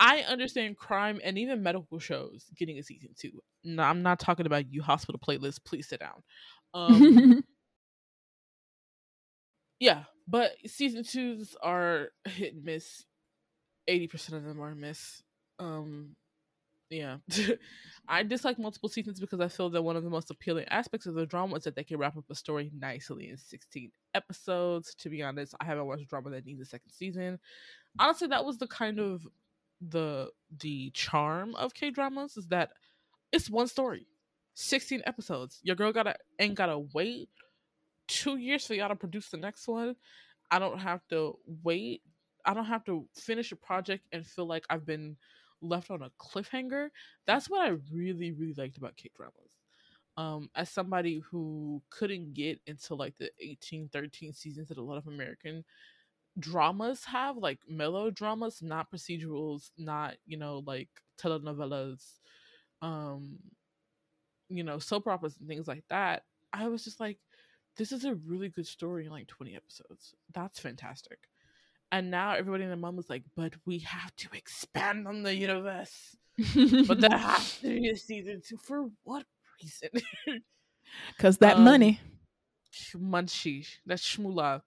I 0.00 0.20
understand 0.20 0.76
crime 0.76 1.20
and 1.22 1.38
even 1.38 1.62
medical 1.62 1.98
shows 1.98 2.46
getting 2.56 2.78
a 2.78 2.82
season 2.82 3.10
two. 3.16 3.42
No, 3.62 3.82
I'm 3.82 4.02
not 4.02 4.18
talking 4.18 4.46
about 4.46 4.72
you 4.72 4.82
hospital 4.82 5.20
playlist. 5.20 5.64
Please 5.64 5.88
sit 5.88 6.00
down. 6.00 6.22
Um, 6.74 7.44
yeah, 9.80 10.04
but 10.26 10.52
season 10.66 11.04
twos 11.04 11.56
are 11.62 12.08
hit 12.24 12.54
and 12.54 12.64
miss. 12.64 13.04
Eighty 13.86 14.08
percent 14.08 14.38
of 14.38 14.44
them 14.44 14.60
are 14.60 14.74
miss. 14.74 15.22
Um, 15.58 16.16
yeah, 16.90 17.18
I 18.08 18.22
dislike 18.22 18.58
multiple 18.58 18.88
seasons 18.88 19.20
because 19.20 19.40
I 19.40 19.48
feel 19.48 19.70
that 19.70 19.82
one 19.82 19.96
of 19.96 20.04
the 20.04 20.10
most 20.10 20.30
appealing 20.30 20.66
aspects 20.68 21.06
of 21.06 21.14
the 21.14 21.26
drama 21.26 21.56
is 21.56 21.64
that 21.64 21.76
they 21.76 21.84
can 21.84 21.98
wrap 21.98 22.16
up 22.16 22.24
a 22.30 22.34
story 22.34 22.70
nicely 22.76 23.30
in 23.30 23.36
sixteen 23.36 23.90
episodes. 24.14 24.94
To 24.96 25.08
be 25.08 25.22
honest, 25.22 25.54
I 25.60 25.64
haven't 25.64 25.86
watched 25.86 26.08
drama 26.08 26.30
that 26.30 26.46
needs 26.46 26.60
a 26.60 26.66
second 26.66 26.90
season. 26.90 27.38
Honestly, 27.98 28.28
that 28.28 28.44
was 28.44 28.58
the 28.58 28.66
kind 28.66 28.98
of 28.98 29.26
the 29.88 30.30
the 30.60 30.90
charm 30.90 31.54
of 31.56 31.74
K 31.74 31.90
dramas 31.90 32.36
is 32.36 32.48
that 32.48 32.70
it's 33.32 33.50
one 33.50 33.68
story, 33.68 34.06
sixteen 34.54 35.02
episodes. 35.06 35.60
Your 35.62 35.76
girl 35.76 35.92
gotta 35.92 36.16
ain't 36.38 36.54
gotta 36.54 36.78
wait 36.94 37.28
two 38.08 38.36
years 38.36 38.66
for 38.66 38.74
y'all 38.74 38.88
to 38.88 38.96
produce 38.96 39.30
the 39.30 39.36
next 39.36 39.66
one. 39.68 39.96
I 40.50 40.58
don't 40.58 40.78
have 40.78 41.06
to 41.08 41.38
wait. 41.62 42.02
I 42.44 42.54
don't 42.54 42.66
have 42.66 42.84
to 42.84 43.06
finish 43.14 43.52
a 43.52 43.56
project 43.56 44.06
and 44.12 44.26
feel 44.26 44.46
like 44.46 44.64
I've 44.68 44.84
been 44.84 45.16
left 45.62 45.90
on 45.90 46.02
a 46.02 46.10
cliffhanger. 46.20 46.88
That's 47.26 47.48
what 47.48 47.66
I 47.66 47.76
really, 47.92 48.32
really 48.32 48.54
liked 48.56 48.76
about 48.76 48.96
K 48.96 49.10
dramas. 49.16 49.34
Um, 50.16 50.48
as 50.54 50.70
somebody 50.70 51.20
who 51.28 51.82
couldn't 51.90 52.34
get 52.34 52.60
into 52.66 52.94
like 52.94 53.16
the 53.18 53.30
18, 53.40 53.88
13 53.92 54.32
seasons 54.32 54.68
that 54.68 54.78
a 54.78 54.82
lot 54.82 54.98
of 54.98 55.08
American 55.08 55.64
dramas 56.38 57.04
have, 57.04 57.36
like 57.36 57.58
melodramas, 57.68 58.62
not 58.62 58.90
procedurals, 58.90 59.70
not, 59.78 60.16
you 60.26 60.36
know, 60.36 60.62
like 60.66 60.88
telenovelas, 61.20 62.02
um, 62.82 63.38
you 64.48 64.64
know, 64.64 64.78
soap 64.78 65.06
operas 65.06 65.36
and 65.38 65.48
things 65.48 65.68
like 65.68 65.84
that. 65.90 66.24
I 66.52 66.68
was 66.68 66.84
just 66.84 67.00
like, 67.00 67.18
this 67.76 67.92
is 67.92 68.04
a 68.04 68.14
really 68.14 68.48
good 68.48 68.66
story 68.66 69.06
in 69.06 69.12
like 69.12 69.26
20 69.26 69.56
episodes. 69.56 70.14
That's 70.32 70.58
fantastic. 70.58 71.18
And 71.90 72.10
now 72.10 72.32
everybody 72.32 72.64
in 72.64 72.70
the 72.70 72.76
mom 72.76 72.96
was 72.96 73.10
like, 73.10 73.22
but 73.36 73.54
we 73.66 73.80
have 73.80 74.14
to 74.16 74.28
expand 74.32 75.06
on 75.06 75.22
the 75.22 75.34
universe. 75.34 76.16
but 76.86 77.00
there 77.00 77.10
has 77.18 77.58
to 77.58 77.68
be 77.68 77.90
a 77.90 77.96
season 77.96 78.42
two. 78.46 78.56
For 78.56 78.88
what 79.04 79.24
reason? 79.62 79.90
Because 81.16 81.38
that 81.38 81.56
um, 81.56 81.64
money. 81.64 82.00
Munchie. 82.96 83.66
That's 83.86 84.02
shmula. 84.02 84.62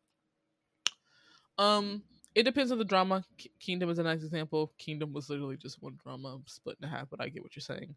Um, 1.58 2.04
it 2.36 2.43
depends 2.43 2.72
on 2.72 2.78
the 2.78 2.86
drama. 2.86 3.24
K- 3.38 3.50
Kingdom 3.60 3.89
is 3.89 4.00
a 4.00 4.04
nice 4.04 4.24
example. 4.24 4.74
Kingdom 4.78 5.13
was 5.13 5.30
literally 5.30 5.58
just 5.58 5.82
one 5.82 5.98
drama 6.04 6.39
split 6.46 6.78
in 6.82 6.88
half, 6.88 7.10
but 7.10 7.22
I 7.22 7.30
get 7.30 7.43
what 7.43 7.56
you're 7.56 7.62
saying. 7.62 7.96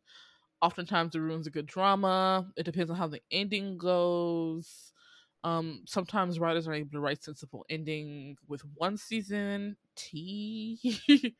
Oftentimes 0.62 1.14
it 1.14 1.20
ruins 1.20 1.46
a 1.46 1.50
good 1.50 1.66
drama. 1.66 2.46
It 2.56 2.64
depends 2.64 2.90
on 2.90 2.96
how 2.96 3.06
the 3.06 3.20
ending 3.30 3.78
goes. 3.78 4.92
Um, 5.42 5.82
sometimes 5.86 6.38
writers 6.38 6.68
are 6.68 6.74
able 6.74 6.90
to 6.90 7.00
write 7.00 7.22
sensible 7.22 7.64
ending 7.70 8.36
with 8.46 8.62
one 8.74 8.96
season. 8.96 9.76
T. 9.96 10.78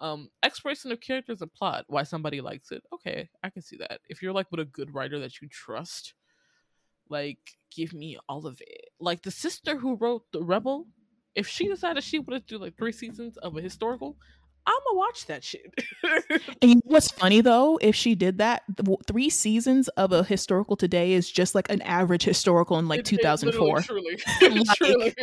um, 0.00 0.30
exploration 0.42 0.90
of 0.92 1.00
characters 1.00 1.42
and 1.42 1.52
plot. 1.52 1.84
Why 1.88 2.02
somebody 2.02 2.40
likes 2.40 2.72
it. 2.72 2.82
Okay, 2.92 3.28
I 3.42 3.50
can 3.50 3.62
see 3.62 3.76
that. 3.78 4.00
If 4.08 4.22
you're 4.22 4.32
like 4.32 4.50
with 4.50 4.60
a 4.60 4.64
good 4.64 4.94
writer 4.94 5.18
that 5.20 5.40
you 5.40 5.48
trust, 5.48 6.14
like 7.08 7.56
give 7.74 7.92
me 7.92 8.18
all 8.28 8.46
of 8.46 8.60
it. 8.60 8.90
Like 8.98 9.22
the 9.22 9.30
sister 9.30 9.76
who 9.76 9.96
wrote 9.96 10.24
the 10.32 10.42
Rebel. 10.42 10.86
If 11.34 11.46
she 11.46 11.68
decided 11.68 12.02
she 12.02 12.18
wanted 12.18 12.46
to 12.48 12.54
do 12.56 12.62
like 12.62 12.76
three 12.76 12.92
seasons 12.92 13.36
of 13.36 13.56
a 13.56 13.60
historical, 13.60 14.16
I'm 14.66 14.78
gonna 14.86 14.98
watch 14.98 15.26
that 15.26 15.42
shit. 15.42 15.72
and 16.62 16.82
what's 16.84 17.10
funny 17.10 17.40
though, 17.40 17.78
if 17.80 17.94
she 17.94 18.14
did 18.14 18.38
that, 18.38 18.62
three 19.06 19.30
seasons 19.30 19.88
of 19.88 20.12
a 20.12 20.22
historical 20.22 20.76
today 20.76 21.12
is 21.12 21.30
just 21.30 21.54
like 21.54 21.70
an 21.70 21.82
average 21.82 22.24
historical 22.24 22.78
in 22.78 22.88
like 22.88 23.00
it, 23.00 23.06
2004. 23.06 23.78
It 23.78 23.84
truly, 23.84 24.18
like, 24.42 24.76
truly, 24.76 25.14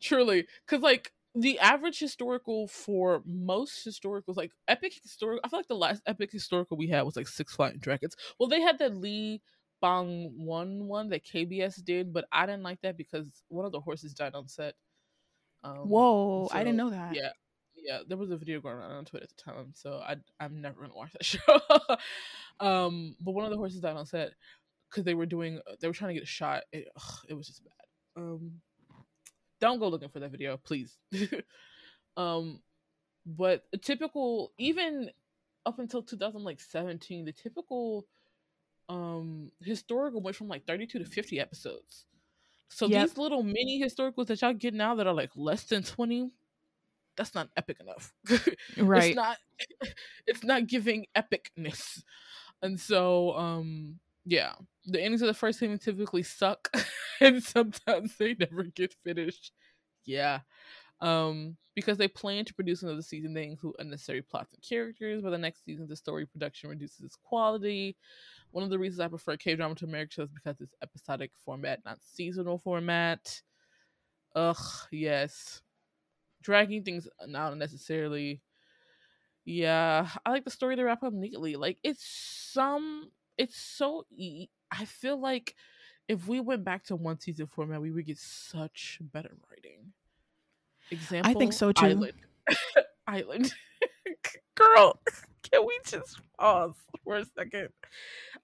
truly, 0.00 0.46
because 0.66 0.82
like 0.82 1.12
the 1.34 1.58
average 1.58 1.98
historical 1.98 2.68
for 2.68 3.22
most 3.26 3.86
historicals, 3.86 4.36
like 4.36 4.52
epic 4.68 4.92
historical, 5.02 5.40
I 5.44 5.48
feel 5.48 5.58
like 5.58 5.68
the 5.68 5.74
last 5.74 6.02
epic 6.06 6.30
historical 6.30 6.76
we 6.76 6.88
had 6.88 7.02
was 7.02 7.16
like 7.16 7.28
Six 7.28 7.54
Flying 7.54 7.78
Dragons. 7.78 8.14
Well, 8.38 8.48
they 8.48 8.60
had 8.60 8.78
that 8.78 8.96
Lee 8.96 9.40
Bang-won 9.80 10.86
one 10.86 11.08
that 11.08 11.26
KBS 11.26 11.84
did, 11.84 12.12
but 12.12 12.26
I 12.30 12.46
didn't 12.46 12.62
like 12.62 12.80
that 12.82 12.96
because 12.96 13.42
one 13.48 13.66
of 13.66 13.72
the 13.72 13.80
horses 13.80 14.14
died 14.14 14.34
on 14.34 14.46
set. 14.46 14.74
Um, 15.64 15.88
Whoa, 15.88 16.48
so, 16.50 16.56
I 16.56 16.64
didn't 16.64 16.76
know 16.76 16.90
that. 16.90 17.14
Yeah, 17.14 17.30
yeah, 17.76 18.00
there 18.06 18.16
was 18.16 18.30
a 18.30 18.36
video 18.36 18.60
going 18.60 18.76
around 18.76 18.92
on 18.92 19.04
Twitter 19.04 19.24
at 19.24 19.36
the 19.36 19.42
time, 19.42 19.72
so 19.74 20.00
I 20.04 20.16
I'm 20.40 20.60
never 20.60 20.80
gonna 20.80 20.94
watch 20.94 21.12
that 21.12 21.24
show. 21.24 21.60
um, 22.60 23.16
but 23.20 23.32
one 23.32 23.44
of 23.44 23.50
the 23.50 23.56
horses 23.56 23.80
died 23.80 23.96
on 23.96 24.06
set 24.06 24.32
because 24.90 25.04
they 25.04 25.14
were 25.14 25.26
doing 25.26 25.60
uh, 25.66 25.74
they 25.80 25.88
were 25.88 25.94
trying 25.94 26.10
to 26.10 26.14
get 26.14 26.22
a 26.22 26.26
shot. 26.26 26.64
It, 26.72 26.88
ugh, 26.96 27.18
it 27.28 27.34
was 27.34 27.46
just 27.46 27.62
bad. 27.64 28.22
Um, 28.22 28.60
don't 29.60 29.78
go 29.78 29.88
looking 29.88 30.08
for 30.08 30.20
that 30.20 30.30
video, 30.30 30.56
please. 30.56 30.98
um, 32.16 32.60
but 33.24 33.64
a 33.72 33.78
typical 33.78 34.52
even 34.58 35.10
up 35.64 35.78
until 35.78 36.02
2017, 36.02 37.24
the 37.24 37.32
typical 37.32 38.06
um 38.88 39.50
historical 39.62 40.20
went 40.20 40.36
from 40.36 40.48
like 40.48 40.66
32 40.66 40.98
to 40.98 41.04
50 41.04 41.40
episodes. 41.40 42.06
So 42.74 42.86
yep. 42.86 43.06
these 43.06 43.18
little 43.18 43.42
mini 43.42 43.82
historicals 43.82 44.26
that 44.28 44.40
y'all 44.40 44.54
get 44.54 44.72
now 44.72 44.94
that 44.94 45.06
are 45.06 45.12
like 45.12 45.30
less 45.36 45.64
than 45.64 45.82
20 45.82 46.30
that's 47.16 47.34
not 47.34 47.48
epic 47.58 47.78
enough. 47.80 48.12
right. 48.78 49.08
It's 49.08 49.16
not 49.16 49.36
it's 50.26 50.44
not 50.44 50.66
giving 50.66 51.06
epicness. 51.16 52.02
And 52.62 52.80
so 52.80 53.36
um 53.36 53.98
yeah, 54.24 54.52
the 54.86 55.00
endings 55.00 55.20
of 55.22 55.26
the 55.26 55.34
first 55.34 55.58
season 55.58 55.78
typically 55.78 56.22
suck 56.22 56.74
and 57.20 57.42
sometimes 57.42 58.16
they 58.16 58.34
never 58.34 58.64
get 58.64 58.94
finished. 59.04 59.52
Yeah. 60.04 60.40
Um 61.02 61.58
because 61.76 61.98
they 61.98 62.08
plan 62.08 62.44
to 62.46 62.54
produce 62.54 62.82
another 62.84 63.02
season, 63.02 63.34
they 63.34 63.44
include 63.46 63.76
unnecessary 63.80 64.22
plots 64.22 64.54
and 64.54 64.62
characters, 64.62 65.22
but 65.22 65.30
the 65.30 65.38
next 65.38 65.64
season 65.64 65.88
the 65.88 65.96
story 65.96 66.26
production 66.26 66.70
reduces 66.70 67.00
its 67.02 67.16
quality. 67.16 67.96
One 68.52 68.64
of 68.64 68.70
the 68.70 68.78
reasons 68.78 69.00
I 69.00 69.08
prefer 69.08 69.36
K 69.36 69.56
drama 69.56 69.74
to 69.76 69.86
American 69.86 70.10
shows 70.12 70.30
because 70.30 70.60
it's 70.60 70.74
episodic 70.82 71.32
format, 71.44 71.80
not 71.84 72.00
seasonal 72.02 72.58
format. 72.58 73.42
Ugh, 74.34 74.56
yes 74.92 75.62
dragging 76.42 76.84
things 76.84 77.08
out 77.34 77.52
unnecessarily. 77.52 78.42
Yeah, 79.44 80.08
I 80.24 80.30
like 80.30 80.44
the 80.44 80.50
story 80.50 80.76
to 80.76 80.84
wrap 80.84 81.02
up 81.02 81.12
neatly. 81.12 81.56
Like 81.56 81.78
it's 81.82 82.04
some, 82.06 83.10
it's 83.36 83.56
so. 83.56 84.06
E- 84.16 84.48
I 84.70 84.84
feel 84.84 85.20
like 85.20 85.54
if 86.08 86.28
we 86.28 86.40
went 86.40 86.64
back 86.64 86.84
to 86.84 86.96
one 86.96 87.18
season 87.18 87.46
format, 87.46 87.80
we 87.80 87.90
would 87.90 88.06
get 88.06 88.18
such 88.18 88.98
better 89.00 89.36
writing. 89.50 89.92
Example, 90.92 91.30
I 91.30 91.34
think 91.34 91.54
so 91.54 91.72
too. 91.72 91.86
Island, 91.86 92.12
Island, 93.06 93.54
girl. 94.54 95.00
Can 95.50 95.66
we 95.66 95.78
just 95.86 96.20
pause 96.38 96.74
for 97.02 97.16
a 97.16 97.24
second? 97.36 97.70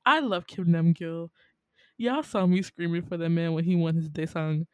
I 0.07 0.21
love 0.21 0.47
Kim 0.47 0.71
Nam 0.71 0.93
Gil. 0.93 1.31
Y'all 1.99 2.23
saw 2.23 2.47
me 2.47 2.63
screaming 2.63 3.03
for 3.03 3.19
that 3.19 3.29
man 3.29 3.53
when 3.53 3.65
he 3.65 3.77
won 3.77 3.97
his 3.97 4.09
Daesang. 4.09 4.67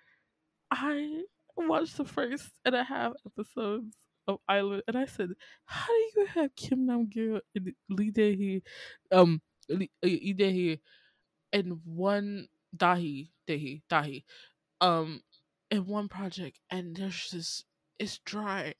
I 0.71 1.25
watched 1.57 1.97
the 1.97 2.05
first 2.05 2.49
and 2.65 2.77
a 2.77 2.85
half 2.85 3.15
episodes 3.27 3.97
of 4.29 4.39
Island, 4.49 4.85
and 4.87 4.97
I 4.97 5.07
said, 5.07 5.31
"How 5.65 5.89
do 5.89 6.21
you 6.21 6.27
have 6.27 6.55
Kim 6.55 6.87
Nam 6.87 7.09
Gil 7.09 7.41
and 7.57 7.75
Lee 7.89 8.11
Da 8.13 8.37
Hee, 8.37 8.63
um, 9.11 9.43
Lee, 9.69 9.91
uh, 10.03 10.07
Lee 10.07 10.33
Da 10.33 10.51
Hee, 10.51 10.81
and 11.53 11.81
one 11.85 12.47
Dahi 12.77 13.31
Dahi 13.49 13.83
Dahi, 13.91 14.23
um, 14.81 15.23
in 15.75 15.87
one 15.87 16.09
project, 16.09 16.59
and 16.71 16.97
there's 16.97 17.31
just 17.31 17.65
it's 17.99 18.19
dry, 18.25 18.75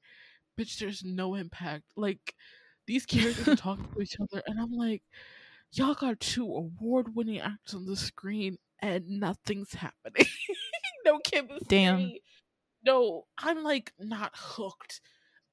bitch. 0.59 0.79
There's 0.79 1.05
no 1.05 1.35
impact. 1.35 1.85
Like 1.97 2.35
these 2.87 3.07
characters 3.07 3.59
talk 3.61 3.79
to 3.95 4.01
each 4.01 4.17
other, 4.21 4.43
and 4.47 4.61
I'm 4.61 4.73
like." 4.73 5.03
Y'all 5.77 5.95
got 5.95 6.21
two 6.21 6.45
award-winning 6.45 7.41
actors 7.41 7.75
on 7.75 7.85
the 7.85 7.97
screen, 7.97 8.57
and 8.81 9.05
nothing's 9.09 9.75
happening. 9.75 10.29
no 11.05 11.19
chemistry. 11.19 11.67
Damn 11.67 12.13
no, 12.85 13.25
I'm 13.39 13.63
like 13.63 13.93
not 13.99 14.33
hooked 14.35 15.01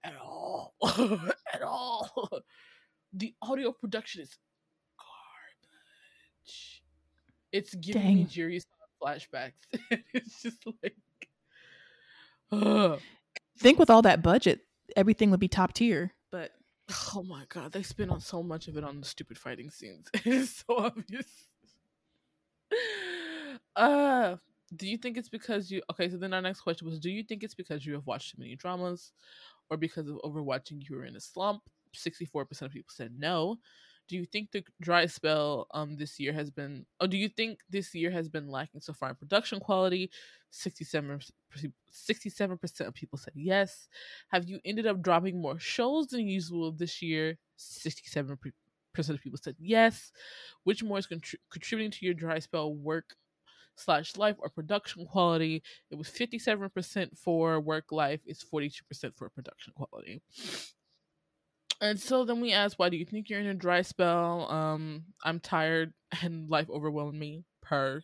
at 0.04 0.14
all. 0.22 0.74
at 1.54 1.62
all. 1.62 2.30
The 3.14 3.34
audio 3.42 3.72
production 3.72 4.22
is 4.22 4.38
garbage. 4.98 6.84
It's 7.52 7.74
giving 7.76 8.02
Dang. 8.02 8.16
me 8.16 8.24
Jerry's 8.26 8.66
flashbacks. 9.02 9.54
it's 10.14 10.42
just 10.42 10.64
like 10.84 10.96
think 13.60 13.80
with 13.80 13.90
all 13.90 14.02
that 14.02 14.22
budget, 14.22 14.62
everything 14.96 15.32
would 15.32 15.40
be 15.40 15.48
top 15.48 15.74
tier. 15.74 16.14
But 16.32 16.52
oh 17.16 17.24
my 17.24 17.44
god, 17.50 17.72
they 17.72 17.84
spent 17.84 18.12
on 18.12 18.20
so 18.20 18.44
much 18.44 18.68
of 18.68 18.78
it 18.78 18.84
on 18.84 19.00
the 19.00 19.08
stupid 19.08 19.38
fighting 19.38 19.70
scenes. 19.70 20.08
It's 20.26 20.64
so 20.68 20.78
obvious. 20.78 21.28
uh 23.76 24.38
do 24.76 24.88
you 24.88 24.98
think 24.98 25.18
it's 25.18 25.30
because 25.30 25.70
you 25.70 25.82
okay 25.92 26.10
so 26.10 26.18
then 26.18 26.34
our 26.34 26.42
next 26.42 26.62
question 26.62 26.88
was 26.88 27.00
do 27.00 27.10
you 27.10 27.24
think 27.24 27.44
it's 27.44 27.54
because 27.54 27.86
you 27.86 27.94
have 27.94 28.06
watched 28.08 28.32
too 28.32 28.40
many 28.40 28.56
dramas 28.56 29.12
or 29.70 29.78
because 29.78 30.08
of 30.08 30.18
overwatching 30.24 30.82
you 30.88 30.96
were 30.96 31.06
in 31.06 31.16
a 31.16 31.20
slump 31.20 31.62
64% 31.96 32.62
of 32.62 32.72
people 32.72 32.90
said 32.90 33.12
no 33.18 33.58
do 34.12 34.18
you 34.18 34.26
think 34.26 34.52
the 34.52 34.62
dry 34.82 35.06
spell 35.06 35.68
um 35.72 35.96
this 35.96 36.20
year 36.20 36.34
has 36.34 36.52
been 36.52 36.86
or 37.00 37.08
do 37.08 37.16
you 37.16 37.30
think 37.30 37.60
this 37.70 37.96
year 37.96 38.12
has 38.12 38.28
been 38.28 38.50
lacking 38.50 38.82
so 38.82 38.92
far 38.92 39.10
in 39.10 39.16
production 39.16 39.58
quality? 39.58 40.12
67 40.50 41.22
67% 41.90 42.82
of 42.82 42.94
people 42.94 43.18
said 43.18 43.32
yes. 43.34 43.88
Have 44.28 44.50
you 44.50 44.60
ended 44.66 44.86
up 44.86 45.02
dropping 45.02 45.42
more 45.42 45.58
shows 45.60 46.08
than 46.08 46.28
usual 46.28 46.74
this 46.74 47.02
year? 47.02 47.38
67% 47.58 48.28
of 48.28 49.22
people 49.22 49.40
said 49.42 49.56
yes. 49.58 50.12
Which 50.66 50.84
more 50.84 50.98
is 50.98 51.08
contri- 51.08 51.36
contributing 51.50 51.92
to 51.92 52.06
your 52.06 52.14
dry 52.14 52.40
spell 52.40 52.74
work 52.74 53.16
slash 53.78 54.18
life 54.18 54.36
or 54.40 54.50
production 54.50 55.06
quality? 55.06 55.64
It 55.90 55.96
was 55.96 56.10
57% 56.10 57.18
for 57.18 57.62
work 57.62 57.94
life 57.94 58.20
it's 58.26 58.44
42% 58.44 58.82
for 59.16 59.30
production 59.30 59.72
quality 59.74 60.22
and 61.82 62.00
so 62.00 62.24
then 62.24 62.40
we 62.40 62.54
asked, 62.54 62.78
why 62.78 62.90
do 62.90 62.98
you 62.98 63.06
think 63.06 63.30
you're 63.30 63.40
in 63.40 63.48
a 63.48 63.54
dry 63.56 63.82
spell? 63.82 64.50
Um, 64.52 65.04
I'm 65.24 65.40
tired 65.40 65.94
and 66.22 66.50
life 66.50 66.70
overwhelmed 66.70 67.18
me. 67.18 67.44
Per. 67.64 68.02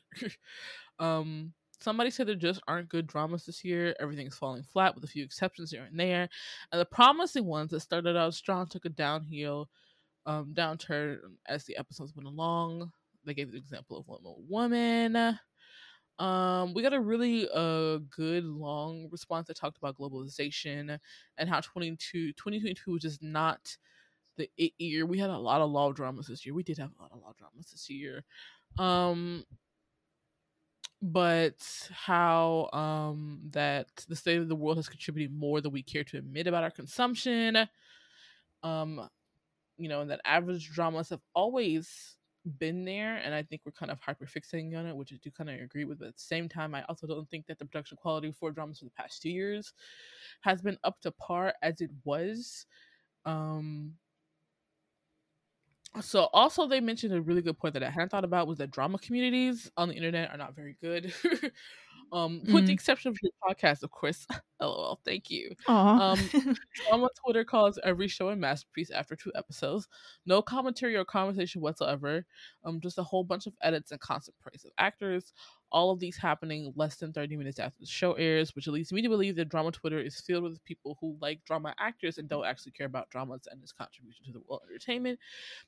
um, 0.99 1.53
somebody 1.79 2.09
said 2.09 2.27
there 2.27 2.35
just 2.35 2.61
aren't 2.67 2.89
good 2.89 3.05
dramas 3.05 3.45
this 3.45 3.63
year. 3.63 3.95
Everything's 3.99 4.37
falling 4.37 4.63
flat 4.63 4.95
with 4.95 5.03
a 5.03 5.07
few 5.07 5.23
exceptions 5.23 5.71
here 5.71 5.83
and 5.89 5.99
there. 5.99 6.27
And 6.71 6.81
the 6.81 6.85
promising 6.85 7.45
ones 7.45 7.71
that 7.71 7.81
started 7.81 8.17
out 8.17 8.33
strong 8.33 8.67
took 8.67 8.85
a 8.85 8.89
downhill, 8.89 9.69
um, 10.25 10.53
downturn 10.57 11.17
as 11.47 11.65
the 11.65 11.77
episodes 11.77 12.15
went 12.15 12.27
along. 12.27 12.91
They 13.25 13.33
gave 13.33 13.51
the 13.51 13.57
example 13.57 13.97
of 13.97 14.07
Little 14.07 14.41
Woman. 14.49 15.37
Um, 16.19 16.73
we 16.73 16.81
got 16.81 16.93
a 16.93 16.99
really 16.99 17.47
uh 17.53 17.97
good 18.09 18.43
long 18.43 19.07
response 19.11 19.47
that 19.47 19.57
talked 19.57 19.77
about 19.77 19.97
globalization 19.97 20.99
and 21.37 21.49
how 21.49 21.61
22, 21.61 22.33
2022 22.33 22.91
was 22.91 23.01
just 23.03 23.21
not 23.23 23.77
the 24.37 24.49
it 24.57 24.73
year. 24.79 25.05
We 25.05 25.19
had 25.19 25.29
a 25.31 25.37
lot 25.37 25.61
of 25.61 25.71
law 25.71 25.91
dramas 25.93 26.27
this 26.27 26.45
year. 26.45 26.55
We 26.55 26.63
did 26.63 26.79
have 26.79 26.91
a 26.99 27.01
lot 27.01 27.11
of 27.13 27.21
law 27.21 27.33
dramas 27.37 27.71
this 27.71 27.89
year. 27.89 28.25
Um 28.77 29.45
but 31.01 31.89
how 31.91 32.69
um 32.73 33.41
that 33.51 33.87
the 34.07 34.15
state 34.15 34.39
of 34.39 34.47
the 34.47 34.55
world 34.55 34.77
has 34.77 34.89
contributed 34.89 35.31
more 35.35 35.61
than 35.61 35.71
we 35.71 35.83
care 35.83 36.03
to 36.03 36.17
admit 36.17 36.47
about 36.47 36.63
our 36.63 36.71
consumption. 36.71 37.67
Um, 38.63 39.09
you 39.77 39.89
know, 39.89 40.01
and 40.01 40.11
that 40.11 40.21
average 40.25 40.69
dramas 40.71 41.09
have 41.09 41.21
always 41.35 42.16
been 42.47 42.85
there 42.85 43.17
and 43.17 43.33
I 43.33 43.43
think 43.43 43.61
we're 43.65 43.71
kind 43.71 43.91
of 43.91 43.99
hyperfixating 44.01 44.77
on 44.77 44.85
it, 44.85 44.95
which 44.95 45.13
I 45.13 45.17
do 45.21 45.31
kind 45.31 45.49
of 45.49 45.59
agree 45.59 45.85
with. 45.85 45.99
But 45.99 46.09
at 46.09 46.15
the 46.15 46.21
same 46.21 46.49
time, 46.49 46.73
I 46.75 46.83
also 46.83 47.07
don't 47.07 47.29
think 47.29 47.47
that 47.47 47.59
the 47.59 47.65
production 47.65 47.97
quality 47.97 48.31
for 48.31 48.51
dramas 48.51 48.79
for 48.79 48.85
the 48.85 48.91
past 48.91 49.21
two 49.21 49.29
years 49.29 49.73
has 50.41 50.61
been 50.61 50.77
up 50.83 50.99
to 51.01 51.11
par 51.11 51.53
as 51.61 51.81
it 51.81 51.91
was. 52.03 52.65
Um 53.25 53.95
so 56.01 56.25
also 56.33 56.67
they 56.67 56.79
mentioned 56.79 57.13
a 57.13 57.21
really 57.21 57.41
good 57.41 57.57
point 57.57 57.73
that 57.73 57.83
I 57.83 57.89
hadn't 57.89 58.09
thought 58.09 58.23
about 58.23 58.47
was 58.47 58.59
that 58.59 58.71
drama 58.71 58.99
communities 58.99 59.71
on 59.77 59.89
the 59.89 59.95
internet 59.95 60.29
are 60.29 60.37
not 60.37 60.55
very 60.55 60.77
good. 60.81 61.13
um, 62.11 62.39
mm-hmm. 62.39 62.53
with 62.53 62.65
the 62.65 62.67
mm-hmm. 62.67 62.73
exception 62.73 63.09
of 63.09 63.17
your 63.21 63.31
podcast, 63.43 63.83
of 63.83 63.91
course. 63.91 64.25
LOL, 64.59 64.99
thank 65.05 65.29
you. 65.29 65.51
Um, 65.67 66.17
drama 66.87 67.09
Twitter 67.23 67.43
calls 67.43 67.77
every 67.83 68.07
show 68.07 68.29
a 68.29 68.35
masterpiece 68.35 68.89
after 68.89 69.15
two 69.15 69.31
episodes. 69.35 69.87
No 70.25 70.41
commentary 70.41 70.95
or 70.95 71.05
conversation 71.05 71.61
whatsoever. 71.61 72.25
Um, 72.65 72.81
just 72.81 72.97
a 72.97 73.03
whole 73.03 73.23
bunch 73.23 73.45
of 73.45 73.53
edits 73.61 73.91
and 73.91 73.99
constant 73.99 74.35
praise 74.39 74.65
of 74.65 74.71
actors. 74.77 75.31
All 75.69 75.91
of 75.91 75.99
these 75.99 76.15
happening 76.17 76.71
less 76.75 76.95
than 76.95 77.11
30 77.11 77.35
minutes 77.35 77.59
after 77.59 77.81
the 77.81 77.85
show 77.85 78.13
airs, 78.13 78.55
which 78.55 78.67
leads 78.67 78.91
me 78.93 79.01
to 79.01 79.09
believe 79.09 79.35
that 79.35 79.49
drama 79.49 79.71
Twitter 79.71 79.99
is 79.99 80.19
filled 80.21 80.43
with 80.43 80.63
people 80.63 80.97
who 81.01 81.17
like 81.21 81.43
drama 81.45 81.75
actors 81.77 82.17
and 82.17 82.29
don't 82.29 82.45
actually 82.45 82.71
care 82.71 82.87
about 82.87 83.09
dramas 83.09 83.47
and 83.51 83.61
its 83.61 83.73
contribution 83.73 84.25
to 84.25 84.31
the 84.31 84.39
world 84.47 84.61
of 84.63 84.69
entertainment, 84.69 85.19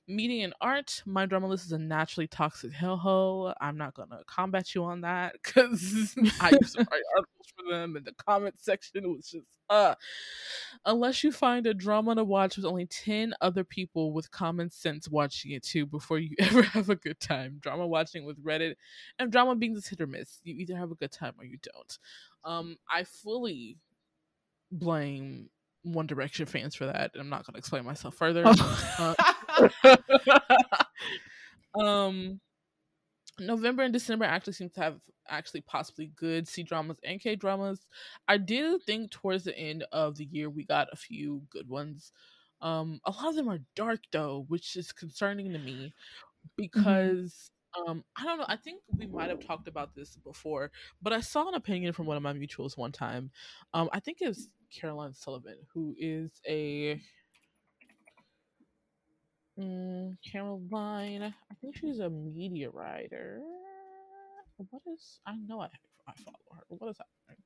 media, 0.08 0.46
and 0.46 0.54
art. 0.62 1.04
My 1.06 1.26
drama 1.26 1.48
list 1.48 1.65
is 1.65 1.74
a 1.74 1.78
naturally 1.78 2.28
toxic 2.28 2.72
hellhole. 2.72 3.54
I'm 3.60 3.78
not 3.78 3.94
gonna 3.94 4.22
combat 4.26 4.74
you 4.74 4.86
on 4.86 5.02
that 5.02 5.34
because 5.44 6.15
I 6.41 6.51
used 6.62 6.75
to 6.75 6.79
write 6.79 7.03
articles 7.15 7.53
for 7.55 7.71
them 7.71 7.97
in 7.97 8.03
the 8.03 8.13
comment 8.13 8.55
section 8.60 9.12
was 9.12 9.29
just 9.29 9.58
uh 9.69 9.95
unless 10.86 11.23
you 11.23 11.32
find 11.32 11.65
a 11.67 11.73
drama 11.73 12.15
to 12.15 12.23
watch 12.23 12.58
with 12.58 12.65
only 12.65 12.86
10 12.86 13.34
other 13.41 13.63
people 13.63 14.13
with 14.13 14.32
common 14.32 14.69
sense 14.69 15.08
watching 15.10 15.51
it 15.51 15.63
too 15.63 15.86
before 15.86 16.19
you 16.19 16.36
ever 16.39 16.62
have 16.62 16.89
a 16.89 16.95
good 16.95 17.19
time. 17.19 17.58
Drama 17.60 17.88
watching 17.88 18.25
with 18.25 18.43
reddit 18.43 18.75
and 19.17 19.32
drama 19.32 19.55
being 19.55 19.73
this 19.73 19.88
hit 19.88 20.01
or 20.01 20.08
miss 20.08 20.39
you 20.43 20.55
either 20.55 20.75
have 20.75 20.91
a 20.91 20.95
good 20.95 21.12
time 21.12 21.34
or 21.38 21.45
you 21.45 21.58
don't. 21.62 21.97
Um 22.43 22.77
i 22.91 23.03
fully 23.03 23.77
blame 24.71 25.49
one 25.84 26.08
direction 26.08 26.45
fans 26.45 26.75
for 26.75 26.86
that 26.86 27.12
and 27.13 27.21
i'm 27.21 27.29
not 27.29 27.45
going 27.45 27.53
to 27.53 27.60
explain 27.60 27.86
myself 27.86 28.15
further. 28.15 28.45
Uh, 29.69 29.95
um 31.79 32.39
November 33.39 33.84
and 33.84 33.93
December 33.93 34.25
actually 34.25 34.54
seem 34.54 34.69
to 34.71 34.82
have 34.82 34.99
actually 35.28 35.62
possibly 35.62 36.12
good 36.15 36.47
C 36.47 36.63
dramas 36.63 36.99
and 37.04 37.21
K 37.21 37.36
dramas. 37.36 37.86
I 38.28 38.38
did 38.38 38.82
think 38.84 39.12
towards 39.12 39.43
the 39.43 39.58
end 39.58 39.86
of 39.91 40.17
the 40.17 40.25
year 40.25 40.49
we 40.49 40.63
got 40.63 40.88
a 40.91 40.97
few 40.97 41.43
good 41.49 41.69
ones. 41.69 42.12
Um, 42.62 42.99
a 43.06 43.12
lot 43.12 43.30
of 43.30 43.36
them 43.36 43.49
are 43.49 43.60
dark 43.75 44.02
though, 44.12 44.45
which 44.47 44.75
is 44.75 44.91
concerning 44.91 45.54
to 45.54 45.60
me 45.60 45.73
mm-hmm. 45.73 46.47
because 46.58 47.52
mm-hmm. 47.78 47.91
um, 47.91 48.04
I 48.17 48.23
don't 48.25 48.39
know. 48.39 48.45
I 48.47 48.58
think 48.58 48.82
we 48.97 49.08
might 49.08 49.30
have 49.30 49.45
talked 49.45 49.67
about 49.67 49.95
this 49.95 50.17
before, 50.17 50.71
but 51.02 51.13
I 51.13 51.21
saw 51.21 51.47
an 51.47 51.56
opinion 51.56 51.93
from 51.93 52.06
one 52.06 52.17
of 52.17 52.23
my 52.23 52.34
mutuals 52.34 52.78
one 52.78 52.91
time. 52.91 53.32
Um, 53.73 53.89
I 53.93 53.99
think 53.99 54.17
it's 54.21 54.49
Caroline 54.73 55.13
Sullivan, 55.13 55.58
who 55.73 55.95
is 55.97 56.32
a 56.47 57.02
Mm, 59.60 60.17
Caroline, 60.32 61.24
I 61.24 61.56
think 61.62 61.76
she's 61.78 62.00
a 62.00 62.10
media 62.10 62.69
writer. 62.69 63.41
What 64.58 64.82
is? 64.93 65.19
I 65.26 65.36
know 65.48 65.62
I 65.62 65.67
I 66.08 66.13
follow 66.24 66.38
her. 66.56 66.63
What 66.69 66.89
is 66.89 66.98
happening? 66.98 67.43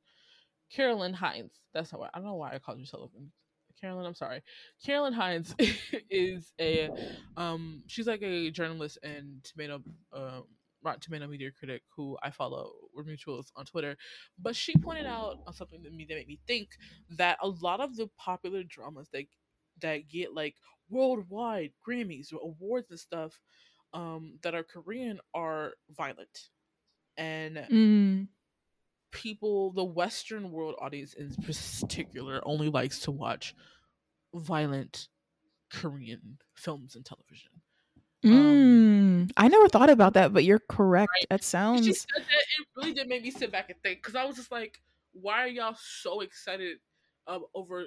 Carolyn 0.72 1.14
Hines. 1.14 1.62
That's 1.74 1.92
how 1.92 2.02
I, 2.02 2.10
I 2.14 2.18
don't 2.20 2.26
know 2.26 2.36
why 2.36 2.54
I 2.54 2.60
called 2.60 2.80
you 2.80 2.86
Sullivan. 2.86 3.32
Carolyn, 3.80 4.06
I'm 4.06 4.16
sorry. 4.16 4.42
Carolyn 4.86 5.14
Hines 5.14 5.56
is 6.10 6.54
a 6.60 6.92
um 7.38 7.84
she's 7.88 8.08
like 8.08 8.22
a 8.24 8.52
journalist 8.52 8.98
and 9.04 9.44
tomato 9.44 9.84
um 10.14 10.46
Rotten 10.84 11.00
Tomato 11.02 11.28
media 11.28 11.50
critic 11.52 11.84
who 11.96 12.18
I 12.24 12.32
follow. 12.32 12.72
We're 12.96 13.04
mutuals 13.06 13.48
on 13.56 13.66
Twitter, 13.66 13.98
but 14.42 14.56
she 14.56 14.78
pointed 14.78 15.06
out 15.06 15.36
on 15.48 15.54
something 15.54 15.82
that 15.84 15.94
me 15.94 16.06
that 16.10 16.16
made 16.16 16.28
me 16.28 16.40
think 16.48 16.70
that 17.18 17.38
a 17.42 17.48
lot 17.48 17.80
of 17.80 17.96
the 17.96 18.10
popular 18.18 18.64
dramas 18.64 19.10
that 19.14 19.26
that 19.84 20.10
get 20.10 20.34
like 20.34 20.56
worldwide 20.90 21.72
Grammys 21.88 22.34
or 22.34 22.40
awards 22.42 22.90
and 22.90 23.00
stuff 23.00 23.40
um, 23.94 24.40
that 24.42 24.56
are 24.56 24.64
Korean 24.64 25.20
are 25.34 25.74
violent, 25.96 26.50
and 27.16 27.58
mm. 27.72 28.28
people, 29.12 29.72
the 29.72 29.84
Western 29.84 30.52
world 30.52 30.76
audience 30.82 31.14
in 31.14 31.34
particular, 31.44 32.42
only 32.44 32.70
likes 32.70 33.00
to 33.02 33.12
watch 33.12 33.54
violent 34.34 35.08
Korean 35.72 36.40
films 36.56 36.96
and 36.96 37.06
television. 37.06 37.52
Mm, 38.26 38.32
um, 38.32 39.28
I 39.38 39.48
never 39.48 39.68
thought 39.68 39.90
about 39.90 40.14
that, 40.14 40.34
but 40.34 40.44
you're 40.44 40.62
correct. 40.70 41.12
Right? 41.12 41.30
That 41.30 41.44
sounds. 41.44 41.86
That, 41.86 42.22
it 42.22 42.68
really 42.76 42.94
did 42.94 43.08
make 43.08 43.22
me 43.22 43.32
sit 43.32 43.52
back 43.52 43.70
and 43.70 43.80
think 43.84 44.02
because 44.02 44.16
I 44.16 44.26
was 44.26 44.38
just 44.38 44.52
like, 44.52 44.80
why 45.12 45.44
are 45.44 45.48
y'all 45.48 45.76
so 45.78 46.22
excited 46.22 46.78
um, 47.28 47.44
over 47.54 47.86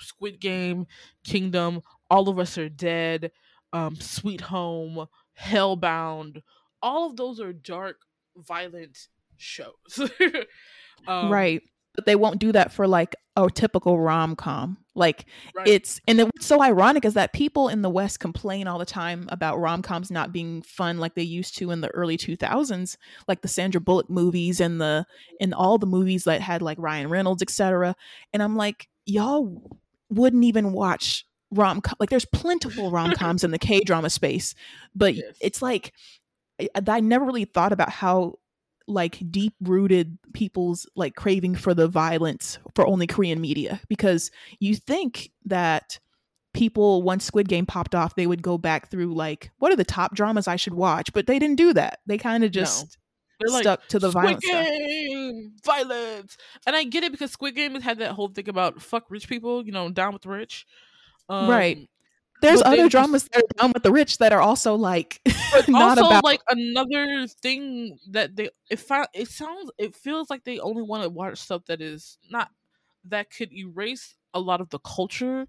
Squid 0.00 0.40
Game, 0.40 0.86
Kingdom, 1.24 1.82
All 2.10 2.28
of 2.28 2.38
Us 2.38 2.58
Are 2.58 2.68
Dead, 2.68 3.32
um, 3.72 3.96
Sweet 3.96 4.42
Home, 4.42 5.06
Hellbound. 5.40 6.42
All 6.82 7.10
of 7.10 7.16
those 7.16 7.40
are 7.40 7.52
dark, 7.52 7.96
violent 8.36 9.08
shows. 9.36 9.74
um, 11.08 11.30
right. 11.30 11.62
But 11.94 12.06
they 12.06 12.16
won't 12.16 12.38
do 12.38 12.52
that 12.52 12.72
for 12.72 12.86
like 12.86 13.16
a 13.36 13.50
typical 13.50 13.98
rom 13.98 14.36
com. 14.36 14.78
Like 14.94 15.26
right. 15.54 15.66
it's 15.66 16.00
and 16.06 16.20
what's 16.20 16.46
so 16.46 16.62
ironic 16.62 17.04
is 17.04 17.14
that 17.14 17.32
people 17.32 17.68
in 17.68 17.82
the 17.82 17.90
West 17.90 18.20
complain 18.20 18.66
all 18.66 18.78
the 18.78 18.84
time 18.84 19.28
about 19.30 19.58
rom 19.58 19.82
coms 19.82 20.10
not 20.10 20.32
being 20.32 20.62
fun 20.62 20.98
like 20.98 21.14
they 21.14 21.22
used 21.22 21.56
to 21.58 21.70
in 21.70 21.80
the 21.80 21.88
early 21.90 22.16
two 22.16 22.36
thousands, 22.36 22.98
like 23.26 23.42
the 23.42 23.48
Sandra 23.48 23.80
Bullock 23.80 24.10
movies 24.10 24.60
and 24.60 24.80
the 24.80 25.06
and 25.40 25.54
all 25.54 25.78
the 25.78 25.86
movies 25.86 26.24
that 26.24 26.40
had 26.40 26.62
like 26.62 26.78
Ryan 26.80 27.10
Reynolds, 27.10 27.42
etc. 27.42 27.96
And 28.32 28.42
I'm 28.42 28.56
like, 28.56 28.88
y'all 29.08 29.62
wouldn't 30.10 30.44
even 30.44 30.72
watch 30.72 31.24
rom 31.50 31.80
com 31.80 31.96
like 31.98 32.10
there's 32.10 32.26
plentiful 32.26 32.90
rom 32.92 33.12
coms 33.12 33.42
in 33.42 33.50
the 33.50 33.58
K 33.58 33.80
drama 33.80 34.10
space, 34.10 34.54
but 34.94 35.14
yes. 35.14 35.36
it's 35.40 35.62
like 35.62 35.92
I, 36.60 36.68
I 36.86 37.00
never 37.00 37.24
really 37.24 37.44
thought 37.44 37.72
about 37.72 37.90
how 37.90 38.34
like 38.86 39.18
deep 39.30 39.54
rooted 39.60 40.18
people's 40.32 40.86
like 40.96 41.14
craving 41.14 41.54
for 41.54 41.74
the 41.74 41.88
violence 41.88 42.58
for 42.74 42.86
only 42.86 43.06
Korean 43.06 43.40
media 43.40 43.80
because 43.88 44.30
you 44.60 44.74
think 44.74 45.30
that 45.44 45.98
people 46.54 47.02
once 47.02 47.24
Squid 47.24 47.48
Game 47.48 47.66
popped 47.66 47.94
off, 47.94 48.14
they 48.14 48.26
would 48.26 48.42
go 48.42 48.56
back 48.56 48.90
through 48.90 49.14
like 49.14 49.50
what 49.58 49.72
are 49.72 49.76
the 49.76 49.84
top 49.84 50.14
dramas 50.14 50.48
I 50.48 50.56
should 50.56 50.74
watch, 50.74 51.12
but 51.12 51.26
they 51.26 51.38
didn't 51.38 51.56
do 51.56 51.72
that. 51.74 52.00
They 52.06 52.18
kind 52.18 52.44
of 52.44 52.50
just 52.50 52.96
no. 53.40 53.60
stuck 53.60 53.80
like, 53.80 53.88
to 53.88 53.98
the 53.98 54.10
Squid 54.10 54.40
Game, 54.40 55.52
violence, 55.64 56.36
and 56.66 56.74
I 56.74 56.84
get 56.84 57.04
it 57.04 57.12
because 57.12 57.30
Squid 57.32 57.54
Game 57.54 57.74
has 57.74 57.82
had 57.82 57.98
that 57.98 58.12
whole 58.12 58.28
thing 58.28 58.48
about 58.48 58.82
fuck 58.82 59.10
rich 59.10 59.28
people, 59.28 59.64
you 59.64 59.72
know, 59.72 59.90
down 59.90 60.12
with 60.12 60.22
the 60.22 60.28
rich, 60.28 60.66
um, 61.28 61.48
right? 61.48 61.88
There's 62.40 62.62
other 62.62 62.88
dramas 62.88 63.24
that 63.24 63.42
are 63.42 63.62
down 63.62 63.72
with 63.72 63.82
the 63.82 63.92
rich 63.92 64.18
that 64.18 64.32
are 64.32 64.40
also 64.40 64.74
like 64.76 65.20
not 65.68 65.98
also 65.98 66.06
about 66.06 66.24
like 66.24 66.40
another 66.48 67.26
thing 67.26 67.98
that 68.10 68.36
they 68.36 68.50
it 68.70 68.78
found 68.78 69.08
it 69.12 69.28
sounds 69.28 69.70
it 69.76 69.94
feels 69.94 70.30
like 70.30 70.44
they 70.44 70.60
only 70.60 70.82
want 70.82 71.02
to 71.02 71.08
watch 71.08 71.38
stuff 71.38 71.64
that 71.66 71.80
is 71.80 72.18
not 72.30 72.50
that 73.04 73.30
could 73.30 73.52
erase 73.52 74.14
a 74.34 74.40
lot 74.40 74.60
of 74.60 74.68
the 74.70 74.78
culture 74.78 75.48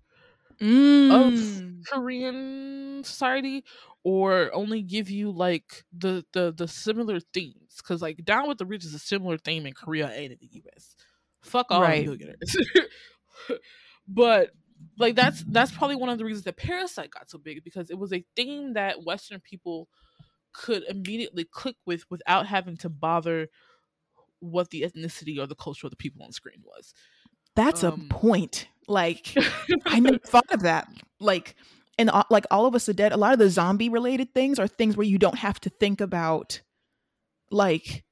mm. 0.59 1.11
of 1.11 1.85
Korean 1.85 3.03
society 3.03 3.63
or 4.03 4.49
only 4.53 4.81
give 4.81 5.09
you 5.09 5.31
like 5.31 5.83
the 5.95 6.25
the 6.33 6.53
the 6.55 6.67
similar 6.67 7.19
themes 7.19 7.77
because 7.77 8.01
like 8.01 8.23
down 8.23 8.47
with 8.47 8.57
the 8.57 8.65
rich 8.65 8.85
is 8.85 8.93
a 8.93 8.99
similar 8.99 9.37
theme 9.37 9.65
in 9.65 9.73
Korea 9.73 10.07
and 10.07 10.31
in 10.31 10.37
the 10.39 10.61
US. 10.65 10.95
Fuck 11.41 11.67
all 11.69 11.81
right. 11.81 12.05
millionaires. 12.05 12.57
but 14.07 14.51
like 14.97 15.15
that's 15.15 15.43
that's 15.47 15.71
probably 15.71 15.95
one 15.95 16.09
of 16.09 16.17
the 16.17 16.25
reasons 16.25 16.45
that 16.45 16.57
Parasite 16.57 17.11
got 17.11 17.29
so 17.29 17.37
big 17.37 17.63
because 17.63 17.89
it 17.89 17.97
was 17.97 18.13
a 18.13 18.25
theme 18.35 18.73
that 18.73 19.03
Western 19.03 19.39
people 19.39 19.89
could 20.53 20.83
immediately 20.89 21.43
click 21.43 21.75
with 21.85 22.03
without 22.09 22.47
having 22.47 22.77
to 22.77 22.89
bother 22.89 23.47
what 24.39 24.69
the 24.69 24.81
ethnicity 24.81 25.37
or 25.37 25.45
the 25.45 25.55
culture 25.55 25.85
of 25.85 25.91
the 25.91 25.97
people 25.97 26.23
on 26.23 26.31
screen 26.31 26.63
was. 26.63 26.93
That's 27.55 27.83
um, 27.83 28.07
a 28.09 28.13
point. 28.13 28.67
Like 28.87 29.35
I 29.85 29.99
never 29.99 30.17
thought 30.17 30.51
of 30.51 30.61
that. 30.61 30.87
Like 31.19 31.55
and 31.99 32.09
like 32.29 32.45
all 32.49 32.65
of 32.65 32.73
us 32.73 32.87
are 32.89 32.93
dead. 32.93 33.11
A 33.11 33.17
lot 33.17 33.33
of 33.33 33.39
the 33.39 33.49
zombie 33.49 33.89
related 33.89 34.33
things 34.33 34.57
are 34.57 34.67
things 34.67 34.95
where 34.95 35.05
you 35.05 35.19
don't 35.19 35.37
have 35.37 35.59
to 35.59 35.69
think 35.69 36.01
about 36.01 36.61
like 37.51 38.05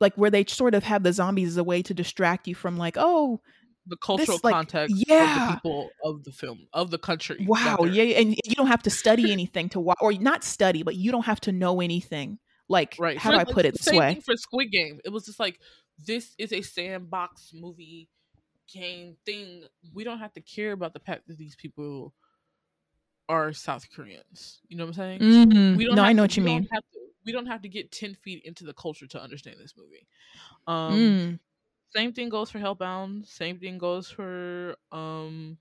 like 0.00 0.14
where 0.16 0.30
they 0.30 0.44
sort 0.46 0.74
of 0.74 0.82
have 0.82 1.02
the 1.02 1.12
zombies 1.12 1.48
as 1.48 1.56
a 1.58 1.64
way 1.64 1.82
to 1.82 1.94
distract 1.94 2.48
you 2.48 2.54
from 2.54 2.78
like 2.78 2.96
oh 2.98 3.40
the 3.86 3.98
cultural 3.98 4.38
this, 4.38 4.44
like, 4.44 4.54
context 4.54 4.96
yeah. 5.06 5.34
of 5.34 5.48
the 5.48 5.54
people 5.56 5.90
of 6.02 6.24
the 6.24 6.32
film 6.32 6.66
of 6.72 6.90
the 6.90 6.98
country. 6.98 7.44
Wow, 7.46 7.84
yeah, 7.84 8.18
and 8.18 8.30
you 8.30 8.54
don't 8.54 8.68
have 8.68 8.82
to 8.84 8.90
study 8.90 9.30
anything 9.30 9.68
to 9.70 9.80
watch, 9.80 9.98
or 10.00 10.12
not 10.14 10.42
study, 10.42 10.82
but 10.82 10.96
you 10.96 11.12
don't 11.12 11.26
have 11.26 11.40
to 11.42 11.52
know 11.52 11.82
anything. 11.82 12.38
Like, 12.66 12.96
right. 12.98 13.18
how 13.18 13.30
do 13.30 13.36
I 13.36 13.44
put 13.44 13.66
it 13.66 13.74
this 13.74 13.92
way? 13.92 14.22
for 14.24 14.36
Squid 14.36 14.70
Game, 14.72 15.00
it 15.04 15.10
was 15.10 15.26
just 15.26 15.38
like 15.38 15.58
this 16.06 16.34
is 16.38 16.54
a 16.54 16.62
sandbox 16.62 17.50
movie 17.52 18.08
game 18.72 19.16
thing. 19.26 19.64
We 19.92 20.02
don't 20.02 20.18
have 20.18 20.32
to 20.32 20.40
care 20.40 20.72
about 20.72 20.94
the 20.94 21.00
fact 21.00 21.28
that 21.28 21.36
these 21.36 21.54
people 21.54 22.14
are 23.28 23.52
South 23.52 23.86
Koreans. 23.94 24.60
You 24.68 24.76
know 24.76 24.84
what 24.84 24.88
I'm 24.88 24.94
saying? 24.94 25.20
Mm-hmm. 25.20 25.76
We 25.76 25.86
don't. 25.86 25.96
No, 25.96 26.02
I 26.02 26.12
know 26.12 26.22
to, 26.22 26.24
what 26.24 26.36
you 26.36 26.42
mean. 26.42 26.64
To, 26.64 26.80
we 27.24 27.32
don't 27.32 27.46
have 27.46 27.62
to 27.62 27.68
get 27.68 27.92
ten 27.92 28.14
feet 28.22 28.42
into 28.44 28.64
the 28.64 28.74
culture 28.74 29.06
to 29.06 29.22
understand 29.22 29.56
this 29.60 29.74
movie. 29.76 30.06
Um, 30.66 30.94
mm 30.94 31.38
same 31.94 32.12
thing 32.12 32.28
goes 32.28 32.50
for 32.50 32.58
Hellbound. 32.58 33.26
Same 33.26 33.58
thing 33.58 33.78
goes 33.78 34.10
for 34.10 34.74
um, 34.90 35.58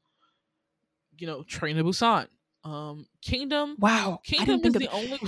you 1.17 1.27
know, 1.27 1.43
Train 1.43 1.75
to 1.75 1.83
Busan. 1.83 2.27
Um, 2.63 3.05
Kingdom. 3.21 3.75
Wow, 3.77 4.19
Kingdom 4.23 4.61
is 4.63 4.73
the 4.73 4.89
only. 4.89 5.19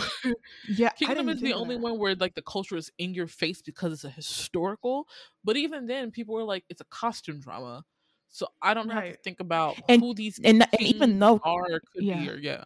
yeah, 0.69 0.89
Kingdom 0.89 1.30
is 1.30 1.41
the 1.41 1.54
only 1.54 1.78
one 1.78 2.00
where 2.00 2.15
like 2.15 2.34
the 2.34 2.41
culture 2.41 2.78
is 2.78 2.91
in 2.98 3.13
your 3.13 3.28
face 3.28 3.62
because 3.62 3.93
it's 3.93 4.04
a 4.04 4.10
historical. 4.10 5.08
But 5.43 5.58
even 5.58 5.86
then, 5.86 6.12
people 6.12 6.34
were 6.34 6.43
like, 6.43 6.63
it's 6.69 6.82
a 6.82 6.86
costume 6.86 7.39
drama, 7.39 7.84
so 8.29 8.47
I 8.61 8.73
don't 8.73 8.88
right. 8.89 9.07
have 9.07 9.15
to 9.15 9.21
think 9.21 9.39
about 9.39 9.77
and, 9.88 10.01
who 10.01 10.13
these 10.13 10.39
and, 10.43 10.61
and 10.61 10.81
even 10.81 11.19
though 11.19 11.39
are 11.43 11.79
could 11.93 12.03
yeah. 12.03 12.19
be 12.19 12.29
or 12.29 12.38
yeah. 12.38 12.63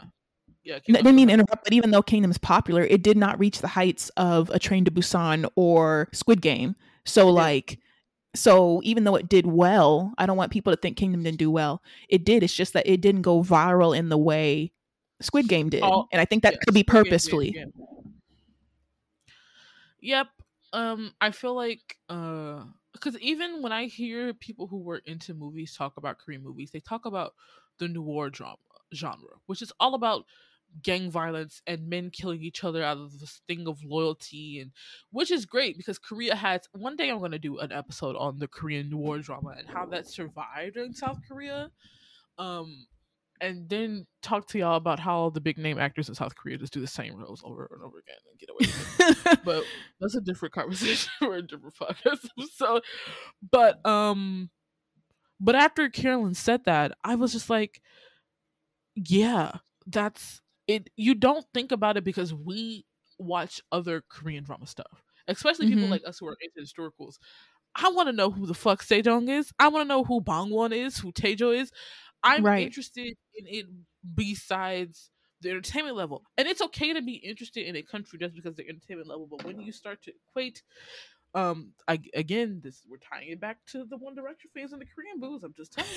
Yeah, 0.61 0.75
I 0.75 0.79
didn't 0.91 1.15
mean 1.15 1.29
to 1.29 1.33
interrupt, 1.33 1.63
but 1.63 1.73
even 1.73 1.91
though 1.91 2.01
Kingdom 2.01 2.29
is 2.29 2.37
popular, 2.37 2.83
it 2.83 3.01
did 3.01 3.17
not 3.17 3.39
reach 3.39 3.59
the 3.59 3.67
heights 3.67 4.09
of 4.17 4.49
A 4.49 4.59
Train 4.59 4.85
to 4.85 4.91
Busan 4.91 5.49
or 5.55 6.09
Squid 6.11 6.41
Game. 6.41 6.75
So, 7.05 7.27
yeah. 7.27 7.33
like, 7.33 7.79
so 8.35 8.81
even 8.83 9.05
though 9.05 9.15
it 9.15 9.29
did 9.29 9.47
well, 9.47 10.13
I 10.17 10.25
don't 10.25 10.37
want 10.37 10.51
people 10.51 10.71
to 10.71 10.77
think 10.77 10.97
Kingdom 10.97 11.23
didn't 11.23 11.39
do 11.39 11.49
well. 11.49 11.81
It 12.09 12.23
did. 12.23 12.43
It's 12.43 12.53
just 12.53 12.73
that 12.73 12.85
it 12.87 13.01
didn't 13.01 13.23
go 13.23 13.41
viral 13.41 13.97
in 13.97 14.09
the 14.09 14.17
way 14.17 14.73
Squid 15.21 15.47
Game 15.47 15.69
did, 15.69 15.81
oh, 15.81 16.07
and 16.11 16.21
I 16.21 16.25
think 16.25 16.43
that 16.43 16.59
could 16.61 16.73
be 16.73 16.83
purposefully. 16.83 17.51
Game, 17.51 17.71
Yep. 20.01 20.27
Um, 20.71 21.13
I 21.19 21.31
feel 21.31 21.55
like 21.55 21.97
uh, 22.09 22.63
because 22.93 23.17
even 23.19 23.61
when 23.61 23.71
I 23.71 23.85
hear 23.85 24.33
people 24.33 24.67
who 24.67 24.79
were 24.79 25.01
into 25.05 25.33
movies 25.33 25.75
talk 25.75 25.97
about 25.97 26.17
Korean 26.19 26.43
movies, 26.43 26.71
they 26.71 26.79
talk 26.79 27.05
about 27.05 27.33
the 27.77 27.87
noir 27.87 28.29
drama 28.29 28.57
genre, 28.93 29.37
which 29.45 29.61
is 29.61 29.71
all 29.79 29.93
about 29.93 30.25
gang 30.83 31.09
violence 31.09 31.61
and 31.65 31.87
men 31.89 32.09
killing 32.11 32.43
each 32.43 32.63
other 32.63 32.83
out 32.83 32.97
of 32.97 33.19
this 33.19 33.41
thing 33.47 33.67
of 33.67 33.83
loyalty 33.83 34.59
and 34.59 34.71
which 35.11 35.31
is 35.31 35.45
great 35.45 35.75
because 35.77 35.97
Korea 35.97 36.35
has 36.35 36.61
one 36.73 36.95
day 36.95 37.09
I'm 37.09 37.19
going 37.19 37.31
to 37.31 37.39
do 37.39 37.57
an 37.57 37.71
episode 37.71 38.15
on 38.15 38.37
the 38.37 38.47
Korean 38.47 38.95
war 38.95 39.17
drama 39.17 39.55
and 39.57 39.67
how 39.67 39.87
that 39.87 40.07
survived 40.07 40.77
in 40.77 40.93
South 40.93 41.19
Korea. 41.27 41.71
Um 42.37 42.85
and 43.41 43.69
then 43.69 44.05
talk 44.21 44.47
to 44.47 44.59
y'all 44.59 44.75
about 44.75 44.99
how 44.99 45.29
the 45.29 45.41
big 45.41 45.57
name 45.57 45.79
actors 45.79 46.09
in 46.09 46.15
South 46.15 46.35
Korea 46.35 46.57
just 46.57 46.73
do 46.73 46.81
the 46.81 46.87
same 46.87 47.15
roles 47.15 47.41
over 47.45 47.69
and 47.71 47.83
over 47.83 47.99
again 47.99 48.17
and 48.29 48.39
get 48.39 48.49
away 48.49 48.57
with 48.59 49.27
it. 49.27 49.39
but 49.45 49.63
that's 49.99 50.15
a 50.15 50.21
different 50.21 50.53
conversation 50.53 51.11
for 51.19 51.35
a 51.35 51.41
different 51.41 51.75
podcast 51.75 52.27
so 52.53 52.81
but 53.51 53.85
um 53.85 54.49
but 55.39 55.55
after 55.55 55.89
Carolyn 55.89 56.33
said 56.33 56.65
that 56.65 56.91
I 57.03 57.15
was 57.15 57.31
just 57.31 57.49
like 57.49 57.81
yeah 58.95 59.53
that's 59.87 60.41
it 60.67 60.89
you 60.97 61.15
don't 61.15 61.45
think 61.53 61.71
about 61.71 61.97
it 61.97 62.03
because 62.03 62.33
we 62.33 62.85
watch 63.19 63.61
other 63.71 64.01
Korean 64.09 64.43
drama 64.43 64.65
stuff, 64.65 65.03
especially 65.27 65.67
mm-hmm. 65.67 65.75
people 65.75 65.89
like 65.89 66.07
us 66.07 66.17
who 66.19 66.27
are 66.27 66.37
into 66.41 66.67
historicals. 66.67 67.15
I 67.75 67.89
want 67.89 68.07
to 68.07 68.13
know 68.13 68.31
who 68.31 68.47
the 68.47 68.55
fuck 68.55 68.83
Sejong 68.83 69.29
is. 69.29 69.51
I 69.59 69.67
want 69.67 69.83
to 69.83 69.87
know 69.87 70.03
who 70.03 70.21
Bangwon 70.21 70.73
is, 70.73 70.97
who 70.97 71.11
Taejo 71.11 71.55
is. 71.55 71.71
I'm 72.23 72.43
right. 72.43 72.65
interested 72.65 73.15
in 73.35 73.45
it 73.47 73.65
besides 74.15 75.09
the 75.41 75.51
entertainment 75.51 75.95
level. 75.95 76.23
And 76.37 76.47
it's 76.47 76.61
okay 76.61 76.93
to 76.93 77.01
be 77.01 77.13
interested 77.13 77.65
in 77.65 77.75
a 77.75 77.81
country 77.81 78.19
just 78.19 78.35
because 78.35 78.51
of 78.51 78.57
the 78.57 78.67
entertainment 78.67 79.07
level, 79.07 79.27
but 79.29 79.45
when 79.45 79.61
you 79.61 79.71
start 79.71 80.01
to 80.03 80.11
equate 80.29 80.61
um 81.35 81.73
I, 81.87 81.99
again 82.15 82.59
this 82.63 82.81
we're 82.89 82.97
tying 82.97 83.29
it 83.29 83.39
back 83.39 83.57
to 83.67 83.85
the 83.85 83.97
one 83.97 84.15
direction 84.15 84.49
phase 84.53 84.71
and 84.71 84.81
the 84.81 84.85
korean 84.85 85.19
booze 85.19 85.43
i'm 85.43 85.53
just 85.55 85.73
telling 85.73 85.91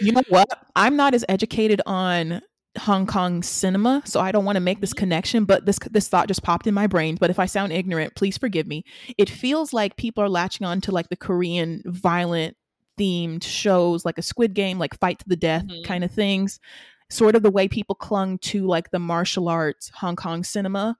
you 0.00 0.06
you 0.06 0.12
know 0.12 0.22
what 0.28 0.48
i'm 0.76 0.96
not 0.96 1.14
as 1.14 1.24
educated 1.30 1.80
on 1.86 2.42
hong 2.76 3.06
kong 3.06 3.42
cinema 3.42 4.02
so 4.04 4.20
i 4.20 4.30
don't 4.30 4.44
want 4.44 4.56
to 4.56 4.60
make 4.60 4.80
this 4.80 4.90
mm-hmm. 4.90 4.98
connection 4.98 5.44
but 5.46 5.64
this 5.64 5.78
this 5.90 6.08
thought 6.08 6.28
just 6.28 6.42
popped 6.42 6.66
in 6.66 6.74
my 6.74 6.86
brain 6.86 7.16
but 7.18 7.30
if 7.30 7.38
i 7.38 7.46
sound 7.46 7.72
ignorant 7.72 8.14
please 8.16 8.36
forgive 8.36 8.66
me 8.66 8.84
it 9.16 9.30
feels 9.30 9.72
like 9.72 9.96
people 9.96 10.22
are 10.22 10.28
latching 10.28 10.66
on 10.66 10.80
to 10.80 10.92
like 10.92 11.08
the 11.08 11.16
korean 11.16 11.82
violent 11.86 12.54
themed 13.02 13.42
shows 13.42 14.04
like 14.04 14.18
a 14.18 14.22
squid 14.22 14.54
game 14.54 14.78
like 14.78 14.98
fight 14.98 15.18
to 15.18 15.28
the 15.28 15.36
death 15.36 15.64
mm-hmm. 15.66 15.82
kind 15.82 16.04
of 16.04 16.10
things 16.10 16.60
sort 17.10 17.34
of 17.34 17.42
the 17.42 17.50
way 17.50 17.68
people 17.68 17.94
clung 17.94 18.38
to 18.38 18.66
like 18.66 18.90
the 18.90 18.98
martial 18.98 19.48
arts 19.48 19.90
hong 19.94 20.16
kong 20.16 20.44
cinema 20.44 20.96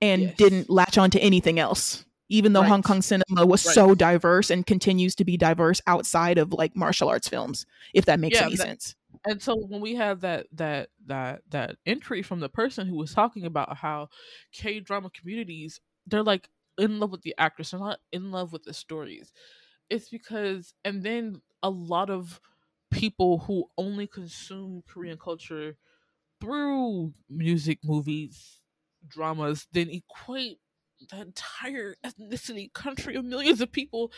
and 0.00 0.22
yes. 0.22 0.36
didn't 0.36 0.70
latch 0.70 0.96
on 0.96 1.10
to 1.10 1.20
anything 1.20 1.58
else 1.58 2.04
even 2.28 2.52
though 2.52 2.60
right. 2.60 2.68
hong 2.68 2.82
kong 2.82 3.02
cinema 3.02 3.44
was 3.44 3.66
right. 3.66 3.74
so 3.74 3.94
diverse 3.94 4.50
and 4.50 4.66
continues 4.66 5.14
to 5.14 5.24
be 5.24 5.36
diverse 5.36 5.80
outside 5.86 6.38
of 6.38 6.52
like 6.52 6.76
martial 6.76 7.08
arts 7.08 7.28
films 7.28 7.66
if 7.92 8.04
that 8.04 8.20
makes 8.20 8.38
yeah, 8.38 8.46
any 8.46 8.56
that, 8.56 8.66
sense 8.66 8.94
and 9.26 9.42
so 9.42 9.56
when 9.56 9.80
we 9.80 9.94
have 9.94 10.20
that 10.20 10.46
that 10.52 10.88
that 11.06 11.42
that 11.50 11.76
entry 11.86 12.22
from 12.22 12.40
the 12.40 12.48
person 12.48 12.86
who 12.86 12.96
was 12.96 13.12
talking 13.12 13.44
about 13.44 13.76
how 13.76 14.08
k 14.52 14.80
drama 14.80 15.10
communities 15.10 15.80
they're 16.06 16.22
like 16.22 16.48
in 16.78 17.00
love 17.00 17.10
with 17.10 17.22
the 17.22 17.34
actors 17.36 17.70
they're 17.70 17.80
not 17.80 17.98
in 18.12 18.30
love 18.30 18.52
with 18.52 18.62
the 18.62 18.72
stories 18.72 19.32
it's 19.92 20.08
because 20.08 20.72
and 20.84 21.02
then 21.02 21.42
a 21.62 21.70
lot 21.70 22.08
of 22.08 22.40
people 22.90 23.38
who 23.38 23.66
only 23.76 24.06
consume 24.06 24.82
korean 24.88 25.18
culture 25.18 25.76
through 26.40 27.12
music 27.28 27.78
movies 27.84 28.60
dramas 29.08 29.66
then 29.72 29.90
equate 29.90 30.58
the 31.10 31.20
entire 31.20 31.96
ethnicity 32.04 32.72
country 32.72 33.16
of 33.16 33.24
millions 33.24 33.60
of 33.60 33.72
people 33.72 34.12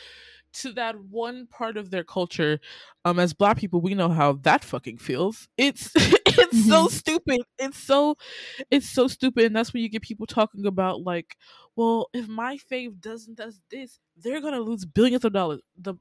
to 0.53 0.73
that 0.73 0.95
one 1.11 1.47
part 1.47 1.77
of 1.77 1.91
their 1.91 2.05
culture. 2.05 2.61
Um 3.05 3.19
as 3.19 3.33
black 3.33 3.57
people 3.57 3.81
we 3.81 3.95
know 3.95 4.09
how 4.09 4.35
that 4.43 4.65
fucking 4.65 4.99
feels. 4.99 5.49
It's 5.57 5.91
it's 5.97 6.17
mm-hmm. 6.27 6.69
so 6.71 6.89
stupid. 6.89 7.43
It's 7.59 7.79
so 7.79 8.17
it's 8.71 8.89
so 8.89 9.09
stupid 9.09 9.45
and 9.45 9.57
that's 9.57 9.73
when 9.73 9.83
you 9.83 9.89
get 9.89 10.03
people 10.03 10.27
talking 10.27 10.67
about 10.67 11.03
like 11.03 11.37
well 11.77 12.09
if 12.13 12.29
my 12.29 12.57
fave 12.71 13.01
doesn't 13.01 13.37
does 13.37 13.61
this 13.71 13.99
they're 14.17 14.41
gonna 14.41 14.61
lose 14.61 14.85
billions 14.85 15.25
of 15.25 15.33
dollars 15.33 15.61
the 15.77 15.95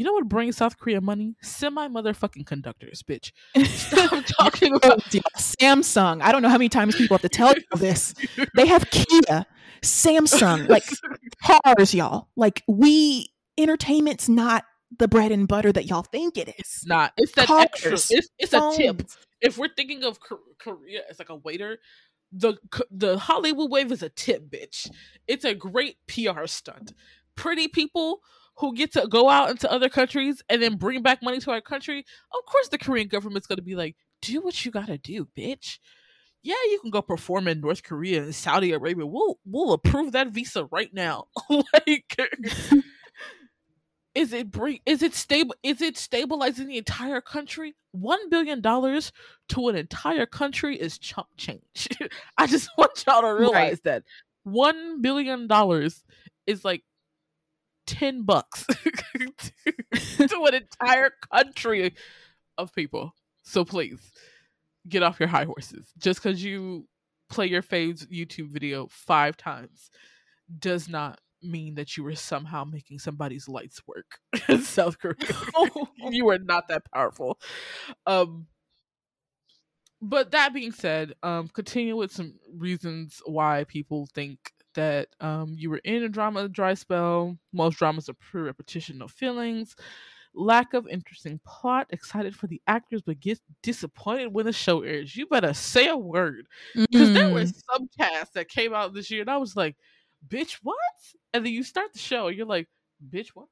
you 0.00 0.04
know 0.04 0.12
what 0.12 0.28
brings 0.28 0.56
South 0.56 0.78
Korea 0.78 1.00
money? 1.00 1.36
Semi 1.42 1.88
motherfucking 1.88 2.46
conductors, 2.46 3.02
bitch. 3.02 3.32
Stop 3.66 4.24
talking 4.38 4.74
about 4.74 5.00
Samsung. 5.36 6.22
I 6.22 6.32
don't 6.32 6.40
know 6.40 6.48
how 6.48 6.56
many 6.56 6.70
times 6.70 6.96
people 6.96 7.16
have 7.16 7.22
to 7.22 7.28
tell 7.28 7.52
you 7.52 7.62
this. 7.76 8.14
They 8.56 8.66
have 8.66 8.88
Kia, 8.90 9.44
Samsung, 9.82 10.68
like 10.68 10.84
cars, 11.42 11.92
y'all. 11.92 12.28
Like 12.36 12.62
we 12.66 13.32
entertainment's 13.58 14.28
not 14.28 14.64
the 14.98 15.06
bread 15.06 15.32
and 15.32 15.46
butter 15.46 15.72
that 15.72 15.86
y'all 15.86 16.02
think 16.02 16.38
it 16.38 16.48
is. 16.48 16.54
It's 16.58 16.86
not. 16.86 17.12
It's 17.16 17.32
that 17.32 17.46
Cars, 17.46 17.64
extra. 17.64 17.92
It's, 17.92 18.28
it's 18.38 18.54
a 18.54 18.72
tip. 18.74 19.02
If 19.40 19.58
we're 19.58 19.68
thinking 19.68 20.04
of 20.04 20.18
Korea 20.20 21.02
as 21.10 21.18
like 21.18 21.28
a 21.28 21.36
waiter, 21.36 21.78
the 22.32 22.54
the 22.90 23.16
Hallyu 23.16 23.68
wave 23.68 23.92
is 23.92 24.02
a 24.02 24.08
tip, 24.08 24.48
bitch. 24.50 24.90
It's 25.26 25.44
a 25.44 25.54
great 25.54 25.96
PR 26.06 26.46
stunt. 26.46 26.92
Pretty 27.34 27.68
people 27.68 28.20
who 28.56 28.74
get 28.74 28.92
to 28.92 29.06
go 29.08 29.28
out 29.28 29.50
into 29.50 29.70
other 29.70 29.88
countries 29.88 30.42
and 30.48 30.62
then 30.62 30.76
bring 30.76 31.02
back 31.02 31.22
money 31.22 31.38
to 31.40 31.50
our 31.50 31.60
country. 31.60 32.04
Of 32.32 32.44
course, 32.46 32.68
the 32.68 32.78
Korean 32.78 33.08
government's 33.08 33.46
going 33.46 33.56
to 33.58 33.62
be 33.62 33.74
like, 33.74 33.96
"Do 34.22 34.40
what 34.40 34.64
you 34.64 34.70
got 34.70 34.86
to 34.86 34.98
do, 34.98 35.26
bitch." 35.36 35.78
Yeah, 36.42 36.54
you 36.70 36.78
can 36.80 36.90
go 36.90 37.02
perform 37.02 37.48
in 37.48 37.60
North 37.60 37.82
Korea 37.82 38.22
and 38.22 38.34
Saudi 38.34 38.72
Arabia. 38.72 39.06
We'll 39.06 39.38
we'll 39.44 39.72
approve 39.72 40.12
that 40.12 40.28
visa 40.28 40.66
right 40.70 40.92
now. 40.92 41.26
like 41.50 42.16
is 44.14 44.32
it 44.32 44.50
bring 44.50 44.80
is 44.86 45.02
it 45.02 45.14
stable 45.14 45.54
is 45.62 45.80
it 45.80 45.96
stabilizing 45.96 46.68
the 46.68 46.78
entire 46.78 47.20
country? 47.20 47.74
One 47.92 48.28
billion 48.30 48.60
dollars 48.60 49.12
to 49.50 49.68
an 49.68 49.76
entire 49.76 50.26
country 50.26 50.76
is 50.76 50.98
chump 50.98 51.28
change. 51.36 51.88
I 52.38 52.46
just 52.46 52.70
want 52.78 53.04
y'all 53.06 53.22
to 53.22 53.34
realize 53.34 53.54
right. 53.54 53.84
that. 53.84 54.02
One 54.42 55.02
billion 55.02 55.46
dollars 55.46 56.02
is 56.46 56.64
like 56.64 56.82
10 57.86 58.22
bucks 58.22 58.66
to, 58.66 60.28
to 60.28 60.44
an 60.44 60.54
entire 60.54 61.10
country 61.32 61.94
of 62.56 62.74
people. 62.74 63.14
So 63.42 63.64
please 63.64 64.00
get 64.88 65.02
off 65.02 65.20
your 65.20 65.28
high 65.28 65.44
horses. 65.44 65.92
Just 65.98 66.22
because 66.22 66.42
you 66.42 66.86
play 67.30 67.46
your 67.46 67.62
faves 67.62 68.06
youtube 68.08 68.50
video 68.50 68.88
five 68.90 69.36
times 69.36 69.90
does 70.58 70.88
not 70.88 71.20
mean 71.42 71.74
that 71.74 71.96
you 71.96 72.04
were 72.04 72.14
somehow 72.14 72.64
making 72.64 72.98
somebody's 72.98 73.48
lights 73.48 73.82
work 73.86 74.18
in 74.48 74.62
South 74.62 74.98
Korea. 74.98 75.16
you 76.10 76.24
were 76.24 76.38
not 76.38 76.68
that 76.68 76.90
powerful. 76.92 77.38
Um 78.06 78.46
but 80.02 80.30
that 80.30 80.54
being 80.54 80.72
said, 80.72 81.14
um 81.22 81.48
continue 81.48 81.96
with 81.96 82.12
some 82.12 82.34
reasons 82.56 83.20
why 83.26 83.64
people 83.64 84.08
think 84.14 84.38
that 84.74 85.08
um 85.20 85.54
you 85.58 85.70
were 85.70 85.80
in 85.84 86.02
a 86.02 86.08
drama 86.08 86.48
dry 86.48 86.74
spell. 86.74 87.36
Most 87.52 87.78
dramas 87.78 88.08
are 88.08 88.14
pure 88.30 88.44
repetition 88.44 89.02
of 89.02 89.10
feelings. 89.10 89.76
Lack 90.32 90.74
of 90.74 90.86
interesting 90.86 91.40
plot, 91.44 91.88
excited 91.90 92.36
for 92.36 92.46
the 92.46 92.62
actors, 92.68 93.02
but 93.02 93.18
get 93.18 93.40
disappointed 93.64 94.32
when 94.32 94.46
the 94.46 94.52
show 94.52 94.82
airs. 94.82 95.16
You 95.16 95.26
better 95.26 95.52
say 95.52 95.88
a 95.88 95.96
word. 95.96 96.46
Because 96.72 97.08
mm. 97.08 97.14
there 97.14 97.30
were 97.30 97.46
some 97.46 97.88
casts 97.98 98.34
that 98.34 98.48
came 98.48 98.72
out 98.72 98.94
this 98.94 99.10
year, 99.10 99.22
and 99.22 99.30
I 99.30 99.38
was 99.38 99.56
like, 99.56 99.74
bitch, 100.26 100.58
what? 100.62 100.76
And 101.32 101.44
then 101.44 101.52
you 101.52 101.62
start 101.62 101.92
the 101.92 101.98
show, 101.98 102.28
you're 102.28 102.46
like, 102.46 102.68
bitch, 103.12 103.28
what? 103.28 103.46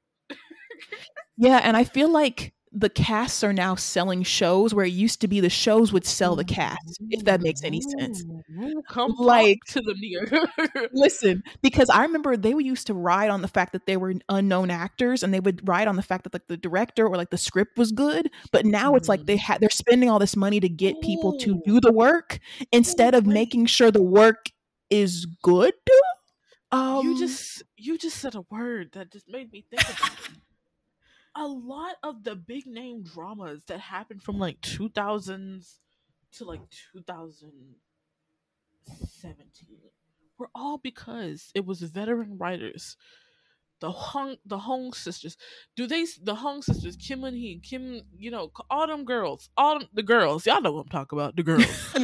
yeah, 1.37 1.59
and 1.63 1.75
I 1.75 1.83
feel 1.83 2.09
like 2.09 2.53
the 2.71 2.89
casts 2.89 3.43
are 3.43 3.53
now 3.53 3.73
selling 3.75 4.21
shows 4.21 4.73
where 4.73 4.85
it 4.85 4.93
used 4.93 5.21
to 5.21 5.27
be 5.27 5.39
the 5.39 5.49
shows 5.49 5.91
would 5.91 6.05
sell 6.05 6.35
the 6.35 6.43
cast 6.43 6.99
if 7.09 7.23
that 7.25 7.41
makes 7.41 7.63
any 7.63 7.81
sense 7.81 8.23
come 8.89 9.13
like 9.17 9.57
to 9.67 9.81
the 9.81 9.95
near 9.97 10.29
listen 10.93 11.41
because 11.61 11.89
i 11.89 12.03
remember 12.03 12.37
they 12.37 12.53
were 12.53 12.61
used 12.61 12.85
to 12.85 12.93
ride 12.93 13.29
on 13.29 13.41
the 13.41 13.47
fact 13.47 13.73
that 13.73 13.85
they 13.85 13.97
were 13.97 14.13
unknown 14.29 14.69
actors 14.69 15.23
and 15.23 15.33
they 15.33 15.39
would 15.39 15.67
ride 15.67 15.87
on 15.87 15.95
the 15.95 16.01
fact 16.01 16.23
that 16.23 16.33
like 16.33 16.47
the 16.47 16.57
director 16.57 17.07
or 17.07 17.17
like 17.17 17.31
the 17.31 17.37
script 17.37 17.77
was 17.77 17.91
good 17.91 18.29
but 18.51 18.65
now 18.65 18.93
it's 18.95 19.09
like 19.09 19.25
they 19.25 19.35
mm. 19.35 19.39
had 19.39 19.59
they're 19.59 19.69
spending 19.69 20.09
all 20.09 20.19
this 20.19 20.35
money 20.35 20.59
to 20.59 20.69
get 20.69 20.99
people 21.01 21.37
to 21.37 21.61
do 21.65 21.79
the 21.79 21.91
work 21.91 22.39
instead 22.71 23.15
of 23.15 23.25
making 23.25 23.65
sure 23.65 23.89
the 23.89 24.01
work 24.01 24.51
is 24.89 25.25
good 25.41 25.73
um, 26.71 27.05
you 27.05 27.17
just 27.17 27.63
you 27.77 27.97
just 27.97 28.17
said 28.17 28.35
a 28.35 28.41
word 28.49 28.91
that 28.93 29.11
just 29.11 29.29
made 29.29 29.51
me 29.51 29.65
think 29.69 29.81
about 29.81 30.11
it. 30.11 30.29
A 31.35 31.45
lot 31.45 31.95
of 32.01 32.23
the 32.23 32.35
big 32.35 32.65
name 32.65 33.03
dramas 33.03 33.63
that 33.67 33.79
happened 33.79 34.23
from 34.23 34.39
like 34.39 34.59
2000s 34.61 35.75
to 36.33 36.43
like 36.43 36.61
2017 36.93 39.77
were 40.37 40.49
all 40.55 40.77
because 40.79 41.51
it 41.53 41.65
was 41.65 41.81
veteran 41.81 42.37
writers. 42.37 42.97
The 43.79 43.91
Hong 43.91 44.35
the 44.45 44.57
Hong 44.57 44.91
sisters. 44.91 45.37
Do 45.75 45.87
they 45.87 46.05
the 46.21 46.35
Hong 46.35 46.61
sisters, 46.61 46.97
Kim 46.97 47.21
Eun 47.21 47.33
Hee, 47.33 47.61
Kim, 47.63 48.01
you 48.17 48.31
know, 48.31 48.51
all 48.69 48.87
them 48.87 49.05
girls, 49.05 49.49
all 49.55 49.79
them, 49.79 49.87
the 49.93 50.03
girls. 50.03 50.45
Y'all 50.45 50.61
know 50.61 50.73
what 50.73 50.81
I'm 50.81 50.89
talking 50.89 51.17
about, 51.17 51.35
the 51.35 51.43
girls. 51.43 51.95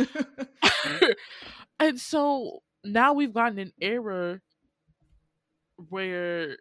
and 1.80 1.99
so 1.99 2.61
now 2.86 3.13
we've 3.13 3.34
gotten 3.34 3.59
an 3.59 3.74
era 3.82 4.39
where 5.89 6.57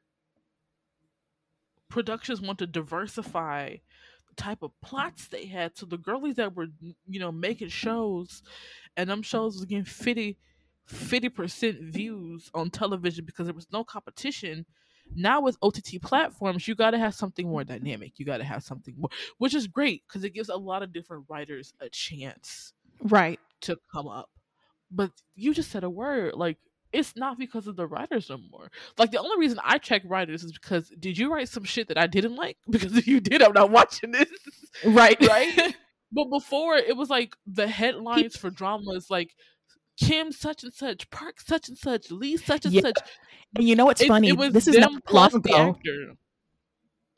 productions 1.89 2.41
want 2.41 2.59
to 2.59 2.67
diversify 2.67 3.77
the 4.29 4.35
type 4.37 4.63
of 4.63 4.73
plots 4.81 5.29
they 5.29 5.47
had. 5.47 5.77
So 5.77 5.87
the 5.87 5.99
girlies 5.99 6.37
that 6.37 6.55
were, 6.55 6.67
you 7.07 7.21
know, 7.21 7.33
making 7.33 7.69
shows 7.69 8.43
and 8.97 9.09
them 9.09 9.23
shows 9.23 9.55
was 9.55 9.65
getting 9.65 9.85
50 9.85 10.37
percent 11.31 11.81
views 11.81 12.51
on 12.55 12.71
television 12.71 13.25
because 13.25 13.47
there 13.47 13.55
was 13.55 13.69
no 13.73 13.85
competition. 13.85 14.67
Now 15.15 15.41
with 15.41 15.59
OTT 15.63 16.01
platforms, 16.03 16.67
you 16.67 16.75
got 16.75 16.93
to 16.93 16.99
have 16.99 17.15
something 17.15 17.49
more 17.49 17.63
dynamic. 17.65 18.19
You 18.19 18.25
got 18.25 18.39
to 18.39 18.45
have 18.45 18.63
something 18.63 18.95
more, 18.97 19.11
which 19.39 19.55
is 19.55 19.67
great 19.67 20.03
because 20.09 20.25
it 20.25 20.31
gives 20.31 20.49
a 20.49 20.57
lot 20.57 20.83
of 20.83 20.93
different 20.93 21.27
writers 21.29 21.75
a 21.81 21.89
chance, 21.89 22.73
right, 23.03 23.39
to 23.63 23.79
come 23.93 24.09
up. 24.09 24.31
But 24.91 25.11
you 25.35 25.53
just 25.55 25.71
said 25.71 25.85
a 25.85 25.91
word 25.91 26.35
like 26.35 26.59
it's 26.95 27.17
not 27.17 27.39
because 27.39 27.67
of 27.67 27.77
the 27.77 27.87
writers 27.87 28.31
no 28.31 28.39
more. 28.51 28.71
Like 28.97 29.11
the 29.11 29.19
only 29.19 29.39
reason 29.39 29.59
I 29.63 29.79
check 29.79 30.03
writers 30.07 30.45
is 30.45 30.53
because 30.53 30.89
did 30.99 31.19
you 31.19 31.33
write 31.33 31.49
some 31.49 31.65
shit 31.65 31.89
that 31.89 31.99
I 31.99 32.07
didn't 32.07 32.37
like? 32.37 32.57
Because 32.71 32.97
if 32.97 33.07
you 33.07 33.21
did, 33.21 33.43
I'm 33.43 33.53
not 33.53 33.71
watching 33.71 34.13
this. 34.13 34.29
Right, 34.85 35.17
right. 35.29 35.77
but 36.13 36.31
before 36.31 36.77
it 36.77 36.97
was 36.97 37.11
like 37.11 37.35
the 37.47 37.67
headlines 37.67 38.37
for 38.37 38.51
dramas 38.51 39.11
like 39.11 39.35
Kim 39.99 40.33
such 40.33 40.65
and 40.65 40.73
such, 40.73 41.11
Park 41.11 41.41
such 41.41 41.69
and 41.69 41.79
such, 41.79 42.11
Lee 42.11 42.37
such 42.37 42.65
and 42.65 42.75
yeah. 42.75 42.83
such. 42.83 42.99
And 43.57 43.69
you 43.69 43.77
know 43.77 43.85
what's 43.85 44.01
it, 44.01 44.09
funny? 44.09 44.31
It 44.31 44.53
this 44.53 44.67
is 44.67 44.77
not 44.77 45.13
long 45.13 45.35
ago 45.35 45.77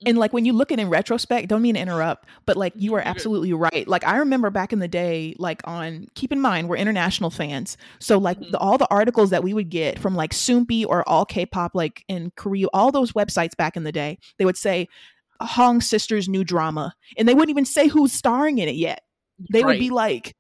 and 0.05 0.19
like 0.19 0.33
when 0.33 0.45
you 0.45 0.53
look 0.53 0.71
at 0.71 0.79
it 0.79 0.83
in 0.83 0.91
retrospect 0.91 1.49
don't 1.49 1.63
mean 1.63 1.75
to 1.75 1.81
interrupt 1.81 2.27
but 2.45 2.57
like 2.57 2.73
you 2.77 2.95
are 2.95 3.01
absolutely 3.01 3.53
right. 3.53 3.89
Like 3.89 4.05
i 4.05 4.19
remember 4.19 4.51
back 4.51 4.73
in 4.73 4.79
the 4.79 4.89
day 4.89 5.35
like 5.39 5.63
on 5.65 6.07
keep 6.15 6.33
in 6.33 6.41
mind 6.41 6.69
we're 6.69 6.77
international 6.77 7.31
fans. 7.31 7.77
So 7.99 8.19
like 8.19 8.39
mm-hmm. 8.39 8.51
the, 8.53 8.59
all 8.59 8.79
the 8.79 8.91
articles 8.91 9.31
that 9.31 9.43
we 9.43 9.55
would 9.55 9.71
get 9.71 9.99
from 9.99 10.15
like 10.15 10.33
Soompi 10.33 10.85
or 10.87 11.05
allkpop 11.05 11.71
like 11.75 12.05
in 12.09 12.33
korea 12.37 12.67
all 12.75 12.93
those 12.93 13.13
websites 13.13 13.57
back 13.57 13.77
in 13.77 13.85
the 13.85 13.93
day 13.93 14.19
they 14.39 14.45
would 14.45 14.59
say 14.59 14.89
hong 15.41 15.81
sisters 15.81 16.29
new 16.29 16.45
drama 16.45 16.95
and 17.17 17.29
they 17.29 17.35
wouldn't 17.35 17.51
even 17.51 17.65
say 17.65 17.89
who's 17.89 18.13
starring 18.13 18.59
in 18.59 18.69
it 18.69 18.77
yet. 18.77 19.03
They 19.53 19.63
right. 19.63 19.73
would 19.73 19.79
be 19.79 19.91
like 19.91 20.35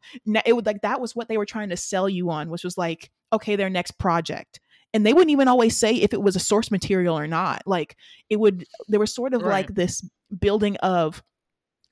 it 0.44 0.54
would 0.54 0.66
like 0.66 0.82
that 0.82 1.00
was 1.00 1.14
what 1.14 1.28
they 1.28 1.36
were 1.36 1.46
trying 1.46 1.68
to 1.70 1.76
sell 1.76 2.09
you 2.09 2.30
on 2.30 2.50
which 2.50 2.64
was 2.64 2.78
like 2.78 3.11
okay 3.32 3.57
their 3.57 3.70
next 3.70 3.98
project 3.98 4.61
and 4.93 5.05
they 5.05 5.12
wouldn't 5.12 5.30
even 5.30 5.49
always 5.49 5.76
say 5.76 5.95
if 5.95 6.12
it 6.12 6.22
was 6.22 6.37
a 6.37 6.41
source 6.41 6.70
material 6.70 7.18
or 7.18 7.26
not 7.26 7.62
like 7.66 7.97
it 8.30 8.41
would 8.41 8.64
there 8.89 9.01
was 9.01 9.14
sort 9.14 9.34
of 9.34 9.43
right. 9.43 9.51
like 9.51 9.74
this 9.74 10.09
building 10.39 10.76
of 10.78 11.22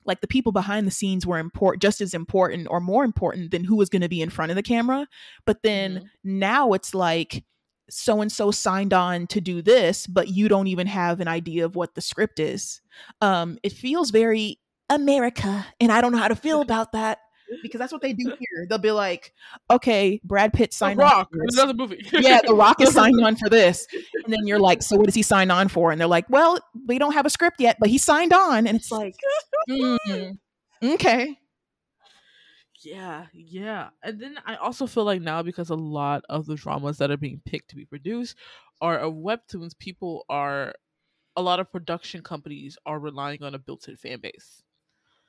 like 0.05 0.21
the 0.21 0.27
people 0.27 0.51
behind 0.51 0.85
the 0.85 0.91
scenes 0.91 1.25
were 1.25 1.39
important 1.39 1.81
just 1.81 2.01
as 2.01 2.13
important 2.13 2.67
or 2.69 2.79
more 2.79 3.03
important 3.03 3.51
than 3.51 3.63
who 3.63 3.75
was 3.75 3.89
going 3.89 4.01
to 4.01 4.09
be 4.09 4.21
in 4.21 4.29
front 4.29 4.51
of 4.51 4.55
the 4.55 4.63
camera 4.63 5.07
but 5.45 5.61
then 5.63 5.95
mm-hmm. 5.95 6.39
now 6.39 6.73
it's 6.73 6.93
like 6.93 7.43
so 7.89 8.21
and 8.21 8.31
so 8.31 8.49
signed 8.49 8.93
on 8.93 9.27
to 9.27 9.39
do 9.39 9.61
this 9.61 10.07
but 10.07 10.29
you 10.29 10.47
don't 10.47 10.67
even 10.67 10.87
have 10.87 11.19
an 11.19 11.27
idea 11.27 11.65
of 11.65 11.75
what 11.75 11.93
the 11.95 12.01
script 12.01 12.39
is 12.39 12.81
um 13.21 13.57
it 13.63 13.71
feels 13.71 14.09
very 14.09 14.59
america 14.89 15.65
and 15.79 15.91
i 15.91 16.01
don't 16.01 16.11
know 16.11 16.17
how 16.17 16.27
to 16.27 16.35
feel 16.35 16.61
about 16.61 16.91
that 16.93 17.19
because 17.61 17.79
that's 17.79 17.93
what 17.93 18.01
they 18.01 18.13
do 18.13 18.27
here. 18.27 18.65
They'll 18.67 18.77
be 18.77 18.91
like, 18.91 19.33
"Okay, 19.69 20.19
Brad 20.23 20.53
Pitt 20.53 20.73
signed 20.73 20.99
the 20.99 21.03
Rock, 21.03 21.29
on 21.33 21.47
another 21.53 21.73
movie. 21.73 22.05
yeah, 22.13 22.41
The 22.45 22.53
Rock 22.53 22.81
is 22.81 22.93
signed 22.93 23.23
on 23.23 23.35
for 23.35 23.49
this." 23.49 23.87
And 24.23 24.33
then 24.33 24.47
you're 24.47 24.59
like, 24.59 24.81
"So 24.83 24.95
what 24.97 25.05
does 25.05 25.15
he 25.15 25.21
sign 25.21 25.51
on 25.51 25.67
for?" 25.67 25.91
And 25.91 25.99
they're 25.99 26.07
like, 26.07 26.29
"Well, 26.29 26.59
we 26.87 26.97
don't 26.99 27.13
have 27.13 27.25
a 27.25 27.29
script 27.29 27.59
yet, 27.59 27.77
but 27.79 27.89
he 27.89 27.97
signed 27.97 28.33
on." 28.33 28.67
And 28.67 28.77
it's 28.77 28.91
like, 28.91 29.15
mm, 29.69 30.37
"Okay." 30.83 31.37
Yeah, 32.83 33.25
yeah. 33.33 33.89
And 34.03 34.19
then 34.19 34.37
I 34.45 34.57
also 34.57 34.85
feel 34.85 35.05
like 35.05 35.21
now 35.21 35.41
because 35.41 35.71
a 35.71 35.75
lot 35.75 36.23
of 36.29 36.45
the 36.45 36.55
dramas 36.55 36.99
that 36.99 37.09
are 37.09 37.17
being 37.17 37.41
picked 37.43 37.71
to 37.71 37.75
be 37.75 37.85
produced 37.85 38.35
are 38.79 38.99
of 38.99 39.13
webtoons, 39.13 39.77
people 39.77 40.23
are 40.29 40.75
a 41.35 41.41
lot 41.41 41.59
of 41.59 41.71
production 41.71 42.21
companies 42.21 42.77
are 42.85 42.99
relying 42.99 43.43
on 43.43 43.55
a 43.55 43.59
built-in 43.59 43.95
fan 43.97 44.19
base. 44.21 44.61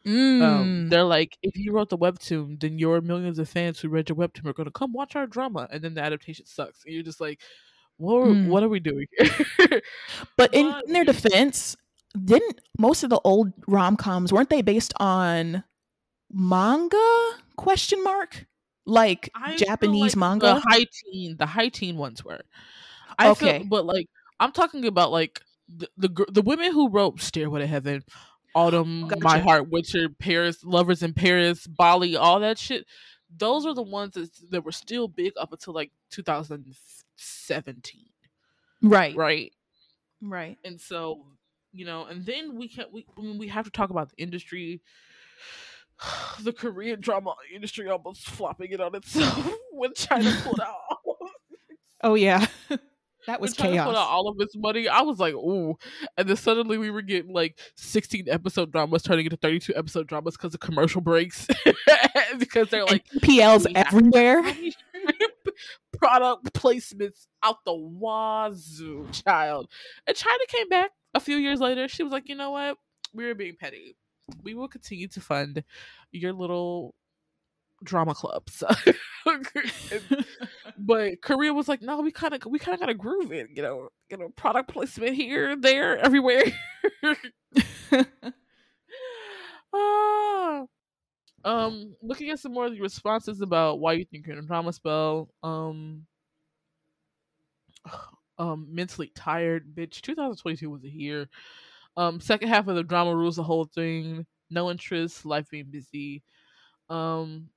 Um, 0.07 0.13
mm. 0.13 0.43
Um, 0.43 0.89
they're 0.89 1.05
like, 1.05 1.37
if 1.43 1.57
you 1.57 1.73
wrote 1.73 1.91
the 1.91 1.99
webtoon, 1.99 2.61
then 2.61 2.79
your 2.79 3.01
millions 3.01 3.39
of 3.39 3.49
fans 3.49 3.81
who 3.81 3.89
read 3.89 4.09
your 4.09 4.17
webtoon 4.17 4.47
are 4.47 4.53
going 4.53 4.67
to 4.67 4.71
come 4.71 4.93
watch 4.93 5.17
our 5.17 5.27
drama, 5.27 5.69
and 5.71 5.83
then 5.83 5.95
the 5.95 6.03
adaptation 6.03 6.47
sucks. 6.47 6.85
And 6.85 6.95
you're 6.95 7.03
just 7.03 7.21
like, 7.21 7.41
what? 7.97 8.23
Are, 8.23 8.27
mm. 8.27 8.49
What 8.49 8.63
are 8.63 8.69
we 8.69 8.81
doing? 8.81 9.07
but 10.37 10.55
in, 10.55 10.73
in 10.87 10.93
their 10.93 11.05
defense, 11.05 11.77
didn't 12.25 12.61
most 12.79 13.03
of 13.03 13.11
the 13.11 13.21
old 13.25 13.53
rom 13.67 13.97
coms 13.97 14.33
weren't 14.33 14.51
they 14.51 14.63
based 14.63 14.95
on 14.99 15.65
manga? 16.33 17.29
Question 17.57 18.03
mark. 18.05 18.47
Like 18.85 19.31
I 19.35 19.57
Japanese 19.57 20.15
like 20.15 20.17
manga. 20.17 20.47
The 20.47 20.61
high 20.61 20.87
teen, 21.05 21.37
the 21.37 21.47
high 21.47 21.69
teen 21.69 21.97
ones 21.97 22.25
were. 22.25 22.41
I 23.19 23.31
okay, 23.31 23.59
feel, 23.59 23.69
but 23.69 23.87
like 23.87 24.09
I'm 24.39 24.53
talking 24.53 24.87
about 24.87 25.11
like 25.11 25.41
the, 25.69 25.89
the 25.97 26.27
the 26.31 26.43
women 26.43 26.73
who 26.73 26.91
wrote 26.91 27.21
Stairway 27.21 27.61
to 27.61 27.67
Heaven, 27.67 28.05
Autumn, 28.57 29.07
gotcha. 29.07 29.23
My 29.23 29.39
Heart, 29.39 29.69
Witcher, 29.71 30.09
Paris, 30.09 30.65
Lovers 30.65 31.03
in 31.03 31.13
Paris, 31.13 31.67
Bali, 31.67 32.17
all 32.17 32.41
that 32.41 32.59
shit. 32.59 32.87
Those 33.37 33.67
are 33.67 33.75
the 33.75 33.83
ones 33.83 34.15
that, 34.15 34.31
that 34.51 34.65
were 34.65 34.73
still 34.73 35.09
big 35.09 35.35
up 35.39 35.53
until 35.53 35.75
like 35.75 35.93
2017. 36.11 38.01
Right. 38.83 39.15
Right. 39.15 39.53
Right. 40.23 40.57
And 40.65 40.81
so, 40.81 41.27
you 41.73 41.85
know, 41.85 42.07
and 42.07 42.25
then 42.25 42.57
we 42.57 42.69
can't. 42.69 42.91
we 42.91 43.05
I 43.19 43.21
mean, 43.21 43.37
we 43.37 43.49
have 43.49 43.67
to 43.67 43.71
talk 43.71 43.91
about 43.91 44.09
the 44.11 44.23
industry. 44.23 44.81
The 46.43 46.53
Korean 46.53 47.01
drama 47.01 47.35
industry 47.55 47.89
almost 47.89 48.29
flopping 48.29 48.71
it 48.71 48.81
on 48.83 48.95
itself 48.95 49.51
when 49.73 49.95
China 49.95 50.31
pulled 50.43 50.61
out. 50.67 50.77
oh 52.03 52.15
yeah. 52.15 52.47
That 53.27 53.41
was 53.41 53.55
chaos. 53.55 53.87
Put 53.87 53.97
out 53.97 54.09
all 54.09 54.29
of 54.29 54.37
its 54.41 54.57
money. 54.57 54.89
I 54.89 55.03
was 55.03 55.19
like, 55.19 55.35
ooh. 55.35 55.77
And 56.17 56.29
then 56.29 56.37
suddenly 56.37 56.79
we 56.79 56.91
were 56.91 57.03
getting 57.03 57.33
like 57.33 57.59
16 57.77 58.27
episode 58.29 58.73
dramas 58.73 59.03
turning 59.03 59.27
into 59.27 59.37
32 59.37 59.75
episode 59.75 60.07
dramas 60.07 60.37
because 60.37 60.55
of 60.55 60.61
commercial 60.61 61.01
breaks. 61.01 61.47
because 62.39 62.69
they're 62.71 62.85
like 62.85 63.05
PLs 63.19 63.67
everywhere. 63.75 64.43
Product 65.99 66.53
placements 66.53 67.27
out 67.43 67.65
the 67.65 67.75
wazoo, 67.75 69.07
child. 69.13 69.69
And 70.07 70.17
China 70.17 70.45
came 70.49 70.69
back 70.69 70.91
a 71.15 71.21
few 71.21 71.37
years 71.37 71.61
later. 71.61 71.89
She 71.89 72.03
was 72.03 72.13
like, 72.13 72.29
you 72.29 72.35
know 72.35 72.51
what? 72.51 72.77
We 73.15 73.27
were 73.27 73.35
being 73.35 73.57
petty. 73.59 73.97
We 74.43 74.55
will 74.55 74.69
continue 74.69 75.09
to 75.09 75.21
fund 75.21 75.65
your 76.13 76.33
little 76.33 76.95
drama 77.87 78.15
club. 78.15 78.49
So. 78.51 78.69
but 80.79 81.23
Korea 81.23 81.53
was 81.53 81.69
like, 81.69 81.83
no, 81.83 82.01
we 82.01 82.11
kind 82.13 82.35
of 82.35 82.45
we 82.47 82.59
kind 82.59 82.75
of 82.75 82.81
got 82.81 82.87
to 82.87 82.95
groove 82.95 83.33
it, 83.33 83.49
you 83.55 83.63
know, 83.63 83.89
you 84.11 84.17
know, 84.17 84.29
product 84.37 84.73
placement 84.73 85.15
here, 85.15 85.57
there, 85.57 85.99
everywhere. 85.99 86.45
ah. 89.75 90.65
Um, 91.45 91.95
looking 92.03 92.31
at 92.31 92.41
some 92.41 92.53
more 92.53 92.67
of 92.67 92.73
the 92.73 92.81
responses 92.81 93.41
about 93.41 93.79
why 93.79 93.93
you 93.93 94.05
think 94.05 94.27
you're 94.27 94.37
in 94.37 94.45
a 94.45 94.47
drama 94.47 94.73
spell. 94.73 95.29
Um, 95.43 96.07
um, 98.39 98.67
mentally 98.71 99.13
tired, 99.15 99.75
bitch. 99.75 100.01
2022 100.03 100.69
was 100.69 100.85
a 100.85 100.89
year. 100.89 101.29
Um, 101.97 102.21
second 102.21 102.49
half 102.49 102.69
of 102.69 102.77
the 102.77 102.83
drama 102.83 103.15
rules 103.15 103.37
the 103.37 103.43
whole 103.43 103.65
thing. 103.65 104.27
No 104.51 104.71
interest, 104.71 105.25
life 105.25 105.49
being 105.51 105.67
busy. 105.71 106.23
Um, 106.89 107.49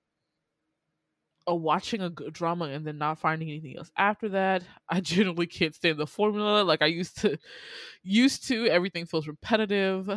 watching 1.47 2.01
a 2.01 2.09
good 2.09 2.33
drama 2.33 2.65
and 2.65 2.85
then 2.85 2.97
not 2.97 3.19
finding 3.19 3.49
anything 3.49 3.77
else 3.77 3.91
after 3.97 4.29
that. 4.29 4.63
I 4.87 4.99
generally 5.01 5.47
can't 5.47 5.75
stand 5.75 5.97
the 5.97 6.07
formula 6.07 6.63
like 6.63 6.81
I 6.81 6.87
used 6.87 7.19
to 7.21 7.37
used 8.03 8.47
to. 8.47 8.67
Everything 8.67 9.05
feels 9.05 9.27
repetitive. 9.27 10.09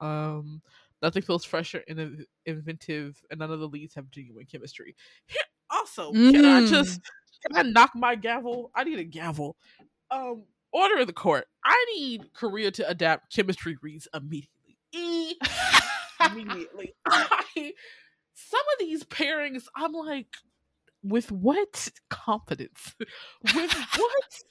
Um 0.00 0.62
nothing 1.02 1.22
feels 1.22 1.44
fresh 1.44 1.74
or 1.74 1.82
inventive 2.46 3.22
and 3.30 3.40
none 3.40 3.50
of 3.50 3.60
the 3.60 3.68
leads 3.68 3.94
have 3.94 4.10
genuine 4.10 4.46
chemistry. 4.46 4.96
also, 5.70 6.12
mm. 6.12 6.32
can 6.32 6.44
I 6.44 6.66
just 6.66 7.00
mm. 7.00 7.04
can 7.46 7.66
I 7.66 7.70
knock 7.70 7.92
my 7.94 8.14
gavel? 8.14 8.70
I 8.74 8.84
need 8.84 8.98
a 8.98 9.04
gavel. 9.04 9.56
Um 10.10 10.44
order 10.74 10.98
of 10.98 11.06
the 11.06 11.12
court. 11.12 11.46
I 11.64 11.86
need 11.96 12.34
Korea 12.34 12.70
to 12.72 12.88
adapt 12.88 13.34
chemistry 13.34 13.76
reads 13.80 14.08
immediately. 14.12 14.76
E- 14.92 15.34
immediately. 16.30 16.94
I, 17.06 17.72
some 18.34 18.60
of 18.72 18.78
these 18.80 19.04
pairings, 19.04 19.64
I'm 19.76 19.92
like, 19.92 20.26
with 21.04 21.30
what 21.30 21.90
confidence? 22.08 22.94
with 23.54 23.72
what? 23.96 24.42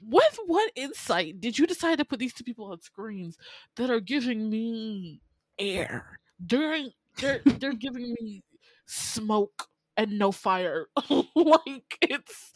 with 0.00 0.38
what 0.46 0.70
insight 0.76 1.40
did 1.40 1.58
you 1.58 1.66
decide 1.66 1.98
to 1.98 2.04
put 2.04 2.18
these 2.18 2.34
two 2.34 2.44
people 2.44 2.66
on 2.66 2.80
screens 2.80 3.36
that 3.76 3.90
are 3.90 4.00
giving 4.00 4.50
me 4.50 5.20
air? 5.58 6.18
During 6.44 6.90
they're 7.20 7.40
they're 7.44 7.72
giving 7.74 8.14
me 8.20 8.42
smoke 8.86 9.68
and 9.96 10.18
no 10.18 10.32
fire. 10.32 10.86
like 11.10 11.98
it's 12.02 12.52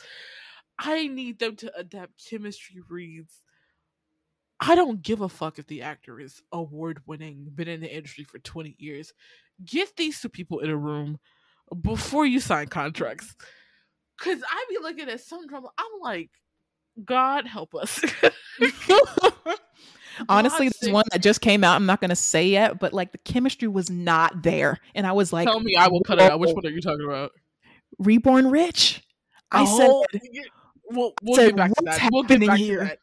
I 0.79 1.07
need 1.07 1.39
them 1.39 1.57
to 1.57 1.77
adapt 1.77 2.25
chemistry 2.29 2.81
reads. 2.89 3.35
I 4.61 4.77
don't 4.77 5.03
give 5.03 5.21
a 5.21 5.29
fuck 5.29 5.59
if 5.59 5.67
the 5.67 5.83
actor 5.83 6.21
is 6.21 6.41
award 6.53 7.03
winning, 7.07 7.49
been 7.53 7.67
in 7.67 7.81
the 7.81 7.93
industry 7.93 8.25
for 8.25 8.39
20 8.39 8.77
years. 8.79 9.13
Get 9.65 9.97
these 9.97 10.21
two 10.21 10.29
people 10.29 10.61
in 10.61 10.71
a 10.71 10.77
room 10.77 11.19
before 11.81 12.27
you 12.27 12.41
sign 12.41 12.69
contracts. 12.69 13.35
Cause 14.21 14.41
I 14.49 14.67
be 14.69 14.79
looking 14.81 15.09
at 15.09 15.21
some 15.21 15.47
drama, 15.47 15.69
I'm 15.77 16.01
like, 16.01 16.31
God 17.05 17.47
help 17.47 17.75
us. 17.75 18.01
Honestly, 20.29 20.71
there's 20.81 20.93
one 20.93 21.05
that 21.11 21.23
just 21.23 21.41
came 21.41 21.65
out. 21.65 21.75
I'm 21.75 21.87
not 21.87 22.01
gonna 22.01 22.15
say 22.15 22.47
yet, 22.47 22.79
but 22.79 22.93
like 22.93 23.13
the 23.13 23.19
chemistry 23.19 23.67
was 23.67 23.91
not 23.91 24.43
there, 24.43 24.79
and 24.95 25.07
I 25.07 25.13
was 25.13 25.33
like, 25.33 25.49
"Tell 25.49 25.61
me, 25.61 25.75
I 25.75 25.89
will 25.89 26.03
cut 26.03 26.19
it 26.19 26.31
out." 26.31 26.39
Which 26.39 26.53
one 26.53 26.67
are 26.67 26.71
you 26.71 26.83
talking 26.83 27.05
about? 27.05 27.33
Reborn 27.99 28.51
Rich. 28.51 29.03
I 29.51 29.65
oh, 29.67 29.79
said, 29.79 30.21
"We'll, 30.91 31.15
we'll 31.23 31.37
said, 31.37 31.47
get 31.49 31.57
back 31.57 31.71
to 31.71 31.83
that. 31.85 32.09
We'll 32.13 32.23
get 32.25 32.47
back 32.47 32.59
here? 32.59 32.81
to 32.81 32.85
that. 32.85 32.99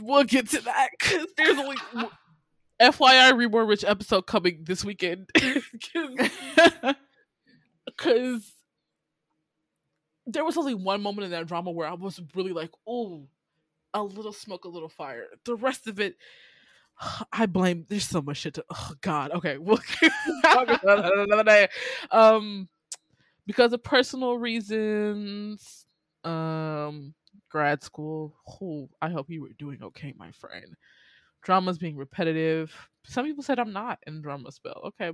we'll 0.00 0.24
get 0.24 0.48
to 0.50 0.60
that 0.62 0.88
because 0.98 1.26
there's 1.36 1.58
only 1.58 1.76
FYI 2.80 3.36
Reborn 3.36 3.66
Rich 3.66 3.84
episode 3.84 4.26
coming 4.26 4.64
this 4.64 4.84
weekend 4.84 5.30
because 7.86 8.52
there 10.26 10.44
was 10.44 10.56
only 10.56 10.74
one 10.74 11.02
moment 11.02 11.24
in 11.24 11.30
that 11.30 11.46
drama 11.46 11.70
where 11.70 11.88
I 11.88 11.94
was 11.94 12.20
really 12.34 12.52
like, 12.52 12.70
oh, 12.86 13.26
a 13.94 14.02
little 14.02 14.32
smoke, 14.32 14.64
a 14.64 14.68
little 14.68 14.88
fire. 14.88 15.24
The 15.44 15.56
rest 15.56 15.86
of 15.86 16.00
it, 16.00 16.16
I 17.32 17.46
blame. 17.46 17.86
There's 17.88 18.08
so 18.08 18.20
much 18.20 18.38
shit 18.38 18.54
to. 18.54 18.64
Oh 18.70 18.92
God. 19.00 19.30
Okay, 19.32 19.58
we'll 19.58 19.78
talk 20.42 20.68
about 20.68 20.82
that 20.82 21.12
another 21.14 21.44
day. 21.44 21.68
Um, 22.10 22.68
because 23.46 23.72
of 23.72 23.82
personal 23.82 24.36
reasons, 24.36 25.86
um, 26.24 27.14
grad 27.48 27.82
school. 27.82 28.34
Oh, 28.60 28.90
I 29.00 29.10
hope 29.10 29.30
you 29.30 29.42
were 29.42 29.52
doing 29.58 29.82
okay, 29.82 30.12
my 30.16 30.32
friend. 30.32 30.76
Drama's 31.46 31.78
being 31.78 31.96
repetitive. 31.96 32.74
Some 33.06 33.24
people 33.24 33.44
said 33.44 33.60
I'm 33.60 33.72
not 33.72 34.00
in 34.06 34.20
drama 34.20 34.52
spell. 34.52 34.82
Okay. 34.86 35.12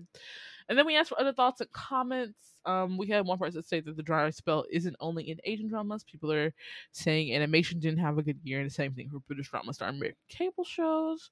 And 0.69 0.79
then 0.79 0.87
we 0.87 0.97
asked 0.97 1.11
for 1.11 1.21
other 1.21 1.35
thoughts 1.35 1.61
and 1.61 1.71
comments. 1.73 2.59
Um, 2.65 2.97
we 2.97 3.09
had 3.09 3.27
one 3.27 3.39
person 3.39 3.63
say 3.63 3.81
that 3.81 3.97
the 3.97 4.03
drama 4.03 4.33
spell 4.33 4.65
isn't 4.71 4.97
only 5.01 5.31
in 5.31 5.39
Asian 5.45 5.69
dramas. 5.69 6.05
People 6.05 6.33
are 6.33 6.55
saying 6.93 7.35
animation 7.35 7.81
didn't 7.81 8.01
have 8.01 8.19
a 8.19 8.23
good 8.23 8.41
year, 8.45 8.61
and 8.61 8.71
the 8.71 8.75
same 8.75 8.95
thing 8.95 9.11
for 9.11 9.21
British 9.21 9.51
drama 9.51 9.75
star 9.75 9.91
American 9.91 10.17
cable 10.31 10.65
shows. 10.65 11.31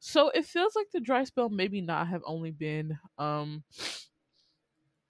So 0.00 0.30
it 0.30 0.46
feels 0.46 0.76
like 0.76 0.88
the 0.92 1.00
dry 1.00 1.24
spell 1.24 1.48
maybe 1.48 1.80
not 1.80 2.08
have 2.08 2.22
only 2.26 2.50
been 2.52 2.98
um 3.18 3.64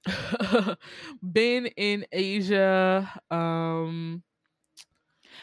been 1.33 1.67
in 1.77 2.07
Asia. 2.13 3.21
Um 3.31 4.23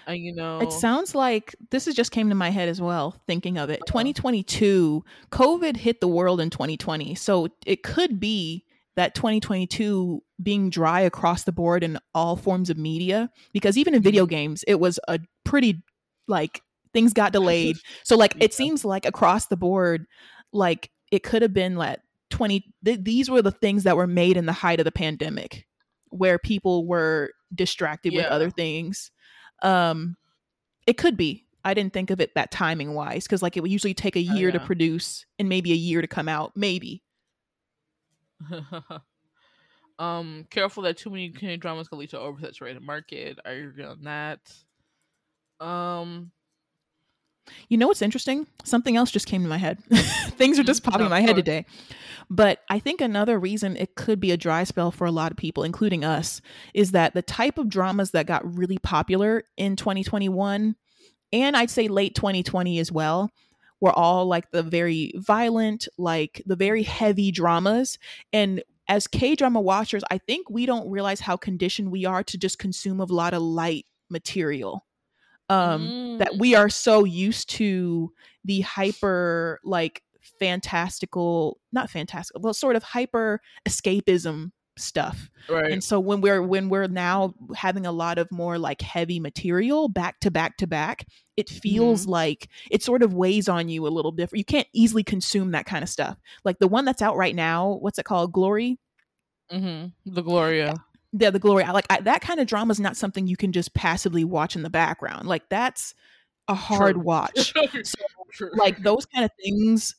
and, 0.08 0.18
you 0.18 0.34
know, 0.34 0.60
it 0.60 0.72
sounds 0.72 1.16
like 1.16 1.56
this 1.72 1.88
is 1.88 1.96
just 1.96 2.12
came 2.12 2.30
to 2.30 2.36
my 2.36 2.50
head 2.50 2.70
as 2.70 2.82
well. 2.82 3.16
Thinking 3.28 3.58
of 3.58 3.70
it, 3.70 3.82
uh-huh. 3.82 3.92
2022, 3.92 5.04
COVID 5.32 5.78
hit 5.78 6.02
the 6.02 6.08
world 6.08 6.42
in 6.42 6.50
2020, 6.50 7.16
so 7.16 7.48
it 7.66 7.84
could 7.84 8.20
be 8.20 8.66
that 8.96 9.16
2022 9.16 10.22
being 10.42 10.70
dry 10.70 11.02
across 11.02 11.44
the 11.44 11.52
board 11.52 11.84
in 11.84 11.98
all 12.14 12.36
forms 12.36 12.70
of 12.70 12.78
media 12.78 13.30
because 13.52 13.78
even 13.78 13.94
in 13.94 14.02
video 14.02 14.26
mm-hmm. 14.26 14.32
games 14.32 14.64
it 14.68 14.80
was 14.80 15.00
a 15.08 15.20
pretty 15.44 15.82
like 16.28 16.62
things 16.94 17.14
got 17.14 17.32
delayed 17.32 17.78
so 18.04 18.16
like 18.16 18.36
it 18.40 18.54
seems 18.54 18.86
like 18.86 19.06
across 19.06 19.48
the 19.48 19.58
board 19.58 20.06
like 20.52 20.92
it 21.12 21.24
could 21.24 21.42
have 21.42 21.54
been 21.54 21.76
like 21.76 22.00
20 22.30 22.66
th- 22.86 23.00
these 23.02 23.30
were 23.30 23.42
the 23.42 23.52
things 23.52 23.84
that 23.84 23.98
were 23.98 24.08
made 24.08 24.38
in 24.38 24.46
the 24.46 24.54
height 24.54 24.80
of 24.80 24.86
the 24.86 24.92
pandemic 24.92 25.66
where 26.10 26.38
people 26.38 26.86
were 26.86 27.32
distracted 27.54 28.14
yeah. 28.14 28.22
with 28.22 28.28
other 28.28 28.50
things 28.50 29.12
um, 29.64 30.18
it 30.86 30.98
could 30.98 31.18
be. 31.18 31.46
I 31.66 31.74
didn't 31.74 31.94
think 31.94 32.10
of 32.12 32.20
it 32.20 32.36
that 32.36 32.52
timing 32.52 32.94
wise 32.94 33.24
because 33.24 33.42
like 33.42 33.56
it 33.56 33.62
would 33.62 33.72
usually 33.72 33.94
take 33.94 34.16
a 34.16 34.20
oh, 34.20 34.36
year 34.36 34.50
oh, 34.50 34.54
yeah. 34.54 34.60
to 34.60 34.66
produce 34.66 35.26
and 35.40 35.48
maybe 35.48 35.72
a 35.72 35.76
year 35.76 36.02
to 36.02 36.08
come 36.08 36.28
out. 36.28 36.52
Maybe. 36.56 37.02
um, 40.00 40.46
careful 40.50 40.84
that 40.84 40.98
too 40.98 41.10
many 41.10 41.30
Korean 41.30 41.60
dramas 41.60 41.88
can 41.88 42.00
lead 42.00 42.10
to 42.10 42.18
oversaturated 42.18 42.82
market. 42.82 43.40
I 43.46 43.52
agree 43.52 43.86
on 43.86 44.04
that. 44.04 44.40
Um, 45.66 46.32
you 47.70 47.78
know 47.78 47.88
what's 47.88 48.02
interesting? 48.02 48.48
Something 48.64 48.98
else 48.98 49.12
just 49.12 49.28
came 49.28 49.44
to 49.44 49.50
my 49.50 49.58
head. 49.58 49.84
Things 50.38 50.60
are 50.60 50.64
just 50.64 50.82
mm-hmm. 50.82 50.92
popping 50.92 51.06
in 51.06 51.10
my 51.10 51.22
head 51.22 51.36
today. 51.36 51.66
But 52.30 52.60
I 52.70 52.80
think 52.80 53.02
another 53.02 53.38
reason 53.38 53.76
it 53.76 53.96
could 53.96 54.20
be 54.20 54.32
a 54.32 54.38
dry 54.38 54.64
spell 54.64 54.92
for 54.92 55.06
a 55.06 55.12
lot 55.12 55.32
of 55.32 55.38
people, 55.38 55.64
including 55.64 56.04
us, 56.06 56.42
is 56.74 56.92
that 56.92 57.14
the 57.14 57.22
type 57.22 57.58
of 57.58 57.70
dramas 57.70 58.12
that 58.12 58.26
got 58.26 58.58
really 58.58 58.78
popular 58.78 59.44
in 59.58 59.76
2021 59.76 60.76
and 61.34 61.58
I'd 61.58 61.72
say 61.72 61.88
late 61.88 62.14
2020 62.16 62.78
as 62.80 62.92
well 62.92 63.32
were 63.82 63.92
all 63.92 64.28
like 64.28 64.52
the 64.52 64.64
very 64.64 65.12
violent, 65.16 65.88
like 65.98 66.42
the 66.46 66.56
very 66.56 66.84
heavy 66.84 67.32
dramas. 67.32 67.98
And 68.32 68.64
as 68.88 69.08
K 69.08 69.36
drama 69.36 69.60
watchers, 69.60 70.04
I 70.12 70.20
think 70.20 70.50
we 70.50 70.66
don't 70.66 70.90
realize 70.90 71.20
how 71.20 71.36
conditioned 71.36 71.92
we 71.92 72.06
are 72.06 72.24
to 72.24 72.38
just 72.38 72.60
consume 72.60 73.00
a 73.02 73.06
lot 73.06 73.34
of 73.34 73.42
light 73.42 73.86
material 74.10 74.86
Um, 75.54 75.88
mm. 75.88 76.18
that 76.20 76.38
we 76.38 76.56
are 76.56 76.70
so 76.70 77.04
used 77.04 77.50
to 77.52 78.12
the 78.46 78.62
hyper 78.62 79.60
like 79.64 80.04
fantastical, 80.40 81.60
not 81.72 81.90
fantastical, 81.90 82.42
well, 82.42 82.54
sort 82.54 82.76
of 82.76 82.84
hyper 82.84 83.40
escapism 83.68 84.52
stuff. 84.78 85.30
Right. 85.50 85.72
And 85.72 85.84
so 85.84 86.00
when 86.00 86.22
we're 86.22 86.42
when 86.42 86.70
we're 86.70 86.88
now 86.88 87.34
having 87.56 87.86
a 87.86 87.92
lot 87.92 88.18
of 88.18 88.32
more 88.32 88.58
like 88.58 88.82
heavy 88.82 89.20
material 89.20 89.90
back 89.90 90.20
to 90.22 90.32
back 90.32 90.58
to 90.58 90.68
back, 90.68 91.06
it 91.38 91.50
feels 91.50 92.04
mm-hmm. 92.04 92.12
like 92.12 92.50
it 92.72 92.84
sort 92.84 93.04
of 93.04 93.14
weighs 93.14 93.48
on 93.48 93.70
you 93.70 93.86
a 93.88 93.90
little 93.90 94.12
different. 94.12 94.40
You 94.40 94.46
can't 94.46 94.68
easily 94.74 95.04
consume 95.04 95.52
that 95.52 95.66
kind 95.66 95.84
of 95.84 95.90
stuff. 95.90 96.18
Like 96.44 96.60
the 96.60 96.68
one 96.68 96.86
that's 96.86 97.02
out 97.02 97.18
right 97.18 97.36
now, 97.36 97.78
what's 97.82 98.00
it 98.00 98.06
called? 98.06 98.32
Glory. 98.32 98.80
Mm-hmm. 99.52 100.14
The 100.14 100.22
Gloria. 100.22 100.74
Yeah, 101.14 101.30
the 101.30 101.40
Glory. 101.40 101.64
Like 101.64 101.86
I, 101.90 102.02
that 102.02 102.22
kind 102.22 102.40
of 102.40 102.48
drama 102.48 102.72
is 102.72 102.80
not 102.80 102.98
something 102.98 103.28
you 103.28 103.38
can 103.38 103.52
just 103.52 103.74
passively 103.74 104.24
watch 104.24 104.56
in 104.56 104.64
the 104.64 104.70
background. 104.70 105.28
Like 105.28 105.48
that's 105.50 105.94
a 106.48 106.56
hard 106.56 106.96
True. 106.96 107.04
watch. 107.04 107.54
so, 107.84 108.50
like 108.54 108.82
those 108.82 109.06
kind 109.06 109.24
of 109.24 109.32
things 109.42 109.96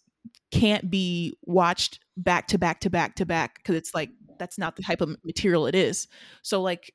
can't 0.50 0.90
be 0.90 1.36
watched 1.44 2.00
back 2.16 2.48
to 2.48 2.58
back 2.58 2.80
to 2.80 2.90
back 2.90 3.16
to 3.16 3.26
back 3.26 3.56
because 3.56 3.76
it's 3.76 3.94
like 3.94 4.10
that's 4.38 4.58
not 4.58 4.76
the 4.76 4.82
type 4.82 5.00
of 5.00 5.16
material 5.24 5.66
it 5.66 5.74
is. 5.74 6.08
So 6.42 6.60
like 6.60 6.92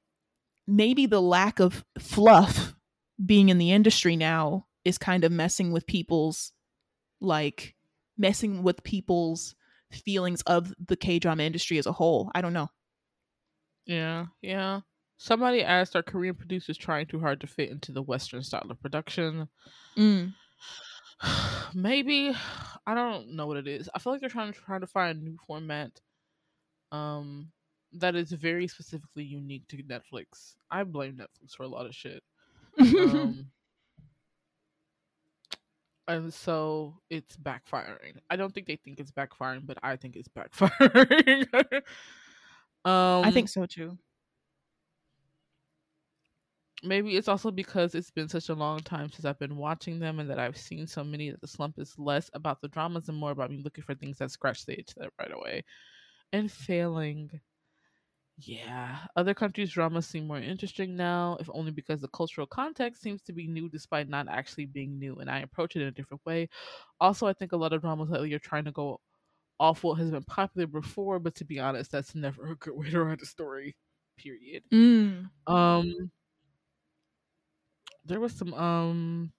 maybe 0.68 1.06
the 1.06 1.22
lack 1.22 1.60
of 1.60 1.84
fluff 1.98 2.76
being 3.26 3.50
in 3.50 3.58
the 3.58 3.72
industry 3.72 4.16
now 4.16 4.66
is 4.86 4.98
kind 4.98 5.24
of 5.24 5.32
messing 5.32 5.72
with 5.72 5.88
people's 5.88 6.52
like 7.22 7.76
messing 8.18 8.64
with 8.64 8.84
people's 8.84 9.56
feelings 9.92 10.42
of 10.44 10.74
the 10.88 10.96
K-drama 10.96 11.44
industry 11.44 11.78
as 11.78 11.86
a 11.86 11.92
whole. 11.92 12.32
I 12.36 12.42
don't 12.42 12.54
know. 12.54 12.70
Yeah, 13.90 14.28
yeah. 14.44 14.82
Somebody 15.18 15.64
asked 15.64 15.96
are 15.96 16.04
Korean 16.04 16.36
producers 16.36 16.78
trying 16.78 17.08
too 17.08 17.20
hard 17.20 17.42
to 17.42 17.48
fit 17.48 17.72
into 17.72 17.92
the 17.92 18.04
Western 18.04 18.44
style 18.44 18.68
of 18.70 18.80
production? 18.80 19.50
Mm. 19.98 20.36
Maybe. 21.74 22.36
I 22.86 22.94
don't 22.94 23.36
know 23.36 23.48
what 23.48 23.58
it 23.58 23.68
is. 23.68 23.90
I 23.96 23.98
feel 23.98 24.14
like 24.14 24.22
they're 24.22 24.30
trying 24.30 24.54
to 24.54 24.60
try 24.60 24.78
to 24.78 24.86
find 24.86 25.18
a 25.18 25.24
new 25.24 25.38
format 25.46 25.92
um 26.92 27.52
that 27.94 28.16
is 28.16 28.32
very 28.32 28.68
specifically 28.68 29.24
unique 29.24 29.68
to 29.70 29.78
Netflix. 29.78 30.54
I 30.70 30.84
blame 30.84 31.16
Netflix 31.18 31.56
for 31.56 31.64
a 31.64 31.68
lot 31.68 31.88
of 31.88 31.96
shit. 31.96 32.22
um, 32.80 33.48
and 36.08 36.32
so 36.32 37.00
it's 37.10 37.36
backfiring. 37.38 38.18
I 38.30 38.36
don't 38.36 38.54
think 38.54 38.68
they 38.68 38.76
think 38.76 39.00
it's 39.00 39.12
backfiring, 39.12 39.66
but 39.66 39.80
I 39.82 39.96
think 39.96 40.16
it's 40.16 40.28
backfiring. 40.28 41.82
um, 42.86 43.24
I 43.24 43.32
think 43.32 43.50
so 43.50 43.66
too. 43.66 43.98
Maybe 46.82 47.18
it's 47.18 47.28
also 47.28 47.52
because 47.52 47.94
it's 47.94 48.10
been 48.12 48.30
such 48.30 48.48
a 48.48 48.54
long 48.56 48.80
time 48.80 49.10
since 49.10 49.26
I've 49.26 49.40
been 49.40 49.58
watching 49.58 50.00
them 50.00 50.20
and 50.20 50.30
that 50.30 50.40
I've 50.40 50.56
seen 50.58 50.88
so 50.88 51.04
many 51.04 51.30
that 51.30 51.42
the 51.42 51.48
slump 51.48 51.78
is 51.78 52.00
less 52.00 52.30
about 52.34 52.62
the 52.62 52.70
dramas 52.70 53.10
and 53.10 53.18
more 53.18 53.32
about 53.32 53.52
me 53.52 53.62
looking 53.62 53.84
for 53.84 53.96
things 53.96 54.18
that 54.20 54.32
scratch 54.32 54.66
the 54.66 54.80
itch 54.80 54.94
that 54.96 55.12
right 55.20 55.32
away 55.32 55.64
and 56.34 56.52
failing. 56.52 57.42
Yeah, 58.42 59.08
other 59.18 59.34
countries' 59.34 59.72
dramas 59.74 60.08
seem 60.08 60.26
more 60.28 60.38
interesting 60.40 60.96
now, 60.96 61.36
if 61.42 61.50
only 61.54 61.72
because 61.72 62.00
the 62.02 62.08
cultural 62.08 62.48
context 62.48 63.02
seems 63.02 63.22
to 63.24 63.34
be 63.34 63.48
new 63.48 63.68
despite 63.70 64.08
not 64.08 64.30
actually 64.30 64.66
being 64.66 64.98
new, 64.98 65.16
and 65.18 65.30
I 65.30 65.40
approach 65.40 65.76
it 65.76 65.82
in 65.82 65.90
a 65.90 65.92
different 65.92 66.26
way. 66.26 66.48
Also, 67.02 67.28
I 67.28 67.34
think 67.34 67.52
a 67.52 67.58
lot 67.58 67.74
of 67.74 67.82
dramas 67.82 68.10
lately 68.10 68.34
are 68.34 68.40
trying 68.40 68.66
to 68.66 68.72
go 68.72 69.02
off 69.60 69.84
what 69.84 70.00
has 70.00 70.12
been 70.12 70.24
popular 70.24 70.68
before, 70.68 71.20
but 71.20 71.36
to 71.36 71.46
be 71.46 71.60
honest, 71.60 71.92
that's 71.92 72.16
never 72.16 72.52
a 72.52 72.56
good 72.56 72.76
way 72.76 72.90
to 72.90 73.04
write 73.04 73.22
a 73.22 73.26
story. 73.26 73.76
Period. 74.18 74.64
Mm. 74.72 75.30
Um, 75.48 76.12
there 78.06 78.20
was 78.20 78.34
some 78.34 78.54
um 78.54 79.32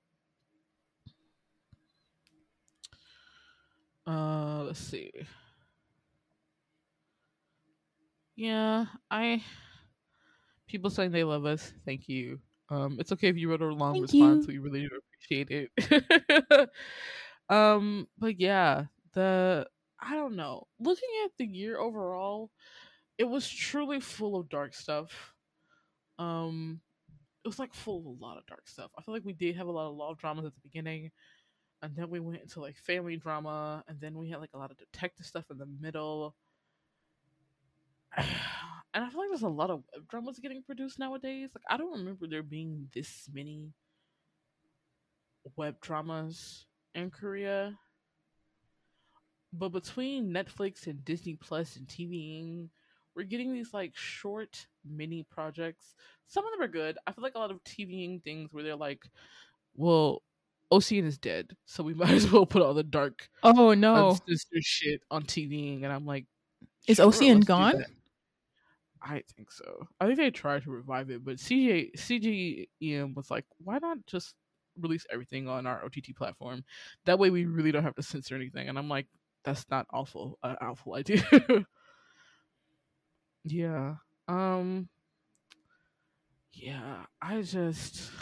uh 4.06 4.62
let's 4.64 4.78
see 4.78 5.10
yeah, 8.40 8.86
I 9.10 9.42
people 10.66 10.88
saying 10.88 11.10
they 11.10 11.24
love 11.24 11.44
us. 11.44 11.74
Thank 11.84 12.08
you. 12.08 12.40
Um, 12.70 12.96
it's 12.98 13.12
okay 13.12 13.28
if 13.28 13.36
you 13.36 13.50
wrote 13.50 13.60
a 13.60 13.66
long 13.66 13.92
Thank 13.92 14.04
response. 14.04 14.46
You. 14.48 14.62
We 14.62 14.70
really 14.70 14.86
appreciate 14.86 15.50
it. 15.50 16.70
um, 17.50 18.08
but 18.18 18.40
yeah, 18.40 18.84
the 19.12 19.66
I 20.00 20.14
don't 20.14 20.36
know. 20.36 20.66
Looking 20.78 21.08
at 21.24 21.32
the 21.38 21.46
year 21.46 21.78
overall, 21.78 22.50
it 23.18 23.24
was 23.24 23.48
truly 23.48 24.00
full 24.00 24.36
of 24.38 24.48
dark 24.48 24.74
stuff. 24.74 25.34
Um, 26.18 26.80
it 27.44 27.48
was 27.48 27.58
like 27.58 27.74
full 27.74 27.98
of 28.00 28.06
a 28.06 28.24
lot 28.24 28.38
of 28.38 28.46
dark 28.46 28.68
stuff. 28.68 28.90
I 28.98 29.02
feel 29.02 29.14
like 29.14 29.24
we 29.24 29.32
did 29.32 29.56
have 29.56 29.66
a 29.66 29.72
lot 29.72 29.90
of 29.90 29.96
love 29.96 30.18
dramas 30.18 30.44
at 30.46 30.54
the 30.54 30.60
beginning, 30.62 31.10
and 31.82 31.94
then 31.96 32.10
we 32.10 32.20
went 32.20 32.42
into 32.42 32.60
like 32.60 32.76
family 32.76 33.16
drama, 33.16 33.84
and 33.88 34.00
then 34.00 34.18
we 34.18 34.30
had 34.30 34.40
like 34.40 34.50
a 34.54 34.58
lot 34.58 34.70
of 34.70 34.78
detective 34.78 35.26
stuff 35.26 35.44
in 35.50 35.58
the 35.58 35.68
middle 35.80 36.34
and 38.16 39.04
I 39.04 39.08
feel 39.10 39.20
like 39.20 39.30
there's 39.30 39.42
a 39.42 39.48
lot 39.48 39.70
of 39.70 39.82
web 39.94 40.08
dramas 40.08 40.38
getting 40.38 40.62
produced 40.62 40.98
nowadays. 40.98 41.50
Like 41.54 41.64
I 41.68 41.76
don't 41.76 41.98
remember 41.98 42.26
there 42.26 42.42
being 42.42 42.88
this 42.94 43.28
many 43.32 43.72
web 45.56 45.80
dramas 45.80 46.66
in 46.94 47.10
Korea. 47.10 47.78
But 49.52 49.70
between 49.70 50.32
Netflix 50.32 50.86
and 50.86 51.04
Disney 51.04 51.34
Plus 51.34 51.76
and 51.76 51.86
TVing, 51.86 52.68
we're 53.16 53.24
getting 53.24 53.52
these 53.52 53.74
like 53.74 53.96
short 53.96 54.66
mini 54.84 55.24
projects. 55.24 55.94
Some 56.26 56.46
of 56.46 56.52
them 56.52 56.62
are 56.62 56.68
good. 56.68 56.98
I 57.06 57.12
feel 57.12 57.22
like 57.24 57.34
a 57.34 57.38
lot 57.38 57.50
of 57.50 57.62
TVing 57.64 58.22
things 58.22 58.52
where 58.52 58.62
they're 58.62 58.76
like, 58.76 59.02
well, 59.74 60.22
OCN 60.72 61.04
is 61.04 61.18
dead, 61.18 61.56
so 61.66 61.82
we 61.82 61.94
might 61.96 62.10
as 62.10 62.30
well 62.30 62.46
put 62.46 62.62
all 62.62 62.74
the 62.74 62.82
dark 62.84 63.28
oh 63.42 63.74
no 63.74 64.16
sister 64.28 64.58
shit 64.60 65.02
on 65.10 65.24
TVing, 65.24 65.82
and 65.84 65.92
I'm 65.92 66.06
like, 66.06 66.26
is 66.86 66.98
sure, 66.98 67.06
OCN 67.10 67.44
gone? 67.44 67.84
I 69.02 69.22
think 69.34 69.50
so. 69.50 69.88
I 69.98 70.06
think 70.06 70.18
they 70.18 70.30
tried 70.30 70.62
to 70.64 70.70
revive 70.70 71.10
it, 71.10 71.24
but 71.24 71.36
CJ 71.36 71.92
CGEM 71.96 73.14
was 73.14 73.30
like, 73.30 73.46
why 73.58 73.78
not 73.78 73.98
just 74.06 74.34
release 74.78 75.06
everything 75.10 75.48
on 75.48 75.66
our 75.66 75.84
OTT 75.84 76.14
platform? 76.16 76.64
That 77.06 77.18
way, 77.18 77.30
we 77.30 77.46
really 77.46 77.72
don't 77.72 77.82
have 77.84 77.94
to 77.96 78.02
censor 78.02 78.34
anything. 78.34 78.68
And 78.68 78.78
I'm 78.78 78.88
like, 78.88 79.06
that's 79.44 79.66
not 79.70 79.86
awful, 79.90 80.38
uh, 80.42 80.56
awful 80.60 80.94
idea. 80.94 81.22
yeah. 83.44 83.96
Um. 84.28 84.88
Yeah. 86.52 87.06
I 87.20 87.42
just. 87.42 88.10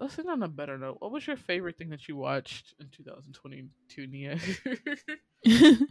Let's 0.00 0.18
end 0.18 0.30
on 0.30 0.42
a 0.42 0.48
better 0.48 0.78
note. 0.78 0.96
What 1.00 1.12
was 1.12 1.26
your 1.26 1.36
favorite 1.36 1.76
thing 1.76 1.90
that 1.90 2.08
you 2.08 2.16
watched 2.16 2.74
in 2.80 2.88
2022, 2.88 4.06
Nia? 4.06 4.38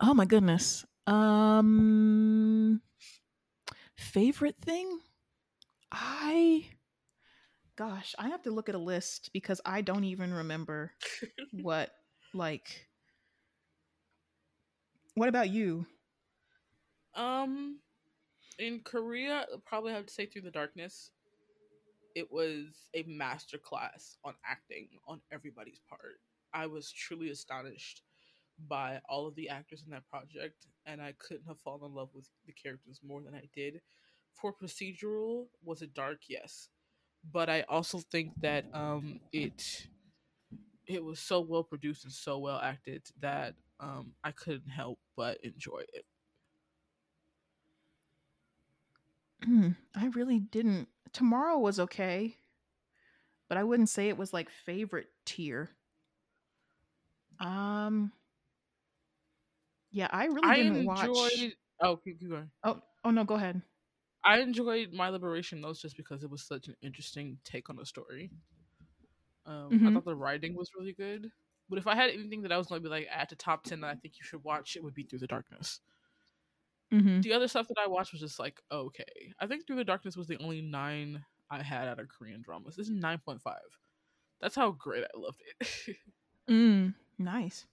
oh 0.00 0.14
my 0.14 0.24
goodness. 0.24 0.84
Um 1.06 2.80
favorite 3.96 4.56
thing? 4.60 4.98
I 5.92 6.66
gosh, 7.76 8.14
I 8.18 8.28
have 8.28 8.42
to 8.42 8.50
look 8.50 8.68
at 8.68 8.74
a 8.74 8.78
list 8.78 9.30
because 9.32 9.60
I 9.64 9.80
don't 9.82 10.04
even 10.04 10.32
remember 10.32 10.92
what 11.52 11.90
like 12.36 12.88
What 15.14 15.28
about 15.28 15.48
you? 15.50 15.86
Um 17.14 17.80
in 18.58 18.80
Korea, 18.80 19.46
probably 19.64 19.92
have 19.92 20.06
to 20.06 20.12
say 20.12 20.26
Through 20.26 20.42
the 20.42 20.50
Darkness. 20.50 21.10
It 22.14 22.32
was 22.32 22.88
a 22.94 23.02
master 23.02 23.58
class 23.58 24.16
on 24.24 24.34
acting 24.48 24.88
on 25.06 25.20
everybody's 25.30 25.80
part. 25.88 26.20
I 26.54 26.66
was 26.66 26.90
truly 26.90 27.28
astonished 27.30 28.02
by 28.68 29.00
all 29.08 29.26
of 29.26 29.34
the 29.34 29.50
actors 29.50 29.82
in 29.84 29.90
that 29.92 30.08
project, 30.08 30.66
and 30.86 31.02
I 31.02 31.12
couldn't 31.18 31.46
have 31.46 31.60
fallen 31.60 31.90
in 31.90 31.94
love 31.94 32.08
with 32.14 32.28
the 32.46 32.52
characters 32.52 33.00
more 33.06 33.20
than 33.20 33.34
I 33.34 33.48
did. 33.54 33.82
For 34.34 34.54
procedural, 34.54 35.46
was 35.62 35.82
it 35.82 35.92
dark? 35.92 36.22
Yes, 36.28 36.68
but 37.32 37.50
I 37.50 37.62
also 37.68 37.98
think 37.98 38.32
that 38.40 38.64
um, 38.72 39.20
it 39.32 39.88
it 40.86 41.02
was 41.04 41.18
so 41.18 41.40
well 41.40 41.62
produced 41.64 42.04
and 42.04 42.12
so 42.12 42.38
well 42.38 42.58
acted 42.60 43.02
that 43.20 43.54
um, 43.80 44.14
I 44.24 44.32
couldn't 44.32 44.70
help 44.70 44.98
but 45.16 45.38
enjoy 45.42 45.82
it. 45.92 46.04
Mm, 49.46 49.76
I 49.94 50.06
really 50.06 50.38
didn't. 50.40 50.88
Tomorrow 51.12 51.58
was 51.58 51.78
okay, 51.80 52.36
but 53.48 53.58
I 53.58 53.64
wouldn't 53.64 53.88
say 53.88 54.08
it 54.08 54.16
was 54.16 54.32
like 54.32 54.50
favorite 54.50 55.08
tier. 55.24 55.70
Um, 57.40 58.12
yeah, 59.90 60.08
I 60.10 60.26
really 60.26 60.48
I 60.48 60.56
didn't 60.56 60.76
enjoyed, 60.76 60.86
watch. 60.86 61.08
Oh, 61.80 61.96
keep, 61.96 62.20
keep 62.20 62.30
going. 62.30 62.50
Oh, 62.64 62.80
oh 63.04 63.10
no, 63.10 63.24
go 63.24 63.34
ahead. 63.34 63.62
I 64.24 64.40
enjoyed 64.40 64.92
My 64.92 65.08
Liberation 65.10 65.60
Notes 65.60 65.80
just 65.80 65.96
because 65.96 66.22
it 66.24 66.30
was 66.30 66.42
such 66.42 66.68
an 66.68 66.76
interesting 66.82 67.38
take 67.44 67.70
on 67.70 67.76
the 67.76 67.86
story. 67.86 68.30
Um, 69.46 69.70
mm-hmm. 69.70 69.88
I 69.88 69.92
thought 69.92 70.04
the 70.04 70.16
writing 70.16 70.54
was 70.56 70.70
really 70.78 70.92
good. 70.92 71.30
But 71.68 71.78
if 71.78 71.86
I 71.86 71.94
had 71.96 72.10
anything 72.10 72.42
that 72.42 72.52
I 72.52 72.58
was 72.58 72.68
going 72.68 72.80
to 72.80 72.88
be 72.88 72.90
like 72.90 73.08
at 73.12 73.28
the 73.28 73.36
top 73.36 73.64
10 73.64 73.80
that 73.80 73.88
I 73.88 73.94
think 73.94 74.14
you 74.18 74.24
should 74.24 74.44
watch, 74.44 74.76
it 74.76 74.84
would 74.84 74.94
be 74.94 75.02
Through 75.02 75.18
the 75.20 75.26
Darkness. 75.26 75.80
Mm-hmm. 76.92 77.22
The 77.22 77.32
other 77.32 77.48
stuff 77.48 77.66
that 77.68 77.78
I 77.82 77.88
watched 77.88 78.12
was 78.12 78.20
just 78.20 78.38
like, 78.38 78.60
okay. 78.70 79.04
I 79.40 79.46
think 79.46 79.66
Through 79.66 79.76
the 79.76 79.84
Darkness 79.84 80.16
was 80.16 80.28
the 80.28 80.38
only 80.38 80.62
nine 80.62 81.24
I 81.50 81.62
had 81.62 81.88
out 81.88 81.98
of 81.98 82.08
Korean 82.08 82.42
dramas. 82.42 82.76
This 82.76 82.88
is 82.88 82.94
nine 82.94 83.18
point 83.24 83.42
five. 83.42 83.56
That's 84.40 84.54
how 84.54 84.72
great 84.72 85.04
I 85.04 85.18
loved 85.18 85.42
it. 85.60 85.96
mm, 86.50 86.94
nice. 87.18 87.66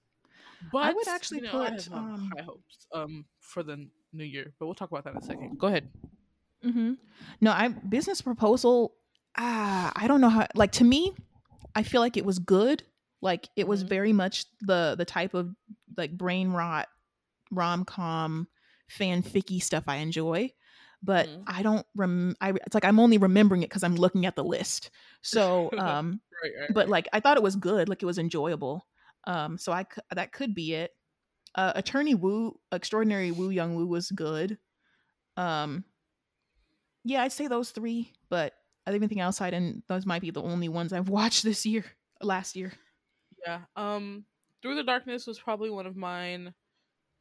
But 0.72 0.86
I 0.86 0.94
would 0.94 1.08
actually 1.08 1.40
you 1.40 1.46
know, 1.46 1.52
put 1.52 1.92
um, 1.92 2.32
high 2.36 2.44
hopes 2.44 2.88
um 2.94 3.26
for 3.40 3.64
the 3.64 3.88
new 4.14 4.24
year, 4.24 4.54
but 4.60 4.66
we'll 4.66 4.76
talk 4.76 4.92
about 4.92 5.04
that 5.06 5.12
in 5.12 5.18
a 5.18 5.24
second. 5.24 5.60
Go 5.60 5.68
ahead. 5.68 5.90
Mm-hmm. 6.64 6.94
No, 7.42 7.52
I 7.52 7.68
business 7.68 8.22
proposal. 8.22 8.94
Ah, 9.38 9.92
I 9.96 10.08
don't 10.08 10.22
know 10.22 10.30
how. 10.30 10.48
Like 10.56 10.72
to 10.74 10.84
me, 10.84 11.14
I 11.76 11.84
feel 11.84 12.02
like 12.02 12.18
it 12.18 12.26
was 12.26 12.40
good. 12.40 12.84
Like 13.22 13.50
it 13.56 13.68
was 13.68 13.82
mm-hmm. 13.82 13.90
very 13.90 14.14
much 14.14 14.46
the 14.62 14.96
the 14.98 15.06
type 15.06 15.34
of 15.34 15.56
like 15.98 16.12
brain 16.18 16.52
rot 16.52 16.88
rom 17.52 17.86
com 17.86 18.48
fanficky 18.92 19.62
stuff 19.62 19.86
I 19.88 19.98
enjoy. 19.98 20.52
But 21.02 21.28
mm-hmm. 21.28 21.44
I 21.48 21.64
don't 21.64 21.86
rem. 21.96 22.36
I 22.40 22.52
it's 22.52 22.74
like 22.74 22.86
I'm 22.86 23.00
only 23.00 23.18
remembering 23.18 23.64
it 23.64 23.70
because 23.70 23.84
I'm 23.84 23.96
looking 23.96 24.26
at 24.26 24.36
the 24.36 24.44
list. 24.44 24.90
So, 25.22 25.70
um, 25.78 26.22
right, 26.44 26.52
right, 26.60 26.74
but 26.74 26.90
like 26.90 27.08
I 27.12 27.20
thought 27.20 27.38
it 27.38 27.44
was 27.44 27.56
good. 27.56 27.90
Like 27.90 28.02
it 28.02 28.06
was 28.06 28.18
enjoyable. 28.18 28.86
Um, 29.26 29.58
so 29.58 29.72
I 29.72 29.86
that 30.12 30.32
could 30.32 30.56
be 30.56 30.74
it. 30.74 30.92
Uh, 31.56 31.74
Attorney 31.76 32.16
Woo, 32.16 32.60
Extraordinary 32.72 33.32
Woo 33.32 33.50
Young 33.50 33.76
Woo 33.76 33.86
was 33.86 34.10
good. 34.12 34.58
Um, 35.38 35.84
yeah, 37.04 37.22
I'd 37.22 37.32
say 37.32 37.48
those 37.48 37.72
three, 37.72 38.12
but 38.30 38.54
everything 38.88 39.20
outside 39.20 39.54
and 39.54 39.84
those 39.88 40.06
might 40.06 40.22
be 40.22 40.32
the 40.32 40.42
only 40.42 40.70
ones 40.70 40.94
I've 40.94 41.10
watched 41.10 41.44
this 41.44 41.66
year, 41.66 41.86
last 42.22 42.56
year. 42.56 42.74
Yeah. 43.46 43.62
Um, 43.76 44.26
Through 44.62 44.76
the 44.76 44.84
Darkness 44.84 45.28
was 45.28 45.40
probably 45.40 45.70
one 45.70 45.86
of 45.86 45.96
mine. 45.96 46.54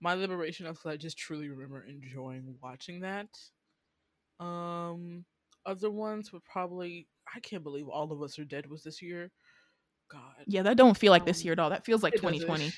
My 0.01 0.15
liberation 0.15 0.67
of 0.67 0.79
I 0.85 0.97
just 0.97 1.19
truly 1.19 1.49
remember 1.49 1.85
enjoying 1.85 2.57
watching 2.63 3.01
that. 3.01 3.29
Um, 4.41 5.25
other 5.65 5.91
ones 5.91 6.33
would 6.33 6.45
probably 6.45 7.07
I 7.35 7.41
can't 7.41 7.63
believe 7.63 7.89
all 7.89 8.11
of 8.11 8.23
us 8.23 8.39
are 8.39 8.45
dead 8.45 8.69
was 8.69 8.83
this 8.83 9.01
year. 9.01 9.31
God. 10.11 10.45
Yeah, 10.47 10.63
that 10.63 10.77
don't 10.77 10.97
feel 10.97 11.13
like 11.13 11.23
um, 11.23 11.27
this 11.27 11.45
year 11.45 11.53
at 11.53 11.59
all. 11.59 11.71
That 11.71 11.85
feels 11.85 12.03
like 12.03 12.15
2020. 12.15 12.65
Doesn't. 12.65 12.75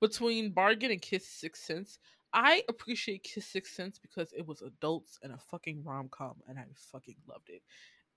Between 0.00 0.52
Bargain 0.52 0.90
and 0.90 1.00
Kiss 1.00 1.28
Sixth 1.28 1.64
Sense, 1.64 1.98
I 2.34 2.62
appreciate 2.68 3.22
Kiss 3.22 3.46
Sixth 3.46 3.74
Sense 3.74 3.98
because 3.98 4.32
it 4.32 4.46
was 4.46 4.62
adults 4.62 5.18
and 5.22 5.32
a 5.32 5.38
fucking 5.38 5.82
rom 5.84 6.08
com, 6.10 6.36
and 6.48 6.58
I 6.58 6.64
fucking 6.92 7.16
loved 7.28 7.50
it. 7.50 7.62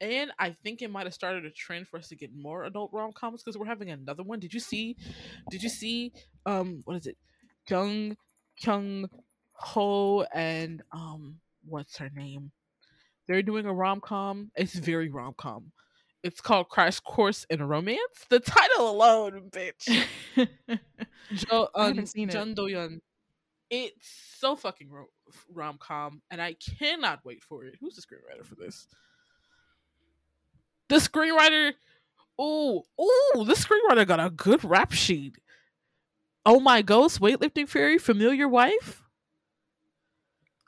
And 0.02 0.32
I 0.40 0.52
think 0.52 0.82
it 0.82 0.92
might 0.92 1.06
have 1.06 1.14
started 1.14 1.46
a 1.46 1.52
trend 1.52 1.88
for 1.88 1.98
us 1.98 2.10
to 2.10 2.16
get 2.16 2.36
more 2.36 2.66
adult 2.66 2.92
rom 2.92 3.14
coms 3.14 3.42
because 3.44 3.58
we're 3.58 3.66
having 3.66 3.92
another 3.92 4.24
one. 4.24 4.40
Did 4.40 4.54
you 4.54 4.60
see? 4.60 4.98
Did 5.50 5.64
you 5.64 5.70
see? 5.70 6.12
Um, 6.46 6.82
what 6.86 6.98
is 6.98 7.08
it? 7.08 7.18
Jung 7.70 8.18
Kyung 8.62 9.10
Ho 9.54 10.26
and 10.34 10.82
um, 10.92 11.38
what's 11.66 11.98
her 11.98 12.12
name? 12.14 12.52
They're 13.28 13.42
doing 13.42 13.66
a 13.66 13.74
rom 13.74 14.02
com. 14.02 14.52
It's 14.56 14.76
very 14.76 15.10
rom 15.10 15.34
com. 15.38 15.72
It's 16.24 16.42
called 16.42 16.70
Crash 16.70 17.00
Course 17.00 17.46
in 17.50 17.62
Romance. 17.62 18.26
The 18.30 18.40
title 18.40 18.90
alone, 18.90 19.50
bitch. 19.52 20.06
jo, 21.34 21.62
um, 21.62 21.68
I 21.76 21.88
haven't 21.88 22.08
seen 22.08 22.30
Jun 22.30 22.50
it. 22.50 22.56
Do-yeon. 22.56 23.00
It's 23.70 24.08
so 24.38 24.56
fucking 24.56 24.90
rom 25.54 25.78
com, 25.80 26.22
and 26.30 26.42
I 26.42 26.54
cannot 26.54 27.26
wait 27.26 27.44
for 27.44 27.66
it. 27.66 27.76
Who's 27.80 27.96
the 27.96 28.02
screenwriter 28.02 28.46
for 28.46 28.56
this? 28.56 28.88
The 30.88 30.98
screenwriter. 30.98 31.74
Oh, 32.38 32.84
oh, 33.00 33.46
the 33.48 33.54
screenwriter 33.54 34.06
got 34.06 34.20
a 34.20 34.30
good 34.30 34.64
rap 34.64 34.92
sheet. 34.92 35.38
Oh 36.46 36.60
my 36.60 36.82
ghost, 36.82 37.20
weightlifting 37.20 37.68
fairy, 37.68 37.98
familiar 37.98 38.48
wife. 38.48 39.04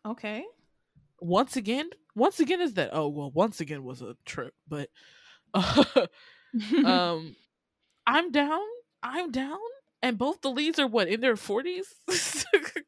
Okay. 0.06 0.44
Once 1.20 1.56
again, 1.56 1.90
once 2.16 2.40
again 2.40 2.62
is 2.62 2.74
that? 2.76 2.90
Oh 2.94 3.10
well, 3.10 3.32
once 3.32 3.60
again 3.60 3.84
was 3.84 4.02
a 4.02 4.16
trip, 4.26 4.54
but 4.68 4.90
um, 6.86 7.36
I'm 8.06 8.32
down. 8.32 8.64
I'm 9.04 9.32
down. 9.32 9.60
And 10.02 10.18
both 10.18 10.42
the 10.42 10.50
leads 10.50 10.80
are 10.80 10.88
what 10.88 11.08
in 11.08 11.22
their 11.22 11.36
forties. 11.36 11.94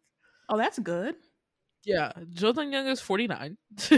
oh, 0.50 0.58
that's 0.58 0.80
good. 0.80 1.16
Yeah, 1.86 2.12
Jun 2.34 2.56
Do 2.56 2.62
Yeon 2.62 2.92
is 2.92 3.00
forty 3.00 3.28
nine. 3.28 3.58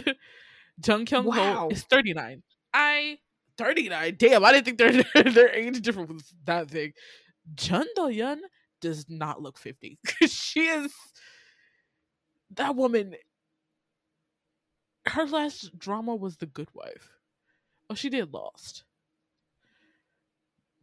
Jung 0.85 1.05
Kyung 1.05 1.25
wow. 1.25 1.53
Ho 1.53 1.69
is 1.69 1.83
thirty 1.83 2.13
nine. 2.13 2.43
I 2.73 3.17
thirty 3.57 3.89
nine. 3.89 4.15
Damn, 4.17 4.45
I 4.45 4.53
didn't 4.53 4.65
think 4.65 4.77
their 4.77 5.23
their 5.31 5.49
age 5.49 5.81
difference 5.81 6.11
was 6.11 6.33
that 6.45 6.69
big. 6.69 6.93
Jun 7.55 7.87
Do 7.95 8.03
Yeon 8.03 8.37
does 8.81 9.09
not 9.09 9.41
look 9.41 9.57
fifty. 9.57 9.97
she 10.27 10.61
is 10.61 10.93
that 12.51 12.75
woman. 12.75 13.15
Her 15.07 15.25
last 15.25 15.77
drama 15.79 16.15
was 16.15 16.37
The 16.37 16.45
Good 16.45 16.69
Wife. 16.75 17.09
Oh, 17.89 17.95
she 17.95 18.09
did 18.09 18.31
Lost. 18.31 18.83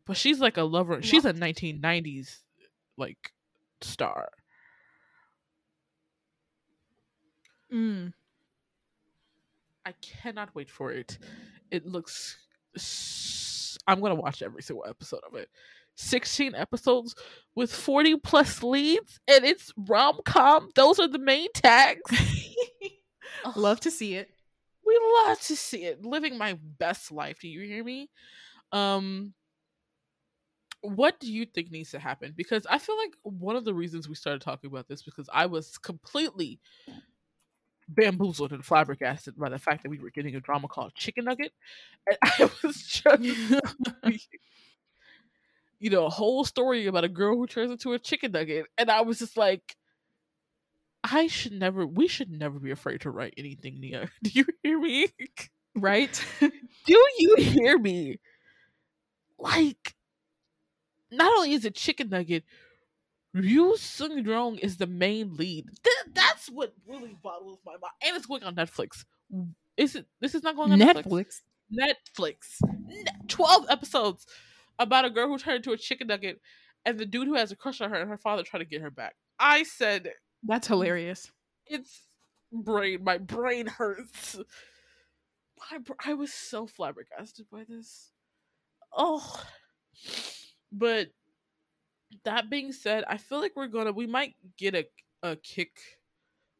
But 0.04 0.16
she's 0.16 0.40
like 0.40 0.56
a 0.56 0.64
lover. 0.64 1.02
She's 1.02 1.24
a 1.24 1.32
1990s 1.32 2.38
like 2.96 3.32
star. 3.80 4.30
Mm. 7.72 8.12
I 9.84 9.92
cannot 10.00 10.54
wait 10.54 10.70
for 10.70 10.92
it. 10.92 11.18
It 11.70 11.86
looks. 11.86 12.36
I'm 13.86 14.00
gonna 14.00 14.14
watch 14.14 14.42
every 14.42 14.62
single 14.62 14.84
episode 14.88 15.20
of 15.26 15.34
it. 15.34 15.48
16 15.96 16.54
episodes 16.54 17.14
with 17.56 17.72
40 17.72 18.16
plus 18.18 18.62
leads, 18.62 19.18
and 19.26 19.44
it's 19.44 19.72
rom 19.76 20.20
com. 20.24 20.70
Those 20.74 20.98
are 21.00 21.08
the 21.08 21.18
main 21.18 21.48
tags. 21.54 22.00
Love 23.56 23.80
to 23.80 23.90
see 23.90 24.14
it 24.14 24.30
we 24.88 24.98
love 25.26 25.38
to 25.40 25.54
see 25.54 25.84
it 25.84 26.04
living 26.04 26.38
my 26.38 26.58
best 26.78 27.12
life 27.12 27.38
do 27.40 27.48
you 27.48 27.60
hear 27.60 27.84
me 27.84 28.08
um 28.72 29.34
what 30.80 31.20
do 31.20 31.30
you 31.30 31.44
think 31.44 31.70
needs 31.70 31.90
to 31.90 31.98
happen 31.98 32.32
because 32.36 32.66
i 32.70 32.78
feel 32.78 32.96
like 32.96 33.12
one 33.22 33.56
of 33.56 33.64
the 33.64 33.74
reasons 33.74 34.08
we 34.08 34.14
started 34.14 34.40
talking 34.40 34.70
about 34.70 34.88
this 34.88 35.02
because 35.02 35.28
i 35.32 35.44
was 35.44 35.76
completely 35.78 36.58
bamboozled 37.88 38.52
and 38.52 38.64
flabbergasted 38.64 39.36
by 39.38 39.48
the 39.48 39.58
fact 39.58 39.82
that 39.82 39.88
we 39.90 39.98
were 39.98 40.10
getting 40.10 40.36
a 40.36 40.40
drama 40.40 40.68
called 40.68 40.94
chicken 40.94 41.24
nugget 41.24 41.52
and 42.08 42.18
i 42.22 42.50
was 42.62 42.82
just 42.82 43.22
you 45.80 45.90
know 45.90 46.06
a 46.06 46.10
whole 46.10 46.44
story 46.44 46.86
about 46.86 47.04
a 47.04 47.08
girl 47.08 47.36
who 47.36 47.46
turns 47.46 47.70
into 47.70 47.92
a 47.92 47.98
chicken 47.98 48.32
nugget 48.32 48.66
and 48.76 48.90
i 48.90 49.00
was 49.00 49.18
just 49.18 49.36
like 49.36 49.76
I 51.04 51.26
should 51.28 51.52
never, 51.52 51.86
we 51.86 52.08
should 52.08 52.30
never 52.30 52.58
be 52.58 52.70
afraid 52.70 53.00
to 53.02 53.10
write 53.10 53.34
anything, 53.36 53.80
Nia. 53.80 54.10
Do 54.22 54.30
you 54.34 54.44
hear 54.62 54.78
me? 54.80 55.06
Right? 55.74 56.24
Do 56.40 56.50
you 57.18 57.36
hear 57.38 57.78
me? 57.78 58.18
Like, 59.38 59.94
not 61.10 61.32
only 61.36 61.52
is 61.52 61.64
it 61.64 61.74
Chicken 61.74 62.10
Nugget, 62.10 62.44
Ryu 63.34 63.74
Seung 63.74 64.24
Ryong 64.24 64.58
is 64.58 64.76
the 64.76 64.86
main 64.86 65.36
lead. 65.36 65.66
Th- 65.84 66.14
that's 66.14 66.48
what 66.48 66.72
really 66.86 67.16
boggles 67.22 67.58
my 67.64 67.72
mind. 67.72 67.92
And 68.04 68.16
it's 68.16 68.26
going 68.26 68.42
on 68.42 68.54
Netflix. 68.54 69.04
Is 69.76 69.94
it? 69.94 70.06
This 70.20 70.34
is 70.34 70.42
not 70.42 70.56
going 70.56 70.72
on 70.72 70.78
Netflix. 70.78 71.42
Netflix. 71.72 72.60
Netflix. 72.60 73.28
Twelve 73.28 73.66
episodes 73.68 74.26
about 74.78 75.04
a 75.04 75.10
girl 75.10 75.28
who 75.28 75.38
turned 75.38 75.56
into 75.56 75.72
a 75.72 75.76
chicken 75.76 76.06
nugget, 76.06 76.40
and 76.84 76.98
the 76.98 77.06
dude 77.06 77.28
who 77.28 77.34
has 77.34 77.52
a 77.52 77.56
crush 77.56 77.80
on 77.80 77.90
her, 77.90 77.96
and 77.96 78.08
her 78.08 78.16
father 78.16 78.42
trying 78.42 78.62
to 78.62 78.68
get 78.68 78.80
her 78.80 78.90
back. 78.90 79.14
I 79.38 79.64
said, 79.64 80.10
that's 80.42 80.66
hilarious. 80.66 81.30
It's 81.66 82.00
brain. 82.50 83.04
My 83.04 83.18
brain 83.18 83.66
hurts. 83.66 84.38
I, 85.70 85.78
I 86.04 86.14
was 86.14 86.32
so 86.32 86.66
flabbergasted 86.66 87.46
by 87.52 87.64
this. 87.68 88.10
Oh. 88.96 89.44
But 90.72 91.08
that 92.24 92.50
being 92.50 92.72
said, 92.72 93.04
I 93.08 93.16
feel 93.16 93.40
like 93.40 93.52
we're 93.56 93.68
gonna 93.68 93.92
we 93.92 94.06
might 94.06 94.34
get 94.56 94.74
a 94.74 94.86
a 95.22 95.36
kick 95.36 95.78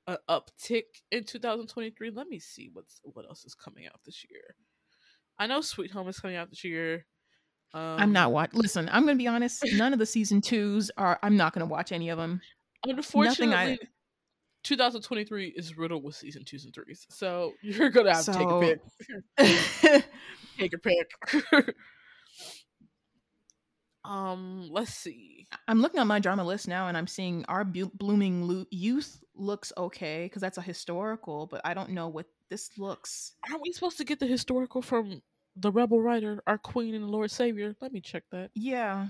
a 0.07 0.19
uptick 0.29 0.85
in 1.13 1.25
2023. 1.25 2.11
Let 2.11 2.29
me 2.29 2.39
see 2.39 2.71
what's 2.73 3.01
what 3.05 3.27
else 3.27 3.45
is 3.45 3.55
coming 3.55 3.87
out 3.87 4.01
this 4.05 4.25
year. 4.29 4.57
I 5.39 5.47
know 5.47 5.61
Sweet 5.61 5.91
Home 5.93 6.09
is 6.09 6.19
coming 6.19 6.37
out 6.37 6.51
this 6.51 6.65
year. 6.65 7.07
Um, 7.75 7.97
I'm 7.99 8.13
not 8.13 8.29
um, 8.29 8.33
watch. 8.33 8.51
Listen, 8.55 8.89
I'm 8.91 9.05
gonna 9.05 9.17
be 9.17 9.29
honest. 9.29 9.65
None 9.75 9.93
of 9.93 9.99
the 9.99 10.07
season 10.07 10.41
twos 10.41 10.91
are. 10.97 11.19
I'm 11.23 11.37
not 11.37 11.53
gonna 11.53 11.67
watch 11.67 11.93
any 11.93 12.09
of 12.09 12.19
them. 12.19 12.41
Unfortunately, 12.87 13.55
I... 13.55 13.79
2023 14.65 15.49
is 15.57 15.77
riddled 15.77 16.03
with 16.03 16.15
season 16.15 16.45
twos 16.45 16.65
and 16.65 16.75
threes, 16.75 17.07
so 17.11 17.53
you're 17.63 17.91
gonna 17.91 18.15
have 18.15 18.25
so... 18.25 18.33
to 18.33 18.39
take 18.39 18.49
a 18.49 18.61
pick. 19.37 20.05
take 20.59 20.73
a 20.73 20.79
pick. 20.79 21.75
Um, 24.09 24.69
let's 24.71 24.95
see. 24.95 25.47
I'm 25.69 25.83
looking 25.83 26.01
on 26.01 26.07
my 26.07 26.19
drama 26.19 26.43
list 26.43 26.67
now, 26.67 26.89
and 26.89 26.97
I'm 26.97 27.07
seeing 27.07 27.45
our 27.47 27.63
Bu- 27.63 27.91
blooming 27.95 28.49
Lo- 28.49 28.67
youth 28.71 29.23
looks 29.35 29.73
okay 29.77 30.25
because 30.25 30.41
that's 30.41 30.59
a 30.59 30.63
historical, 30.63 31.47
but 31.47 31.61
I 31.65 31.75
don't 31.75 31.91
know 31.91 32.09
what 32.09 32.27
this 32.49 32.71
looks. 32.79 33.35
Aren't 33.49 33.63
we 33.63 33.73
supposed 33.73 33.99
to 33.99 34.05
get 34.05 34.19
the 34.19 34.27
historical 34.27 34.81
from 34.81 35.21
the 35.57 35.71
rebel 35.71 36.01
writer, 36.01 36.43
our 36.47 36.57
queen 36.59 36.95
and 36.95 37.05
the 37.05 37.09
Lord 37.09 37.31
Savior? 37.31 37.77
Let 37.81 37.93
me 37.93 38.01
check 38.01 38.25
that. 38.33 38.51
Yeah. 38.55 39.09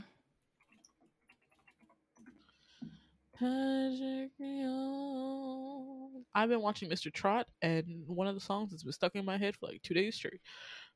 Magic 3.40 4.30
me 4.40 4.64
on. 4.64 6.24
I've 6.34 6.49
been 6.49 6.61
watching 6.61 6.88
Mr. 6.90 7.11
Trot, 7.11 7.46
and 7.62 8.03
one 8.09 8.26
of 8.26 8.34
the 8.34 8.40
songs 8.40 8.72
has 8.72 8.82
been 8.82 8.92
stuck 8.92 9.14
in 9.14 9.24
my 9.24 9.38
head 9.38 9.57
for 9.57 9.66
like 9.66 9.82
two 9.82 9.94
days 9.94 10.16
straight. 10.16 10.40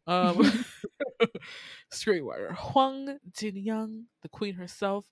Um, 0.06 0.64
screenwriter 1.92 2.54
Hwang 2.54 3.18
Jin 3.32 3.56
Young, 3.56 4.04
the 4.22 4.28
queen 4.28 4.54
herself. 4.54 5.06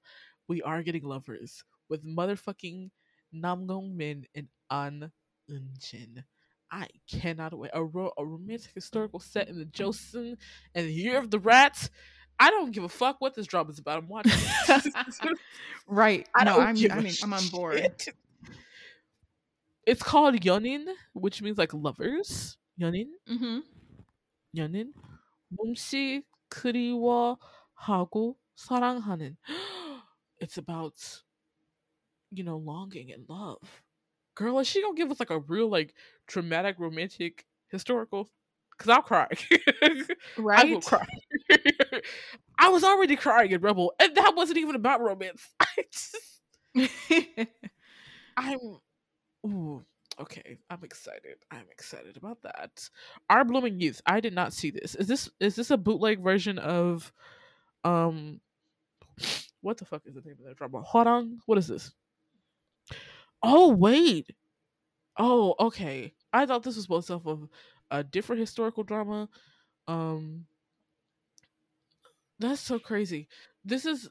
We 0.49 0.62
are 0.62 0.82
getting 0.82 1.05
lovers 1.05 1.62
with 1.88 2.05
motherfucking 2.05 2.91
Nam 3.32 3.66
Gong 3.66 3.97
Min 3.97 4.26
and 4.34 4.49
An 4.70 5.12
Eun 5.51 5.78
Jin. 5.78 6.24
I 6.72 6.86
cannot 7.11 7.57
wait. 7.57 7.70
A, 7.74 7.84
ro- 7.84 8.12
a 8.16 8.24
romantic 8.24 8.70
historical 8.74 9.20
set 9.20 9.49
in 9.49 9.59
the 9.59 9.64
Joseon 9.64 10.36
and 10.74 10.86
the 10.86 10.93
Year 10.93 11.18
of 11.18 11.30
the 11.30 11.38
Rats. 11.38 11.91
I 12.38 12.51
don't 12.51 12.70
give 12.70 12.84
a 12.84 12.88
fuck 12.88 13.20
what 13.20 13.34
this 13.34 13.47
drama 13.47 13.70
is 13.70 13.78
about. 13.78 13.99
I'm 13.99 14.09
watching 14.09 14.32
right. 15.86 16.26
I 16.34 16.45
no, 16.45 16.59
I'm, 16.59 16.76
I 16.91 17.01
mean, 17.01 17.12
I'm 17.22 17.34
on 17.34 17.49
board. 17.49 17.78
Shit. 17.78 18.09
It's 19.86 20.03
called 20.03 20.34
Yonin, 20.36 20.86
which 21.12 21.43
means 21.43 21.59
like 21.59 21.74
lovers. 21.74 22.57
Yonin. 22.80 23.09
Mm-hmm. 23.28 23.59
Yonin. 24.53 24.93
몸씨 25.49 26.24
그리워하고 26.49 28.38
사랑하는. 28.55 29.38
It's 30.39 30.57
about, 30.57 30.95
you 32.32 32.43
know, 32.43 32.57
longing 32.57 33.11
and 33.11 33.28
love. 33.30 33.61
Girl, 34.36 34.59
is 34.59 34.68
she 34.68 34.82
gonna 34.82 34.95
give 34.95 35.11
us 35.11 35.20
like 35.20 35.30
a 35.30 35.39
real 35.39 35.70
like 35.70 35.93
dramatic 36.28 36.78
romantic 36.78 37.45
historical 37.70 38.30
because 38.72 38.89
I'll 38.89 39.01
cry. 39.01 39.28
right? 40.38 40.68
I 40.68 40.72
will 40.72 40.82
cry. 40.82 41.05
I 42.59 42.70
was 42.70 42.84
already 42.84 43.16
crying 43.16 43.51
in 43.51 43.61
Rebel, 43.61 43.93
and 43.99 44.16
that 44.16 44.36
wasn't 44.36 44.57
even 44.59 44.76
about 44.76 45.01
romance. 45.01 45.53
I 45.59 45.86
just, 45.91 46.41
I'm, 48.38 48.59
ooh, 49.45 49.84
okay. 50.21 50.59
I'm 50.68 50.85
excited. 50.85 51.37
I'm 51.51 51.66
excited 51.71 52.16
about 52.16 52.43
that. 52.43 52.89
Our 53.29 53.45
Blooming 53.45 53.81
Youth. 53.81 54.01
I 54.07 54.21
did 54.21 54.35
not 54.35 54.53
see 54.53 54.71
this. 54.71 54.95
Is 54.95 55.07
this 55.07 55.31
is 55.41 55.57
this 55.57 55.71
a 55.71 55.77
bootleg 55.77 56.23
version 56.23 56.59
of, 56.59 57.12
um, 57.85 58.41
what 59.61 59.79
the 59.79 59.85
fuck 59.85 60.03
is 60.07 60.14
the 60.14 60.23
name 60.23 60.37
of 60.41 60.47
that 60.47 60.57
drama? 60.57 60.83
Hwarang. 60.83 61.39
What 61.47 61.59
is 61.59 61.68
this? 61.68 61.93
Oh 63.43 63.68
wait. 63.68 64.31
Oh 65.18 65.55
okay. 65.59 66.12
I 66.33 66.47
thought 66.47 66.62
this 66.62 66.77
was 66.77 66.87
both 66.87 67.11
off 67.11 67.27
of 67.27 67.49
a 67.91 68.05
different 68.05 68.41
historical 68.41 68.85
drama. 68.85 69.29
Um, 69.89 70.47
that's 72.39 72.61
so 72.61 72.79
crazy. 72.79 73.29
This 73.64 73.85
is 73.85 74.09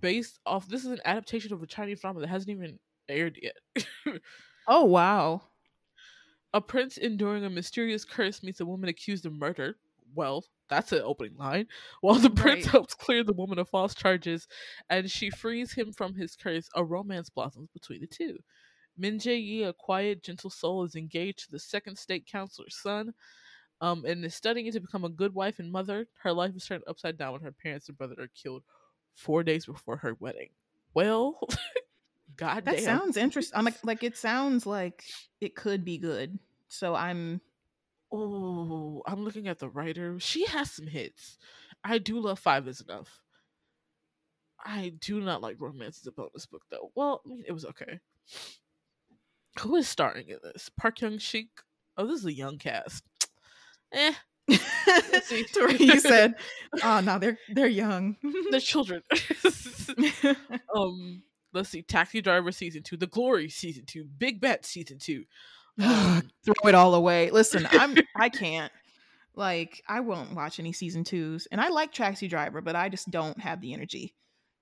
based 0.00 0.38
off. 0.46 0.68
This 0.68 0.84
is 0.84 0.90
an 0.90 1.00
adaptation 1.04 1.52
of 1.52 1.62
a 1.62 1.66
Chinese 1.66 2.00
drama 2.00 2.20
that 2.20 2.28
hasn't 2.28 2.50
even 2.50 2.78
aired 3.08 3.38
yet. 3.42 3.86
oh 4.68 4.84
wow! 4.84 5.42
A 6.52 6.60
prince 6.60 6.96
enduring 6.96 7.44
a 7.44 7.50
mysterious 7.50 8.04
curse 8.04 8.42
meets 8.42 8.60
a 8.60 8.66
woman 8.66 8.88
accused 8.88 9.26
of 9.26 9.32
murder. 9.32 9.76
Well, 10.14 10.44
that's 10.68 10.92
an 10.92 11.02
opening 11.02 11.36
line. 11.36 11.66
While 12.00 12.20
the 12.20 12.30
prince 12.30 12.66
right. 12.66 12.72
helps 12.72 12.94
clear 12.94 13.24
the 13.24 13.32
woman 13.32 13.58
of 13.58 13.68
false 13.68 13.94
charges, 13.94 14.46
and 14.88 15.10
she 15.10 15.30
frees 15.30 15.72
him 15.72 15.92
from 15.92 16.14
his 16.14 16.36
curse, 16.36 16.68
a 16.74 16.84
romance 16.84 17.28
blossoms 17.28 17.70
between 17.72 18.00
the 18.00 18.06
two. 18.06 18.38
Min 18.96 19.18
Jae 19.18 19.42
Yi, 19.42 19.64
a 19.64 19.72
quiet, 19.72 20.22
gentle 20.22 20.50
soul, 20.50 20.84
is 20.84 20.94
engaged 20.94 21.40
to 21.40 21.50
the 21.50 21.58
second 21.58 21.98
state 21.98 22.26
counselor's 22.26 22.76
son, 22.76 23.12
um, 23.80 24.04
and 24.04 24.24
is 24.24 24.34
studying 24.34 24.70
to 24.70 24.80
become 24.80 25.04
a 25.04 25.08
good 25.08 25.34
wife 25.34 25.58
and 25.58 25.70
mother. 25.70 26.06
Her 26.22 26.32
life 26.32 26.54
is 26.54 26.64
turned 26.64 26.84
upside 26.86 27.18
down 27.18 27.32
when 27.32 27.42
her 27.42 27.52
parents 27.52 27.88
and 27.88 27.98
brother 27.98 28.14
are 28.18 28.28
killed 28.28 28.62
four 29.14 29.42
days 29.42 29.66
before 29.66 29.96
her 29.96 30.16
wedding. 30.20 30.50
Well, 30.94 31.40
God, 32.36 32.64
that 32.64 32.80
sounds 32.80 33.16
interesting. 33.16 33.58
I'm 33.58 33.64
like, 33.64 33.78
like 33.84 34.02
it 34.02 34.16
sounds 34.16 34.66
like 34.66 35.04
it 35.40 35.54
could 35.54 35.84
be 35.84 35.98
good. 35.98 36.38
So 36.68 36.94
I'm. 36.94 37.40
Oh, 38.12 39.02
I'm 39.06 39.24
looking 39.24 39.48
at 39.48 39.58
the 39.58 39.68
writer. 39.68 40.20
She 40.20 40.46
has 40.46 40.70
some 40.70 40.86
hits. 40.86 41.38
I 41.82 41.98
do 41.98 42.20
love 42.20 42.38
Five 42.38 42.68
is 42.68 42.80
Enough. 42.80 43.20
I 44.64 44.92
do 45.00 45.20
not 45.20 45.42
like 45.42 45.56
romance 45.58 46.00
as 46.00 46.06
a 46.06 46.12
bonus 46.12 46.46
book 46.46 46.62
though. 46.70 46.90
Well, 46.94 47.22
it 47.46 47.52
was 47.52 47.64
okay. 47.66 48.00
Who 49.60 49.76
is 49.76 49.88
starring 49.88 50.28
in 50.28 50.38
this? 50.42 50.70
Park 50.78 50.98
Hyung 50.98 51.20
Sik. 51.20 51.48
Oh, 51.96 52.06
this 52.06 52.20
is 52.20 52.26
a 52.26 52.32
young 52.32 52.58
cast. 52.58 53.04
Eh. 53.92 54.12
you 54.48 56.00
said, 56.00 56.34
"Oh 56.82 57.00
no, 57.00 57.20
they're 57.20 57.38
they're 57.48 57.68
young. 57.68 58.16
they're 58.50 58.58
children." 58.58 59.02
um, 60.76 61.22
let's 61.54 61.70
see, 61.70 61.82
Taxi 61.82 62.20
Driver 62.20 62.52
season 62.52 62.82
two, 62.82 62.96
The 62.96 63.06
Glory 63.06 63.48
season 63.48 63.84
two, 63.86 64.04
Big 64.04 64.40
Bet 64.40 64.64
season 64.64 64.98
two. 64.98 65.24
Um, 65.82 66.30
Throw 66.44 66.68
it 66.68 66.76
all 66.76 66.94
away. 66.94 67.32
Listen, 67.32 67.66
I'm 67.72 67.96
I 68.16 68.28
can't. 68.28 68.70
Like, 69.34 69.82
I 69.88 69.98
won't 69.98 70.32
watch 70.32 70.60
any 70.60 70.72
season 70.72 71.02
twos, 71.02 71.48
and 71.50 71.60
I 71.60 71.66
like 71.66 71.90
Taxi 71.90 72.28
Driver, 72.28 72.60
but 72.60 72.76
I 72.76 72.88
just 72.88 73.10
don't 73.10 73.40
have 73.40 73.60
the 73.60 73.72
energy. 73.72 74.14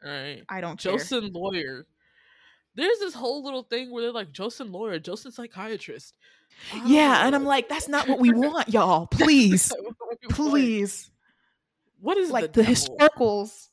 All 0.02 0.10
right, 0.10 0.42
I 0.48 0.62
don't. 0.62 0.80
Joseon 0.80 1.34
Lawyer 1.34 1.84
there's 2.74 2.98
this 2.98 3.14
whole 3.14 3.44
little 3.44 3.62
thing 3.62 3.90
where 3.90 4.02
they're 4.02 4.12
like 4.12 4.32
Joseon 4.32 4.72
lawyer, 4.72 4.98
Joseon 4.98 5.32
psychiatrist. 5.32 6.14
Yeah, 6.84 7.26
and 7.26 7.34
I'm 7.34 7.44
like, 7.44 7.68
that's 7.68 7.88
not 7.88 8.08
what 8.08 8.18
we 8.18 8.32
want, 8.32 8.68
y'all. 8.68 9.06
Please, 9.06 9.72
please. 10.30 11.10
What 12.00 12.18
is 12.18 12.30
like 12.30 12.52
the, 12.52 12.62
the 12.62 12.68
historicals? 12.68 13.68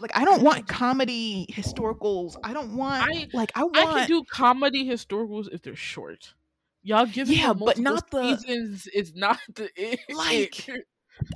Like, 0.00 0.12
I 0.14 0.24
don't 0.24 0.42
want 0.42 0.68
comedy 0.68 1.46
historicals. 1.50 2.36
I 2.42 2.52
don't 2.52 2.76
want 2.76 3.04
I, 3.08 3.28
like 3.32 3.52
I 3.54 3.64
want. 3.64 3.76
I 3.76 3.84
can 4.00 4.08
do 4.08 4.24
comedy 4.24 4.88
historicals 4.88 5.48
if 5.52 5.62
they're 5.62 5.76
short. 5.76 6.34
Y'all 6.82 7.06
give 7.06 7.28
me 7.28 7.36
yeah, 7.36 7.52
but 7.52 7.78
not 7.78 8.10
the 8.10 8.36
seasons. 8.36 8.88
It's 8.92 9.14
not 9.14 9.38
the 9.54 9.98
like. 10.10 10.68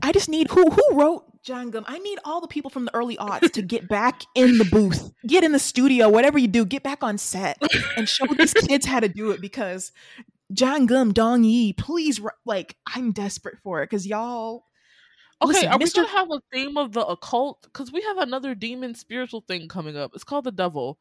I 0.03 0.13
just 0.13 0.31
need 0.31 0.49
who 0.51 0.71
who 0.71 0.83
wrote 0.93 1.25
Jangum. 1.45 1.85
I 1.87 1.99
need 1.99 2.19
all 2.25 2.41
the 2.41 2.49
people 2.49 2.71
from 2.71 2.87
the 2.87 2.95
early 2.95 3.17
aughts 3.19 3.53
to 3.53 3.61
get 3.61 3.87
back 3.87 4.23
in 4.35 4.57
the 4.57 4.65
booth, 4.65 5.13
get 5.27 5.45
in 5.45 5.53
the 5.53 5.59
studio, 5.59 6.09
whatever 6.09 6.39
you 6.39 6.49
do, 6.49 6.65
get 6.65 6.83
back 6.83 7.03
on 7.05 7.19
set 7.19 7.63
and 7.97 8.09
show 8.09 8.27
these 8.27 8.55
kids 8.69 8.87
how 8.87 9.01
to 9.01 9.09
do 9.09 9.31
it 9.33 9.43
because 9.43 9.93
John 10.53 10.89
Jangum 10.89 11.13
Dong 11.13 11.45
Yi, 11.45 11.75
please, 11.75 12.21
like 12.47 12.77
I'm 12.87 13.13
desperate 13.13 13.59
for 13.63 13.83
it 13.83 13.91
because 13.91 14.07
y'all. 14.07 14.65
Okay, 15.45 15.53
listen, 15.53 15.69
are 15.69 15.79
Mr. 15.79 15.81
we 15.81 15.91
gonna 15.93 16.09
have 16.09 16.31
a 16.31 16.41
theme 16.53 16.77
of 16.77 16.93
the 16.93 17.05
occult? 17.07 17.63
Because 17.63 17.93
we 17.93 18.03
have 18.03 18.19
another 18.19 18.55
demon 18.55 18.95
spiritual 18.95 19.43
thing 19.47 19.69
coming 19.69 19.97
up. 19.97 20.13
It's 20.15 20.25
called 20.25 20.45
the 20.45 20.53
devil. 20.53 20.99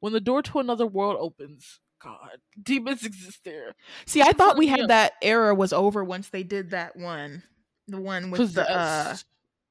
When 0.00 0.12
the 0.12 0.20
door 0.20 0.42
to 0.42 0.58
another 0.60 0.86
world 0.86 1.16
opens, 1.20 1.80
God, 2.02 2.38
demons 2.62 3.04
exist 3.04 3.40
there. 3.44 3.74
See, 4.06 4.22
I 4.22 4.32
thought 4.32 4.56
we 4.58 4.66
had 4.66 4.88
that 4.88 5.12
era 5.22 5.54
was 5.54 5.72
over 5.72 6.02
once 6.04 6.28
they 6.28 6.42
did 6.42 6.70
that 6.70 6.96
one. 6.96 7.42
The 7.88 8.00
one 8.00 8.30
with 8.30 8.54
the 8.54 8.70
uh 8.70 9.16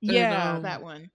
yeah, 0.01 0.53
um, 0.55 0.63
that 0.63 0.81
one. 0.81 1.09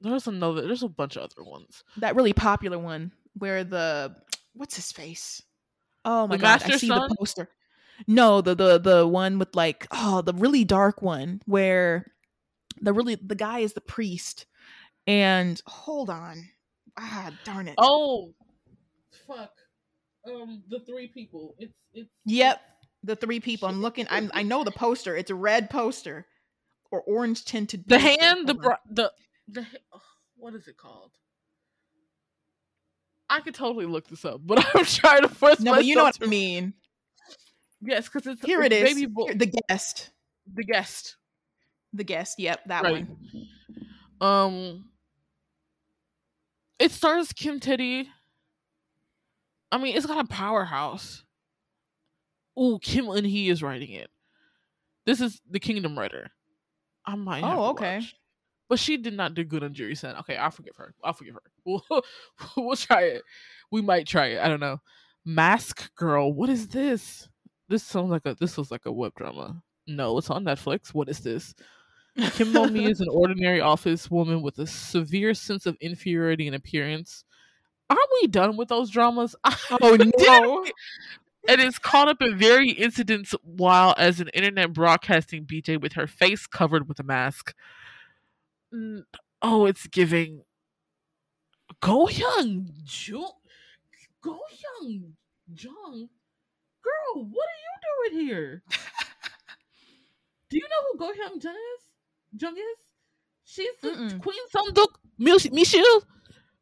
There's 0.00 0.26
another. 0.26 0.66
There's 0.66 0.82
a 0.82 0.88
bunch 0.88 1.16
of 1.16 1.22
other 1.22 1.48
ones. 1.48 1.82
That 1.98 2.16
really 2.16 2.32
popular 2.32 2.78
one 2.78 3.12
where 3.34 3.64
the 3.64 4.16
what's 4.54 4.76
his 4.76 4.92
face? 4.92 5.42
Oh 6.04 6.26
my 6.26 6.36
the 6.36 6.42
god, 6.42 6.62
I 6.64 6.76
see 6.76 6.88
son? 6.88 7.08
the 7.08 7.16
poster. 7.16 7.48
No, 8.06 8.40
the 8.40 8.54
the 8.54 8.78
the 8.78 9.06
one 9.06 9.38
with 9.38 9.54
like 9.54 9.86
oh 9.90 10.20
the 10.22 10.34
really 10.34 10.64
dark 10.64 11.00
one 11.00 11.40
where 11.46 12.12
the 12.80 12.92
really 12.92 13.14
the 13.14 13.34
guy 13.34 13.60
is 13.60 13.72
the 13.72 13.80
priest 13.80 14.46
and 15.06 15.60
hold 15.66 16.10
on 16.10 16.48
ah 16.98 17.30
darn 17.44 17.68
it 17.68 17.74
oh 17.78 18.32
fuck 19.26 19.52
um 20.26 20.62
the 20.68 20.80
three 20.80 21.08
people 21.08 21.54
it's 21.58 21.74
it's 21.92 22.08
yep 22.24 22.60
the 23.02 23.16
three 23.16 23.40
people 23.40 23.68
i'm 23.68 23.82
looking 23.82 24.06
i'm 24.10 24.30
i 24.34 24.42
know 24.42 24.64
the 24.64 24.70
poster 24.70 25.16
it's 25.16 25.30
a 25.30 25.34
red 25.34 25.68
poster 25.68 26.26
or 26.94 27.02
orange 27.02 27.44
tinted. 27.44 27.84
The 27.88 27.98
hand, 27.98 28.48
the 28.48 28.54
br- 28.54 28.72
the 28.88 29.10
the 29.48 29.66
what 30.36 30.54
is 30.54 30.68
it 30.68 30.76
called? 30.76 31.10
I 33.28 33.40
could 33.40 33.54
totally 33.54 33.86
look 33.86 34.06
this 34.06 34.24
up, 34.24 34.40
but 34.44 34.64
I'm 34.74 34.84
trying 34.84 35.22
to 35.22 35.28
force 35.28 35.58
no, 35.58 35.72
but 35.72 35.84
you 35.84 35.96
know 35.96 36.04
what 36.04 36.18
I 36.22 36.26
mean. 36.26 36.74
Yes, 37.80 38.08
because 38.08 38.26
it's 38.28 38.44
here. 38.44 38.62
It's 38.62 38.74
it 38.74 38.84
is. 38.84 38.94
Baby 38.94 39.12
Here, 39.26 39.34
the 39.34 39.52
guest. 39.68 40.10
The 40.54 40.62
guest. 40.62 41.16
The 41.94 42.04
guest. 42.04 42.38
Yep, 42.38 42.60
that 42.66 42.82
right. 42.82 43.06
one. 43.06 43.48
Um, 44.20 44.84
it 46.78 46.90
stars 46.90 47.32
Kim 47.32 47.60
Tae-ri. 47.60 48.08
I 49.70 49.78
mean, 49.78 49.96
it's 49.96 50.06
got 50.06 50.24
a 50.24 50.28
powerhouse. 50.28 51.24
Oh, 52.56 52.78
Kim 52.78 53.06
Eun 53.06 53.26
Hee 53.26 53.48
is 53.48 53.62
writing 53.62 53.90
it. 53.92 54.10
This 55.06 55.20
is 55.20 55.40
the 55.48 55.60
Kingdom 55.60 55.98
writer. 55.98 56.30
I 57.06 57.14
might. 57.16 57.44
Oh, 57.44 57.70
okay. 57.70 57.96
Watch. 57.96 58.14
But 58.68 58.78
she 58.78 58.96
did 58.96 59.14
not 59.14 59.34
do 59.34 59.44
good 59.44 59.62
on 59.62 59.74
Jirisan. 59.74 60.18
Okay, 60.20 60.36
I'll 60.36 60.50
forgive 60.50 60.76
her. 60.76 60.94
I'll 61.02 61.12
forgive 61.12 61.34
her. 61.34 61.42
We'll, 61.66 61.82
we'll 62.58 62.76
try 62.76 63.04
it. 63.04 63.22
We 63.70 63.80
might 63.80 64.06
try 64.06 64.26
it. 64.26 64.40
I 64.40 64.48
don't 64.48 64.60
know. 64.60 64.78
Mask 65.24 65.94
Girl. 65.94 66.30
What 66.30 66.50
is 66.50 66.68
this? 66.68 67.26
This 67.68 67.82
sounds 67.82 68.10
like 68.10 68.26
a. 68.26 68.36
This 68.38 68.58
was 68.58 68.70
like 68.70 68.84
a 68.84 68.92
web 68.92 69.14
drama. 69.16 69.62
No, 69.86 70.18
it's 70.18 70.28
on 70.28 70.44
Netflix. 70.44 70.92
What 70.92 71.08
is 71.08 71.20
this? 71.20 71.54
Kim 72.16 72.52
Momi 72.52 72.88
is 72.88 73.00
an 73.00 73.08
ordinary 73.10 73.60
office 73.60 74.10
woman 74.10 74.40
with 74.42 74.58
a 74.58 74.66
severe 74.66 75.34
sense 75.34 75.66
of 75.66 75.76
inferiority 75.80 76.46
in 76.46 76.54
appearance. 76.54 77.24
Aren't 77.90 78.08
we 78.22 78.28
done 78.28 78.56
with 78.56 78.68
those 78.68 78.90
dramas? 78.90 79.34
Oh 79.70 79.96
no! 80.18 80.64
and 81.48 81.60
is 81.60 81.78
caught 81.78 82.08
up 82.08 82.22
in 82.22 82.38
very 82.38 82.70
incidents 82.70 83.34
while 83.42 83.94
as 83.98 84.20
an 84.20 84.28
internet 84.28 84.72
broadcasting 84.72 85.44
BJ 85.44 85.80
with 85.80 85.94
her 85.94 86.06
face 86.06 86.46
covered 86.46 86.88
with 86.88 86.98
a 87.00 87.02
mask. 87.02 87.54
Oh, 89.42 89.66
it's 89.66 89.86
giving. 89.86 90.42
Go 91.80 92.08
Young, 92.08 92.70
jo- 92.84 93.36
Go 94.22 94.38
Young, 94.80 95.14
Jung, 95.54 96.08
girl, 96.82 97.24
what 97.24 97.46
are 97.46 97.60
you 98.08 98.10
doing 98.12 98.26
here? 98.26 98.62
Do 100.48 100.56
you 100.56 100.62
know 100.62 100.92
who 100.92 100.98
Go 100.98 101.12
Hyun 101.12 101.42
Jung 101.42 101.54
is? 101.54 101.93
Jung? 102.38 102.56
She's 103.44 103.70
the 103.82 103.88
Mm-mm. 103.88 104.22
Queen 104.22 104.38
Seondeok 104.54 104.94
Mishil. 105.20 106.02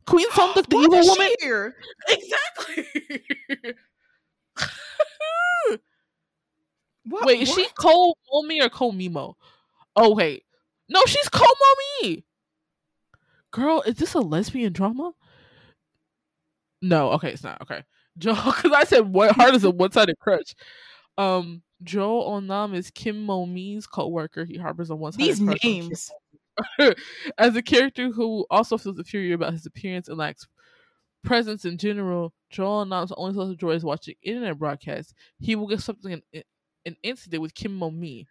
Queen 0.06 0.28
Seondeok, 0.30 0.68
the 0.68 0.76
evil 0.76 1.06
woman. 1.06 1.30
Here? 1.40 1.76
Exactly. 2.08 3.22
what, 7.04 7.26
wait, 7.26 7.42
is 7.42 7.52
she 7.52 7.66
Cole 7.78 8.18
Momi 8.32 8.62
or 8.62 8.68
Cole 8.68 8.92
Mimo? 8.92 9.34
Oh 9.96 10.14
wait, 10.14 10.44
no, 10.88 11.02
she's 11.06 11.28
Cole 11.28 11.46
Momi. 12.02 12.24
Girl, 13.50 13.82
is 13.86 13.96
this 13.96 14.14
a 14.14 14.20
lesbian 14.20 14.72
drama? 14.72 15.12
No, 16.80 17.12
okay, 17.12 17.30
it's 17.30 17.44
not. 17.44 17.60
Okay, 17.62 17.82
because 18.18 18.72
I 18.74 18.84
said 18.84 19.12
what 19.12 19.32
heart 19.36 19.54
is 19.54 19.64
a 19.64 19.70
one-sided 19.70 20.18
crush. 20.18 20.54
Um, 21.18 21.62
Ju 21.82 22.02
Oh-nam 22.02 22.74
is 22.74 22.90
Kim 22.90 23.24
Mo 23.24 23.46
Mi's 23.46 23.86
co-worker. 23.86 24.44
He 24.44 24.56
harbors 24.56 24.90
a 24.90 24.96
one-sided 24.96 25.26
These 25.26 25.40
names. 25.40 26.10
As 27.38 27.56
a 27.56 27.62
character 27.62 28.10
who 28.10 28.46
also 28.50 28.78
feels 28.78 28.98
inferior 28.98 29.34
about 29.34 29.52
his 29.52 29.66
appearance 29.66 30.08
and 30.08 30.18
lacks 30.18 30.46
presence 31.24 31.64
in 31.64 31.78
general, 31.78 32.32
Ju 32.50 32.62
Oh-nam's 32.62 33.12
only 33.12 33.34
source 33.34 33.50
of 33.50 33.58
joy 33.58 33.72
is 33.72 33.84
watching 33.84 34.14
internet 34.22 34.58
broadcasts. 34.58 35.14
He 35.38 35.56
will 35.56 35.66
get 35.66 35.80
something 35.80 36.12
an, 36.12 36.42
an 36.84 36.96
incident 37.02 37.42
with 37.42 37.54
Kim 37.54 37.74
Mo 37.74 37.90
Mi. 37.90 38.26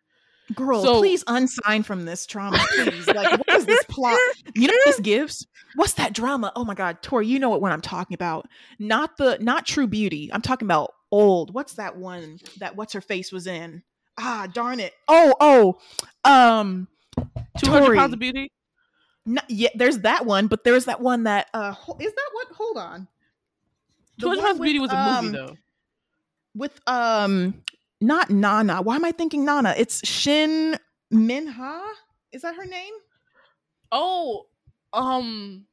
Girl, 0.56 0.84
so, 0.84 1.00
please 1.00 1.24
unsign 1.26 1.86
from 1.86 2.04
this 2.04 2.26
trauma, 2.26 2.60
please. 2.72 3.08
like, 3.08 3.32
what 3.32 3.50
is 3.50 3.66
this 3.66 3.84
plot? 3.86 4.20
You 4.56 4.68
know 4.68 4.74
what 4.74 4.86
this 4.86 5.00
gives? 5.00 5.48
What's 5.76 5.94
that 5.94 6.14
drama? 6.14 6.52
Oh 6.56 6.66
my 6.66 6.74
god, 6.74 7.02
Tori, 7.02 7.26
you 7.26 7.40
know 7.40 7.50
what, 7.50 7.62
what 7.62 7.72
I'm 7.72 7.80
talking 7.80 8.16
about. 8.16 8.50
Not 8.78 9.16
the 9.18 9.38
not 9.40 9.66
True 9.66 9.88
Beauty. 9.88 10.30
I'm 10.34 10.42
talking 10.42 10.66
about 10.66 10.92
old. 11.12 11.54
What's 11.54 11.74
that 11.74 11.98
one 11.98 12.40
that 12.60 12.76
what's 12.76 12.94
her 12.94 13.02
face 13.02 13.32
was 13.32 13.48
in? 13.48 13.84
Ah, 14.18 14.48
darn 14.52 14.80
it. 14.80 14.94
Oh, 15.08 15.34
oh. 15.40 15.80
Um 16.24 16.88
200 17.58 17.96
pounds 17.96 18.14
of 18.14 18.20
beauty? 18.20 18.52
No, 19.26 19.42
yeah, 19.48 19.70
there's 19.76 20.00
that 20.00 20.26
one, 20.26 20.48
but 20.48 20.64
there's 20.64 20.86
that 20.86 21.02
one 21.02 21.24
that 21.24 21.48
uh 21.54 21.76
is 22.00 22.14
that 22.14 22.30
what? 22.34 22.48
Hold 22.56 22.78
on. 22.78 23.08
200 24.20 24.42
pounds 24.42 24.60
of 24.60 24.64
beauty 24.64 24.80
was 24.80 24.92
a 24.92 24.98
um, 24.98 25.26
movie 25.26 25.38
though. 25.38 25.58
With 26.56 26.80
um 26.88 27.62
not 28.02 28.30
Nana. 28.32 28.82
Why 28.82 28.96
am 28.96 29.06
I 29.06 29.12
thinking 29.12 29.46
Nana? 29.46 29.76
It's 29.78 30.06
Shin 30.08 30.78
Min-a. 31.12 31.82
Is 32.32 32.42
that 32.42 32.56
her 32.56 32.66
name? 32.66 32.94
Oh, 33.92 34.48
um, 34.94 35.66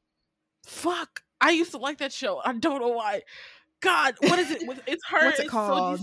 fuck. 0.65 1.23
I 1.41 1.51
used 1.51 1.71
to 1.71 1.77
like 1.77 1.97
that 1.99 2.13
show. 2.13 2.41
I 2.43 2.53
don't 2.53 2.81
know 2.81 2.89
why. 2.89 3.23
God, 3.81 4.15
what 4.21 4.39
is 4.39 4.51
it? 4.51 4.63
It's 4.87 5.03
her. 5.07 5.25
What's 5.25 5.39
it 5.39 5.43
it's 5.43 5.51
called? 5.51 5.99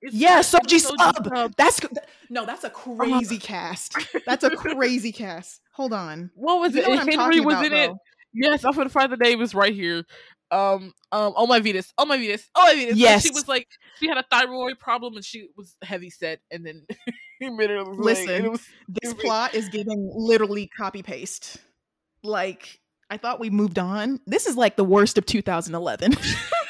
It's 0.00 0.14
yeah, 0.14 0.40
Soji, 0.40 0.80
Sub. 0.80 1.26
Sub. 1.26 1.54
That's 1.56 1.80
no, 2.28 2.44
that's 2.44 2.64
a 2.64 2.70
crazy 2.70 3.38
cast. 3.38 3.96
That's 4.26 4.44
a 4.44 4.50
crazy 4.50 5.12
cast. 5.12 5.60
Hold 5.72 5.92
on. 5.92 6.30
What 6.34 6.60
was 6.60 6.74
you 6.74 6.82
it? 6.82 6.98
Henry 6.98 7.40
was 7.40 7.54
about, 7.54 7.64
in 7.64 7.72
though. 7.72 7.82
it. 7.82 7.92
Yes, 8.34 8.64
I'm 8.64 8.72
gonna 8.72 8.90
find 8.90 9.10
the 9.10 9.16
name. 9.16 9.40
Is 9.40 9.54
right 9.54 9.74
here 9.74 10.04
um 10.50 10.92
um 11.10 11.32
oh 11.36 11.46
my 11.46 11.60
Venus, 11.60 11.92
oh 11.98 12.04
my 12.04 12.16
Venus, 12.16 12.48
oh 12.54 12.64
my 12.64 12.74
Venus. 12.74 12.96
Yes, 12.96 13.22
she 13.22 13.30
was 13.30 13.48
like 13.48 13.66
she 13.98 14.08
had 14.08 14.18
a 14.18 14.24
thyroid 14.30 14.78
problem 14.78 15.16
and 15.16 15.24
she 15.24 15.48
was 15.56 15.76
heavy 15.82 16.10
set, 16.10 16.40
and 16.50 16.64
then 16.64 16.86
he 17.40 17.50
made 17.50 17.70
her 17.70 17.82
listen. 17.82 18.52
Was, 18.52 18.62
this 18.88 19.14
plot 19.14 19.54
is 19.54 19.68
giving 19.68 20.10
literally 20.14 20.68
copy 20.76 21.02
paste. 21.02 21.58
Like 22.22 22.80
I 23.10 23.16
thought 23.16 23.40
we 23.40 23.50
moved 23.50 23.78
on. 23.78 24.20
This 24.26 24.46
is 24.46 24.56
like 24.56 24.76
the 24.76 24.84
worst 24.84 25.18
of 25.18 25.26
2011. 25.26 26.14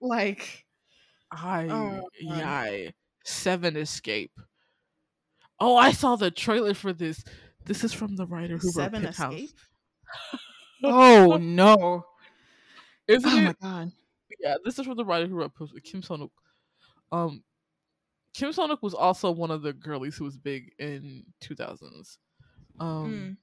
like 0.00 0.64
I 1.30 1.68
oh, 1.70 2.08
yeah 2.20 2.90
seven 3.24 3.76
escape. 3.76 4.32
Oh, 5.60 5.76
I 5.76 5.92
saw 5.92 6.16
the 6.16 6.30
trailer 6.30 6.74
for 6.74 6.92
this. 6.92 7.22
This 7.64 7.84
is 7.84 7.92
from 7.92 8.16
the 8.16 8.26
writer 8.26 8.56
who 8.56 8.70
Seven 8.70 9.02
wrote 9.02 9.10
Escape. 9.10 9.50
House. 10.30 10.40
oh 10.84 11.36
no! 11.40 12.04
Isn't 13.06 13.30
oh 13.30 13.38
it? 13.38 13.42
my 13.42 13.54
god! 13.60 13.92
Yeah, 14.40 14.56
this 14.64 14.78
is 14.78 14.86
from 14.86 14.96
the 14.96 15.04
writer 15.04 15.26
who 15.26 15.34
wrote 15.34 15.52
Kim 15.84 16.02
Soon-ok. 16.02 16.32
Um, 17.10 17.42
Kim 18.34 18.52
Soon-ok 18.52 18.78
was 18.82 18.94
also 18.94 19.30
one 19.30 19.50
of 19.50 19.62
the 19.62 19.72
girlies 19.72 20.16
who 20.16 20.24
was 20.24 20.36
big 20.36 20.72
in 20.78 21.24
two 21.40 21.54
thousands. 21.54 22.18
Um, 22.78 23.12
mm. 23.12 23.36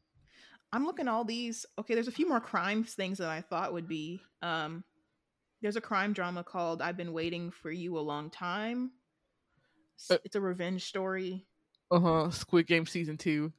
I'm 0.71 0.85
looking 0.85 1.07
all 1.07 1.25
these. 1.25 1.65
Okay, 1.77 1.93
there's 1.93 2.07
a 2.07 2.11
few 2.11 2.27
more 2.27 2.39
crimes 2.39 2.93
things 2.93 3.17
that 3.17 3.29
I 3.29 3.41
thought 3.41 3.73
would 3.73 3.87
be. 3.87 4.21
Um, 4.41 4.83
there's 5.65 5.75
a 5.75 5.81
crime 5.81 6.13
drama 6.13 6.43
called 6.43 6.79
"I've 6.79 6.95
Been 6.95 7.11
Waiting 7.11 7.49
for 7.49 7.71
You 7.71 7.97
a 7.97 7.99
Long 7.99 8.29
Time." 8.29 8.91
It's, 9.95 10.11
uh, 10.11 10.17
it's 10.23 10.35
a 10.35 10.41
revenge 10.41 10.85
story. 10.85 11.47
Uh 11.89 11.99
huh. 11.99 12.29
Squid 12.29 12.67
Game 12.67 12.85
season 12.85 13.17
two. 13.17 13.51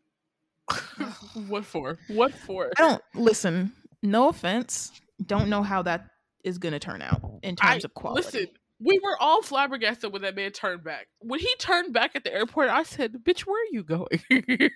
what 1.48 1.64
for? 1.64 1.98
What 2.06 2.32
for? 2.32 2.70
I 2.78 2.80
don't 2.80 3.02
listen. 3.16 3.72
No 4.04 4.28
offense. 4.28 4.92
Don't 5.24 5.48
know 5.48 5.64
how 5.64 5.82
that 5.82 6.06
is 6.44 6.58
going 6.58 6.74
to 6.74 6.78
turn 6.78 7.02
out 7.02 7.20
in 7.42 7.56
terms 7.56 7.84
I, 7.84 7.86
of 7.86 7.94
quality. 7.94 8.22
Listen, 8.24 8.46
we 8.78 9.00
were 9.02 9.16
all 9.18 9.42
flabbergasted 9.42 10.12
when 10.12 10.22
that 10.22 10.36
man 10.36 10.52
turned 10.52 10.84
back. 10.84 11.08
When 11.18 11.40
he 11.40 11.52
turned 11.58 11.92
back 11.92 12.14
at 12.14 12.22
the 12.22 12.32
airport, 12.32 12.68
I 12.68 12.84
said, 12.84 13.14
"Bitch, 13.24 13.40
where 13.40 13.60
are 13.60 13.72
you 13.72 13.82
going?" 13.82 14.70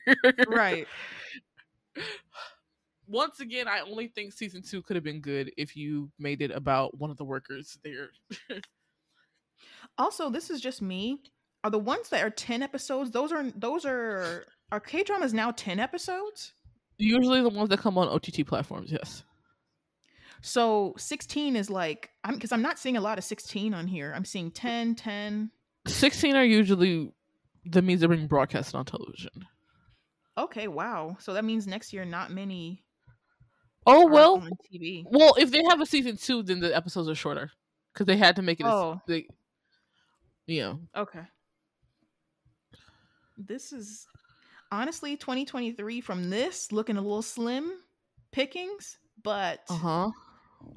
right. 0.49 0.89
Once 3.11 3.41
again, 3.41 3.67
I 3.67 3.81
only 3.81 4.07
think 4.07 4.33
season 4.33 4.63
two 4.63 4.83
could 4.83 4.95
have 4.95 5.03
been 5.03 5.21
good 5.21 5.51
if 5.57 5.75
you 5.75 6.11
made 6.21 6.41
it 6.41 6.53
about 6.53 6.97
one 6.97 7.11
of 7.11 7.17
the 7.17 7.25
workers 7.25 7.77
there. 7.83 8.11
also, 9.99 10.31
this 10.31 10.49
is 10.49 10.61
just 10.61 10.81
me. 10.81 11.21
Are 11.65 11.71
the 11.71 11.79
ones 11.79 12.09
that 12.11 12.23
are 12.23 12.31
ten 12.31 12.63
episodes? 12.63 13.11
Those 13.11 13.33
are 13.33 13.51
those 13.57 13.85
are 13.85 14.45
are 14.71 14.79
K 14.79 15.03
dramas 15.03 15.35
now 15.35 15.51
ten 15.51 15.81
episodes? 15.81 16.55
Usually 16.99 17.43
the 17.43 17.49
ones 17.49 17.71
that 17.71 17.81
come 17.81 17.99
on 17.99 18.09
OTT 18.09 18.47
platforms, 18.47 18.93
yes. 18.93 19.25
So 20.43 20.95
16 20.97 21.57
is 21.57 21.69
like 21.69 22.11
I'm 22.23 22.35
because 22.35 22.53
I'm 22.53 22.63
not 22.63 22.79
seeing 22.79 22.97
a 22.97 23.01
lot 23.01 23.19
of 23.19 23.25
16 23.25 23.75
on 23.75 23.89
here. 23.89 24.13
I'm 24.15 24.25
seeing 24.25 24.53
10, 24.53 24.95
10. 24.95 25.51
16 25.87 26.37
are 26.37 26.45
usually 26.45 27.13
the 27.65 27.83
means 27.83 28.01
they're 28.01 28.09
being 28.09 28.29
broadcasted 28.29 28.77
on 28.77 28.85
television. 28.85 29.47
Okay, 30.39 30.69
wow. 30.69 31.17
So 31.19 31.35
that 31.35 31.45
means 31.45 31.67
next 31.67 31.93
year 31.93 32.05
not 32.05 32.31
many 32.31 32.85
Oh 33.87 34.07
well. 34.07 34.47
Well, 35.07 35.35
if 35.39 35.51
they 35.51 35.63
have 35.65 35.81
a 35.81 35.87
season 35.87 36.17
two, 36.17 36.43
then 36.43 36.61
the 36.61 36.75
episodes 36.75 37.09
are 37.09 37.15
shorter. 37.15 37.51
Because 37.93 38.07
they 38.07 38.17
had 38.17 38.37
to 38.37 38.43
make 38.43 38.61
it 38.61 38.67
oh. 38.67 38.93
a, 38.93 39.03
they, 39.09 39.27
you 40.47 40.61
know. 40.61 40.81
Okay. 40.97 41.23
This 43.37 43.73
is 43.73 44.07
honestly 44.71 45.17
2023 45.17 46.01
from 46.01 46.31
this 46.31 46.71
looking 46.71 46.97
a 46.97 47.01
little 47.01 47.23
slim 47.23 47.73
pickings, 48.33 48.99
but 49.23 49.61
uh-huh. 49.69 50.11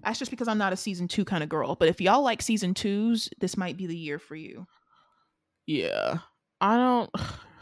That's 0.03 0.19
just 0.19 0.31
because 0.31 0.47
I'm 0.47 0.57
not 0.57 0.73
a 0.73 0.77
season 0.77 1.07
two 1.07 1.25
kind 1.25 1.43
of 1.43 1.49
girl. 1.49 1.75
But 1.75 1.89
if 1.89 1.99
y'all 1.99 2.23
like 2.23 2.41
season 2.41 2.73
twos, 2.73 3.29
this 3.39 3.57
might 3.57 3.77
be 3.77 3.85
the 3.85 3.97
year 3.97 4.19
for 4.19 4.35
you. 4.35 4.65
Yeah. 5.65 6.19
I 6.61 6.77
don't 6.77 7.09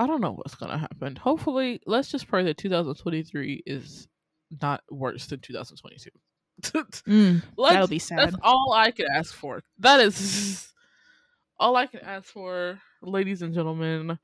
I 0.00 0.06
don't 0.06 0.22
know 0.22 0.32
what's 0.32 0.54
gonna 0.54 0.78
happen. 0.78 1.14
Hopefully, 1.14 1.82
let's 1.84 2.08
just 2.08 2.26
pray 2.26 2.42
that 2.44 2.56
2023 2.56 3.64
is 3.66 4.08
not 4.62 4.82
worse 4.90 5.26
than 5.26 5.40
2022. 5.40 6.08
mm, 6.62 7.42
that'll 7.58 7.86
be 7.86 7.98
sad. 7.98 8.18
That's 8.18 8.36
all 8.42 8.72
I 8.72 8.92
can 8.92 9.08
ask 9.14 9.34
for. 9.34 9.62
That 9.78 10.00
is 10.00 10.72
all 11.60 11.76
I 11.76 11.86
can 11.86 12.00
ask 12.00 12.24
for, 12.24 12.80
ladies 13.02 13.42
and 13.42 13.52
gentlemen. 13.52 14.18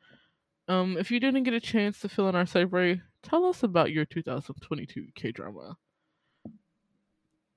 Um, 0.67 0.97
if 0.97 1.11
you 1.11 1.21
didn't 1.21 1.43
get 1.43 1.53
a 1.53 1.61
chance 1.61 2.01
to 2.01 2.09
fill 2.09 2.31
in 2.31 2.35
our 2.35 2.47
survey, 2.47 3.03
tell 3.23 3.45
us 3.45 3.63
about 3.63 3.93
your 3.93 4.07
2022 4.07 5.09
K 5.15 5.31
drama. 5.31 5.77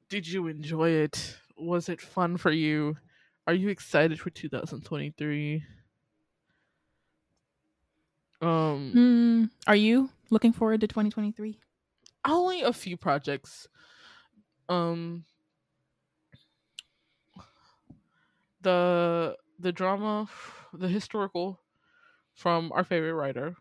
Did 0.10 0.28
you 0.28 0.48
enjoy 0.48 0.90
it? 0.90 1.38
Was 1.58 1.88
it 1.88 2.02
fun 2.02 2.36
for 2.36 2.52
you? 2.52 2.98
Are 3.48 3.54
you 3.54 3.70
excited 3.70 4.20
for 4.20 4.30
2023? 4.30 5.64
Um, 8.42 8.94
mm, 8.96 9.50
are 9.68 9.76
you 9.76 10.10
looking 10.30 10.54
forward 10.54 10.82
to 10.82 10.88
2023? 10.88 11.58
Only 12.26 12.62
a 12.62 12.74
few 12.74 12.98
projects. 12.98 13.68
Um, 14.68 15.26
the 18.62 19.36
the 19.60 19.72
drama, 19.72 20.30
the 20.74 20.88
historical 20.88 21.60
from 22.34 22.72
our 22.74 22.84
favorite 22.84 23.14
writer. 23.14 23.56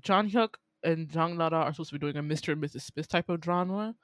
Jang 0.00 0.30
Hyuk 0.30 0.54
and 0.82 1.08
Jang 1.08 1.36
Nara 1.36 1.58
are 1.58 1.72
supposed 1.72 1.90
to 1.90 1.98
be 1.98 2.00
doing 2.00 2.16
a 2.16 2.22
Mr. 2.22 2.52
and 2.52 2.62
Mrs. 2.62 2.82
Smith 2.82 3.08
type 3.08 3.28
of 3.28 3.40
drama. 3.40 3.94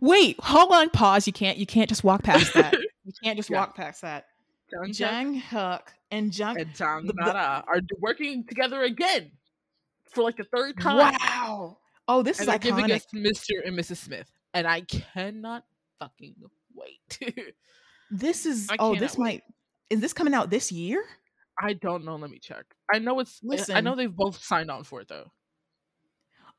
Wait, 0.00 0.38
hold 0.40 0.72
on, 0.72 0.88
pause. 0.90 1.26
You 1.26 1.32
can't 1.32 1.58
you 1.58 1.66
can't 1.66 1.88
just 1.88 2.04
walk 2.04 2.22
past 2.22 2.54
that. 2.54 2.72
you 3.04 3.12
can't 3.22 3.36
just 3.36 3.50
yeah. 3.50 3.58
walk 3.58 3.76
past 3.76 4.02
that. 4.02 4.26
Jang 4.92 5.40
Hyuk 5.40 5.82
and 6.10 6.32
Jang 6.32 6.58
and 6.58 6.74
Jang 6.74 7.10
Nara 7.14 7.64
are 7.66 7.80
working 8.00 8.44
together 8.46 8.82
again 8.82 9.30
for 10.06 10.22
like 10.22 10.36
the 10.36 10.44
third 10.44 10.78
time. 10.80 11.14
Wow. 11.20 11.78
Oh, 12.06 12.22
this 12.22 12.40
and 12.40 12.48
is 12.48 12.54
iconic. 12.54 12.62
giving 12.62 12.92
us 12.92 13.06
Mr. 13.14 13.66
and 13.66 13.78
Mrs. 13.78 13.96
Smith, 13.96 14.30
and 14.52 14.66
I 14.66 14.82
cannot 14.82 15.64
fucking 15.98 16.34
wait. 16.74 17.34
this 18.10 18.46
is 18.46 18.68
oh, 18.78 18.94
this 18.94 19.16
wait. 19.16 19.24
might 19.24 19.42
is 19.90 20.00
this 20.00 20.12
coming 20.12 20.34
out 20.34 20.50
this 20.50 20.72
year? 20.72 21.04
I 21.60 21.74
don't 21.74 22.04
know. 22.04 22.16
Let 22.16 22.30
me 22.30 22.38
check. 22.38 22.64
I 22.92 22.98
know 22.98 23.20
it's. 23.20 23.40
Eh, 23.44 23.48
Listen, 23.48 23.76
I 23.76 23.80
know 23.80 23.94
they've 23.94 24.14
both 24.14 24.42
signed 24.42 24.70
on 24.70 24.84
for 24.84 25.00
it 25.00 25.08
though. 25.08 25.30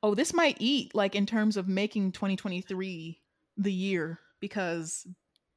Oh, 0.04 0.16
this 0.16 0.34
might 0.34 0.58
eat 0.60 0.94
like 0.94 1.16
in 1.16 1.26
terms 1.26 1.58
of 1.58 1.68
making 1.68 2.12
2023 2.12 3.22
the 3.58 3.74
year 3.74 4.20
because 4.40 5.08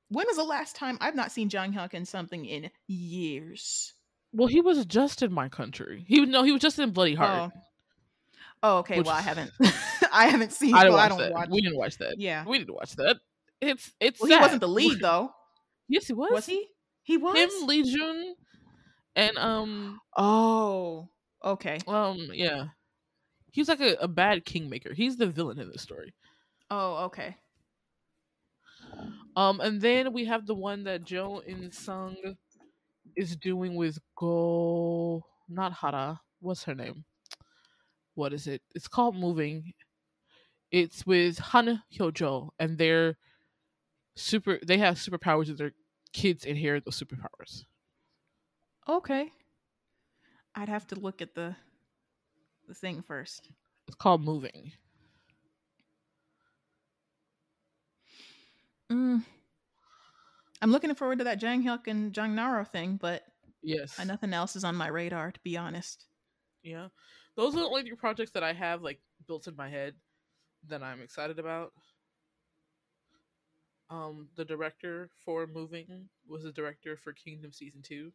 when 0.09 0.27
was 0.27 0.37
the 0.37 0.45
last 0.45 0.77
time 0.77 0.99
I've 1.01 1.15
not 1.15 1.33
seen 1.33 1.49
Jang 1.49 1.73
Hyuk 1.73 1.95
in 1.95 2.05
something 2.05 2.45
in 2.45 2.71
years? 2.87 3.93
Well, 4.33 4.49
he 4.49 4.61
was 4.61 4.85
just 4.87 5.23
in 5.23 5.33
my 5.33 5.49
country. 5.49 6.05
He 6.07 6.25
no, 6.25 6.43
he 6.43 6.53
was 6.53 6.61
just 6.61 6.79
in 6.79 6.91
Bloody 6.91 7.15
Heart. 7.15 7.53
Oh, 7.55 7.61
oh 8.63 8.79
okay. 8.79 8.99
Which, 8.99 9.07
well, 9.07 9.17
I 9.17 9.21
haven't. 9.21 9.51
I 10.13 10.29
haven't 10.29 10.53
seen. 10.53 10.75
I, 10.75 10.89
well, 10.89 10.99
I 10.99 11.09
don't 11.09 11.33
watch. 11.33 11.49
We 11.51 11.61
didn't 11.61 11.79
watch 11.79 11.99
that. 11.99 12.17
Yeah, 12.19 12.45
we 12.47 12.59
didn't 12.59 12.75
watch 12.75 12.97
that. 12.97 13.19
It's 13.61 13.93
it's. 14.01 14.21
Well, 14.21 14.31
he 14.31 14.37
wasn't 14.37 14.61
the 14.61 14.69
lead 14.69 15.01
though. 15.01 15.33
yes, 15.89 16.07
he 16.07 16.13
was. 16.13 16.31
Was 16.31 16.47
he? 16.47 16.67
He 17.03 17.17
was 17.17 17.37
him, 17.37 17.67
Lee 17.67 17.83
Jun, 17.83 18.35
and 19.17 19.39
um. 19.39 20.01
Oh, 20.17 21.09
okay. 21.43 21.79
Um, 21.87 22.31
yeah, 22.33 22.67
he 23.53 23.61
was 23.61 23.69
like 23.69 23.81
a, 23.81 23.95
a 24.01 24.09
bad 24.09 24.45
kingmaker. 24.45 24.93
He's 24.93 25.17
the 25.17 25.27
villain 25.27 25.59
in 25.59 25.71
this 25.71 25.83
story. 25.83 26.13
Oh, 26.71 27.05
okay. 27.07 27.37
Um, 29.39 29.61
and 29.61 29.81
then 29.81 30.13
we 30.13 30.25
have 30.25 30.47
the 30.47 30.55
one 30.57 30.83
that 30.83 31.05
Jo 31.05 31.39
In 31.47 31.71
Sung 31.71 32.17
is 33.15 33.37
doing 33.37 33.77
with 33.77 33.97
Go, 34.17 35.25
not 35.49 35.73
Hara. 35.75 36.21
What's 36.41 36.65
her 36.65 36.75
name? 36.75 37.05
What 38.17 38.33
is 38.33 38.49
it? 38.49 38.63
It's 38.75 38.89
called 38.89 39.15
Moving. 39.15 39.75
It's 40.73 41.07
with 41.07 41.39
Han 41.39 41.85
Hyo-joo, 41.97 42.51
and 42.59 42.79
they're 42.79 43.17
super. 44.17 44.59
They 44.67 44.79
have 44.79 44.97
superpowers, 44.97 45.49
and 45.51 45.57
their 45.57 45.73
kids 46.13 46.45
inherit 46.45 46.85
those 46.85 47.01
superpowers. 47.01 47.63
Okay. 48.89 49.31
I'd 50.57 50.69
have 50.69 50.89
to 50.89 50.97
look 50.97 51.23
at 51.23 51.37
the 51.37 51.55
the 52.67 52.75
thing 52.75 53.03
first. 53.03 53.51
It's 53.87 53.95
called 53.95 54.25
Moving. 54.25 54.73
Mm. 58.91 59.25
I'm 60.61 60.71
looking 60.71 60.95
forward 60.95 61.19
to 61.19 61.25
that 61.25 61.39
Jang 61.39 61.63
Hyuk 61.63 61.87
and 61.87 62.13
Jang 62.13 62.35
Nara 62.35 62.65
thing, 62.65 62.99
but 63.01 63.23
yes, 63.63 63.99
nothing 64.05 64.33
else 64.33 64.57
is 64.57 64.65
on 64.65 64.75
my 64.75 64.89
radar 64.89 65.31
to 65.31 65.41
be 65.41 65.57
honest. 65.57 66.07
Yeah, 66.63 66.89
those 67.37 67.55
are 67.55 67.61
the 67.61 67.67
only 67.67 67.91
projects 67.93 68.33
that 68.33 68.43
I 68.43 68.53
have 68.53 68.83
like 68.83 69.01
built 69.27 69.47
in 69.47 69.57
my 69.57 69.69
head 69.69 69.95
that 70.69 70.83
I'm 70.83 71.01
excited 71.01 71.39
about. 71.39 71.73
Um, 73.91 74.29
the 74.37 74.45
director 74.45 75.09
for 75.25 75.47
Moving 75.47 76.09
was 76.29 76.43
the 76.43 76.53
director 76.53 76.97
for 76.97 77.13
Kingdom 77.13 77.53
season 77.53 77.81
two. 77.83 78.13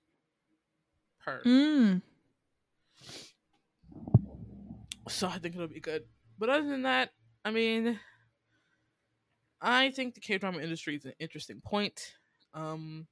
Her. 1.19 1.41
Mm. 1.45 2.01
So 5.07 5.27
I 5.27 5.37
think 5.39 5.55
it'll 5.55 5.67
be 5.67 5.79
good. 5.79 6.03
But 6.37 6.49
other 6.49 6.67
than 6.67 6.83
that, 6.83 7.11
I 7.45 7.51
mean, 7.51 7.99
I 9.63 9.91
think 9.91 10.13
the 10.13 10.19
K 10.19 10.37
drama 10.37 10.59
industry 10.59 10.95
is 10.95 11.05
an 11.05 11.13
interesting 11.19 11.61
point. 11.61 12.13
Um, 12.53 13.07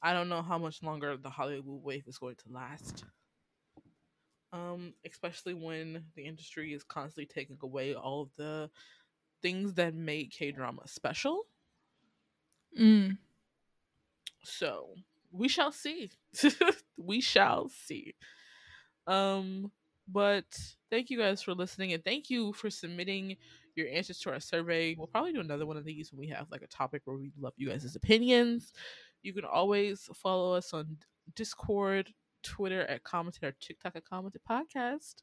I 0.00 0.12
don't 0.12 0.28
know 0.28 0.40
how 0.40 0.56
much 0.56 0.82
longer 0.82 1.16
the 1.16 1.28
Hallyu 1.28 1.62
wave 1.64 2.04
is 2.06 2.18
going 2.18 2.36
to 2.36 2.52
last. 2.52 3.04
Um, 4.52 4.94
especially 5.04 5.54
when 5.54 6.04
the 6.14 6.24
industry 6.24 6.72
is 6.72 6.84
constantly 6.84 7.26
taking 7.26 7.58
away 7.62 7.94
all 7.94 8.22
of 8.22 8.30
the 8.36 8.70
things 9.42 9.74
that 9.74 9.94
make 9.94 10.30
K 10.30 10.52
drama 10.52 10.82
special. 10.86 11.46
Mm. 12.78 13.18
So 14.44 14.94
we 15.32 15.48
shall 15.48 15.72
see. 15.72 16.10
we 16.96 17.20
shall 17.20 17.68
see. 17.68 18.14
Um, 19.08 19.72
but 20.06 20.44
thank 20.90 21.10
you 21.10 21.18
guys 21.18 21.42
for 21.42 21.54
listening 21.54 21.92
and 21.92 22.04
thank 22.04 22.30
you 22.30 22.52
for 22.52 22.70
submitting 22.70 23.36
your 23.74 23.88
answers 23.88 24.18
to 24.20 24.30
our 24.30 24.40
survey. 24.40 24.94
We'll 24.96 25.06
probably 25.06 25.32
do 25.32 25.40
another 25.40 25.66
one 25.66 25.76
of 25.76 25.84
these 25.84 26.12
when 26.12 26.18
we 26.18 26.28
have 26.28 26.50
like 26.50 26.62
a 26.62 26.66
topic 26.66 27.02
where 27.04 27.16
we 27.16 27.32
love 27.38 27.54
you 27.56 27.68
guys' 27.70 27.96
opinions. 27.96 28.72
You 29.22 29.32
can 29.32 29.44
always 29.44 30.08
follow 30.14 30.54
us 30.54 30.72
on 30.72 30.98
Discord, 31.34 32.12
Twitter 32.42 32.82
at 32.82 33.04
commented 33.04 33.44
or 33.44 33.52
TikTok 33.60 33.96
at 33.96 34.04
commented 34.04 34.42
podcast 34.48 35.22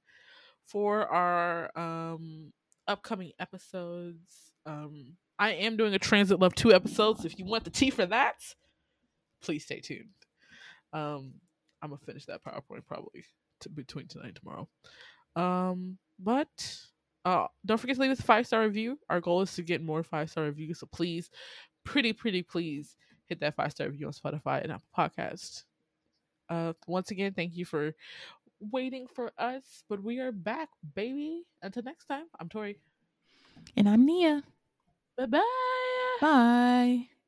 for 0.66 1.08
our 1.08 1.72
um 1.78 2.54
upcoming 2.88 3.32
episodes. 3.40 4.54
Um 4.66 5.18
I 5.38 5.52
am 5.52 5.78
doing 5.78 5.94
a 5.94 6.00
Transit 6.00 6.40
Love 6.40 6.56
2 6.56 6.74
episodes. 6.74 7.24
If 7.24 7.40
you 7.40 7.46
want 7.46 7.64
the 7.64 7.70
tea 7.70 7.92
for 7.92 8.06
that, 8.06 8.36
please 9.42 9.66
stay 9.66 9.80
tuned. 9.80 10.10
Um 10.94 11.34
I'm 11.82 11.90
gonna 11.90 12.00
finish 12.06 12.26
that 12.26 12.44
PowerPoint 12.44 12.86
probably 12.86 13.24
to, 13.62 13.70
between 13.70 14.08
tonight 14.08 14.28
and 14.28 14.36
tomorrow. 14.36 14.68
Um, 15.36 15.98
but 16.18 16.78
uh, 17.26 17.48
don't 17.66 17.78
forget 17.78 17.96
to 17.96 18.02
leave 18.02 18.12
us 18.12 18.20
a 18.20 18.24
five 18.24 18.48
star 18.48 18.62
review. 18.62 18.98
Our 19.10 19.22
goal 19.22 19.42
is 19.42 19.54
to 19.56 19.62
get 19.62 19.84
more 19.84 20.04
five 20.04 20.30
star 20.30 20.46
reviews, 20.46 20.80
so 20.80 20.88
please, 20.92 21.30
pretty, 21.84 22.14
pretty, 22.14 22.44
please 22.44 22.96
hit 23.28 23.40
that 23.42 23.56
five 23.56 23.72
star 23.72 23.88
review 23.88 24.08
on 24.08 24.14
Spotify 24.14 24.64
and 24.64 24.72
Apple 24.72 24.88
Podcast. 24.98 25.64
Uh, 26.50 26.74
once 26.88 27.12
again, 27.12 27.34
thank 27.34 27.56
you 27.56 27.66
for 27.66 27.94
waiting 28.60 29.08
for 29.08 29.32
us, 29.38 29.84
but 29.90 30.04
we 30.04 30.20
are 30.20 30.32
back, 30.32 30.70
baby. 30.96 31.44
Until 31.62 31.84
next 31.84 32.06
time, 32.06 32.26
I'm 32.40 32.50
Tori, 32.50 32.80
and 33.78 33.88
I'm 33.88 34.06
Nia. 34.06 34.44
Bye-bye. 35.18 35.42
Bye. 36.22 37.19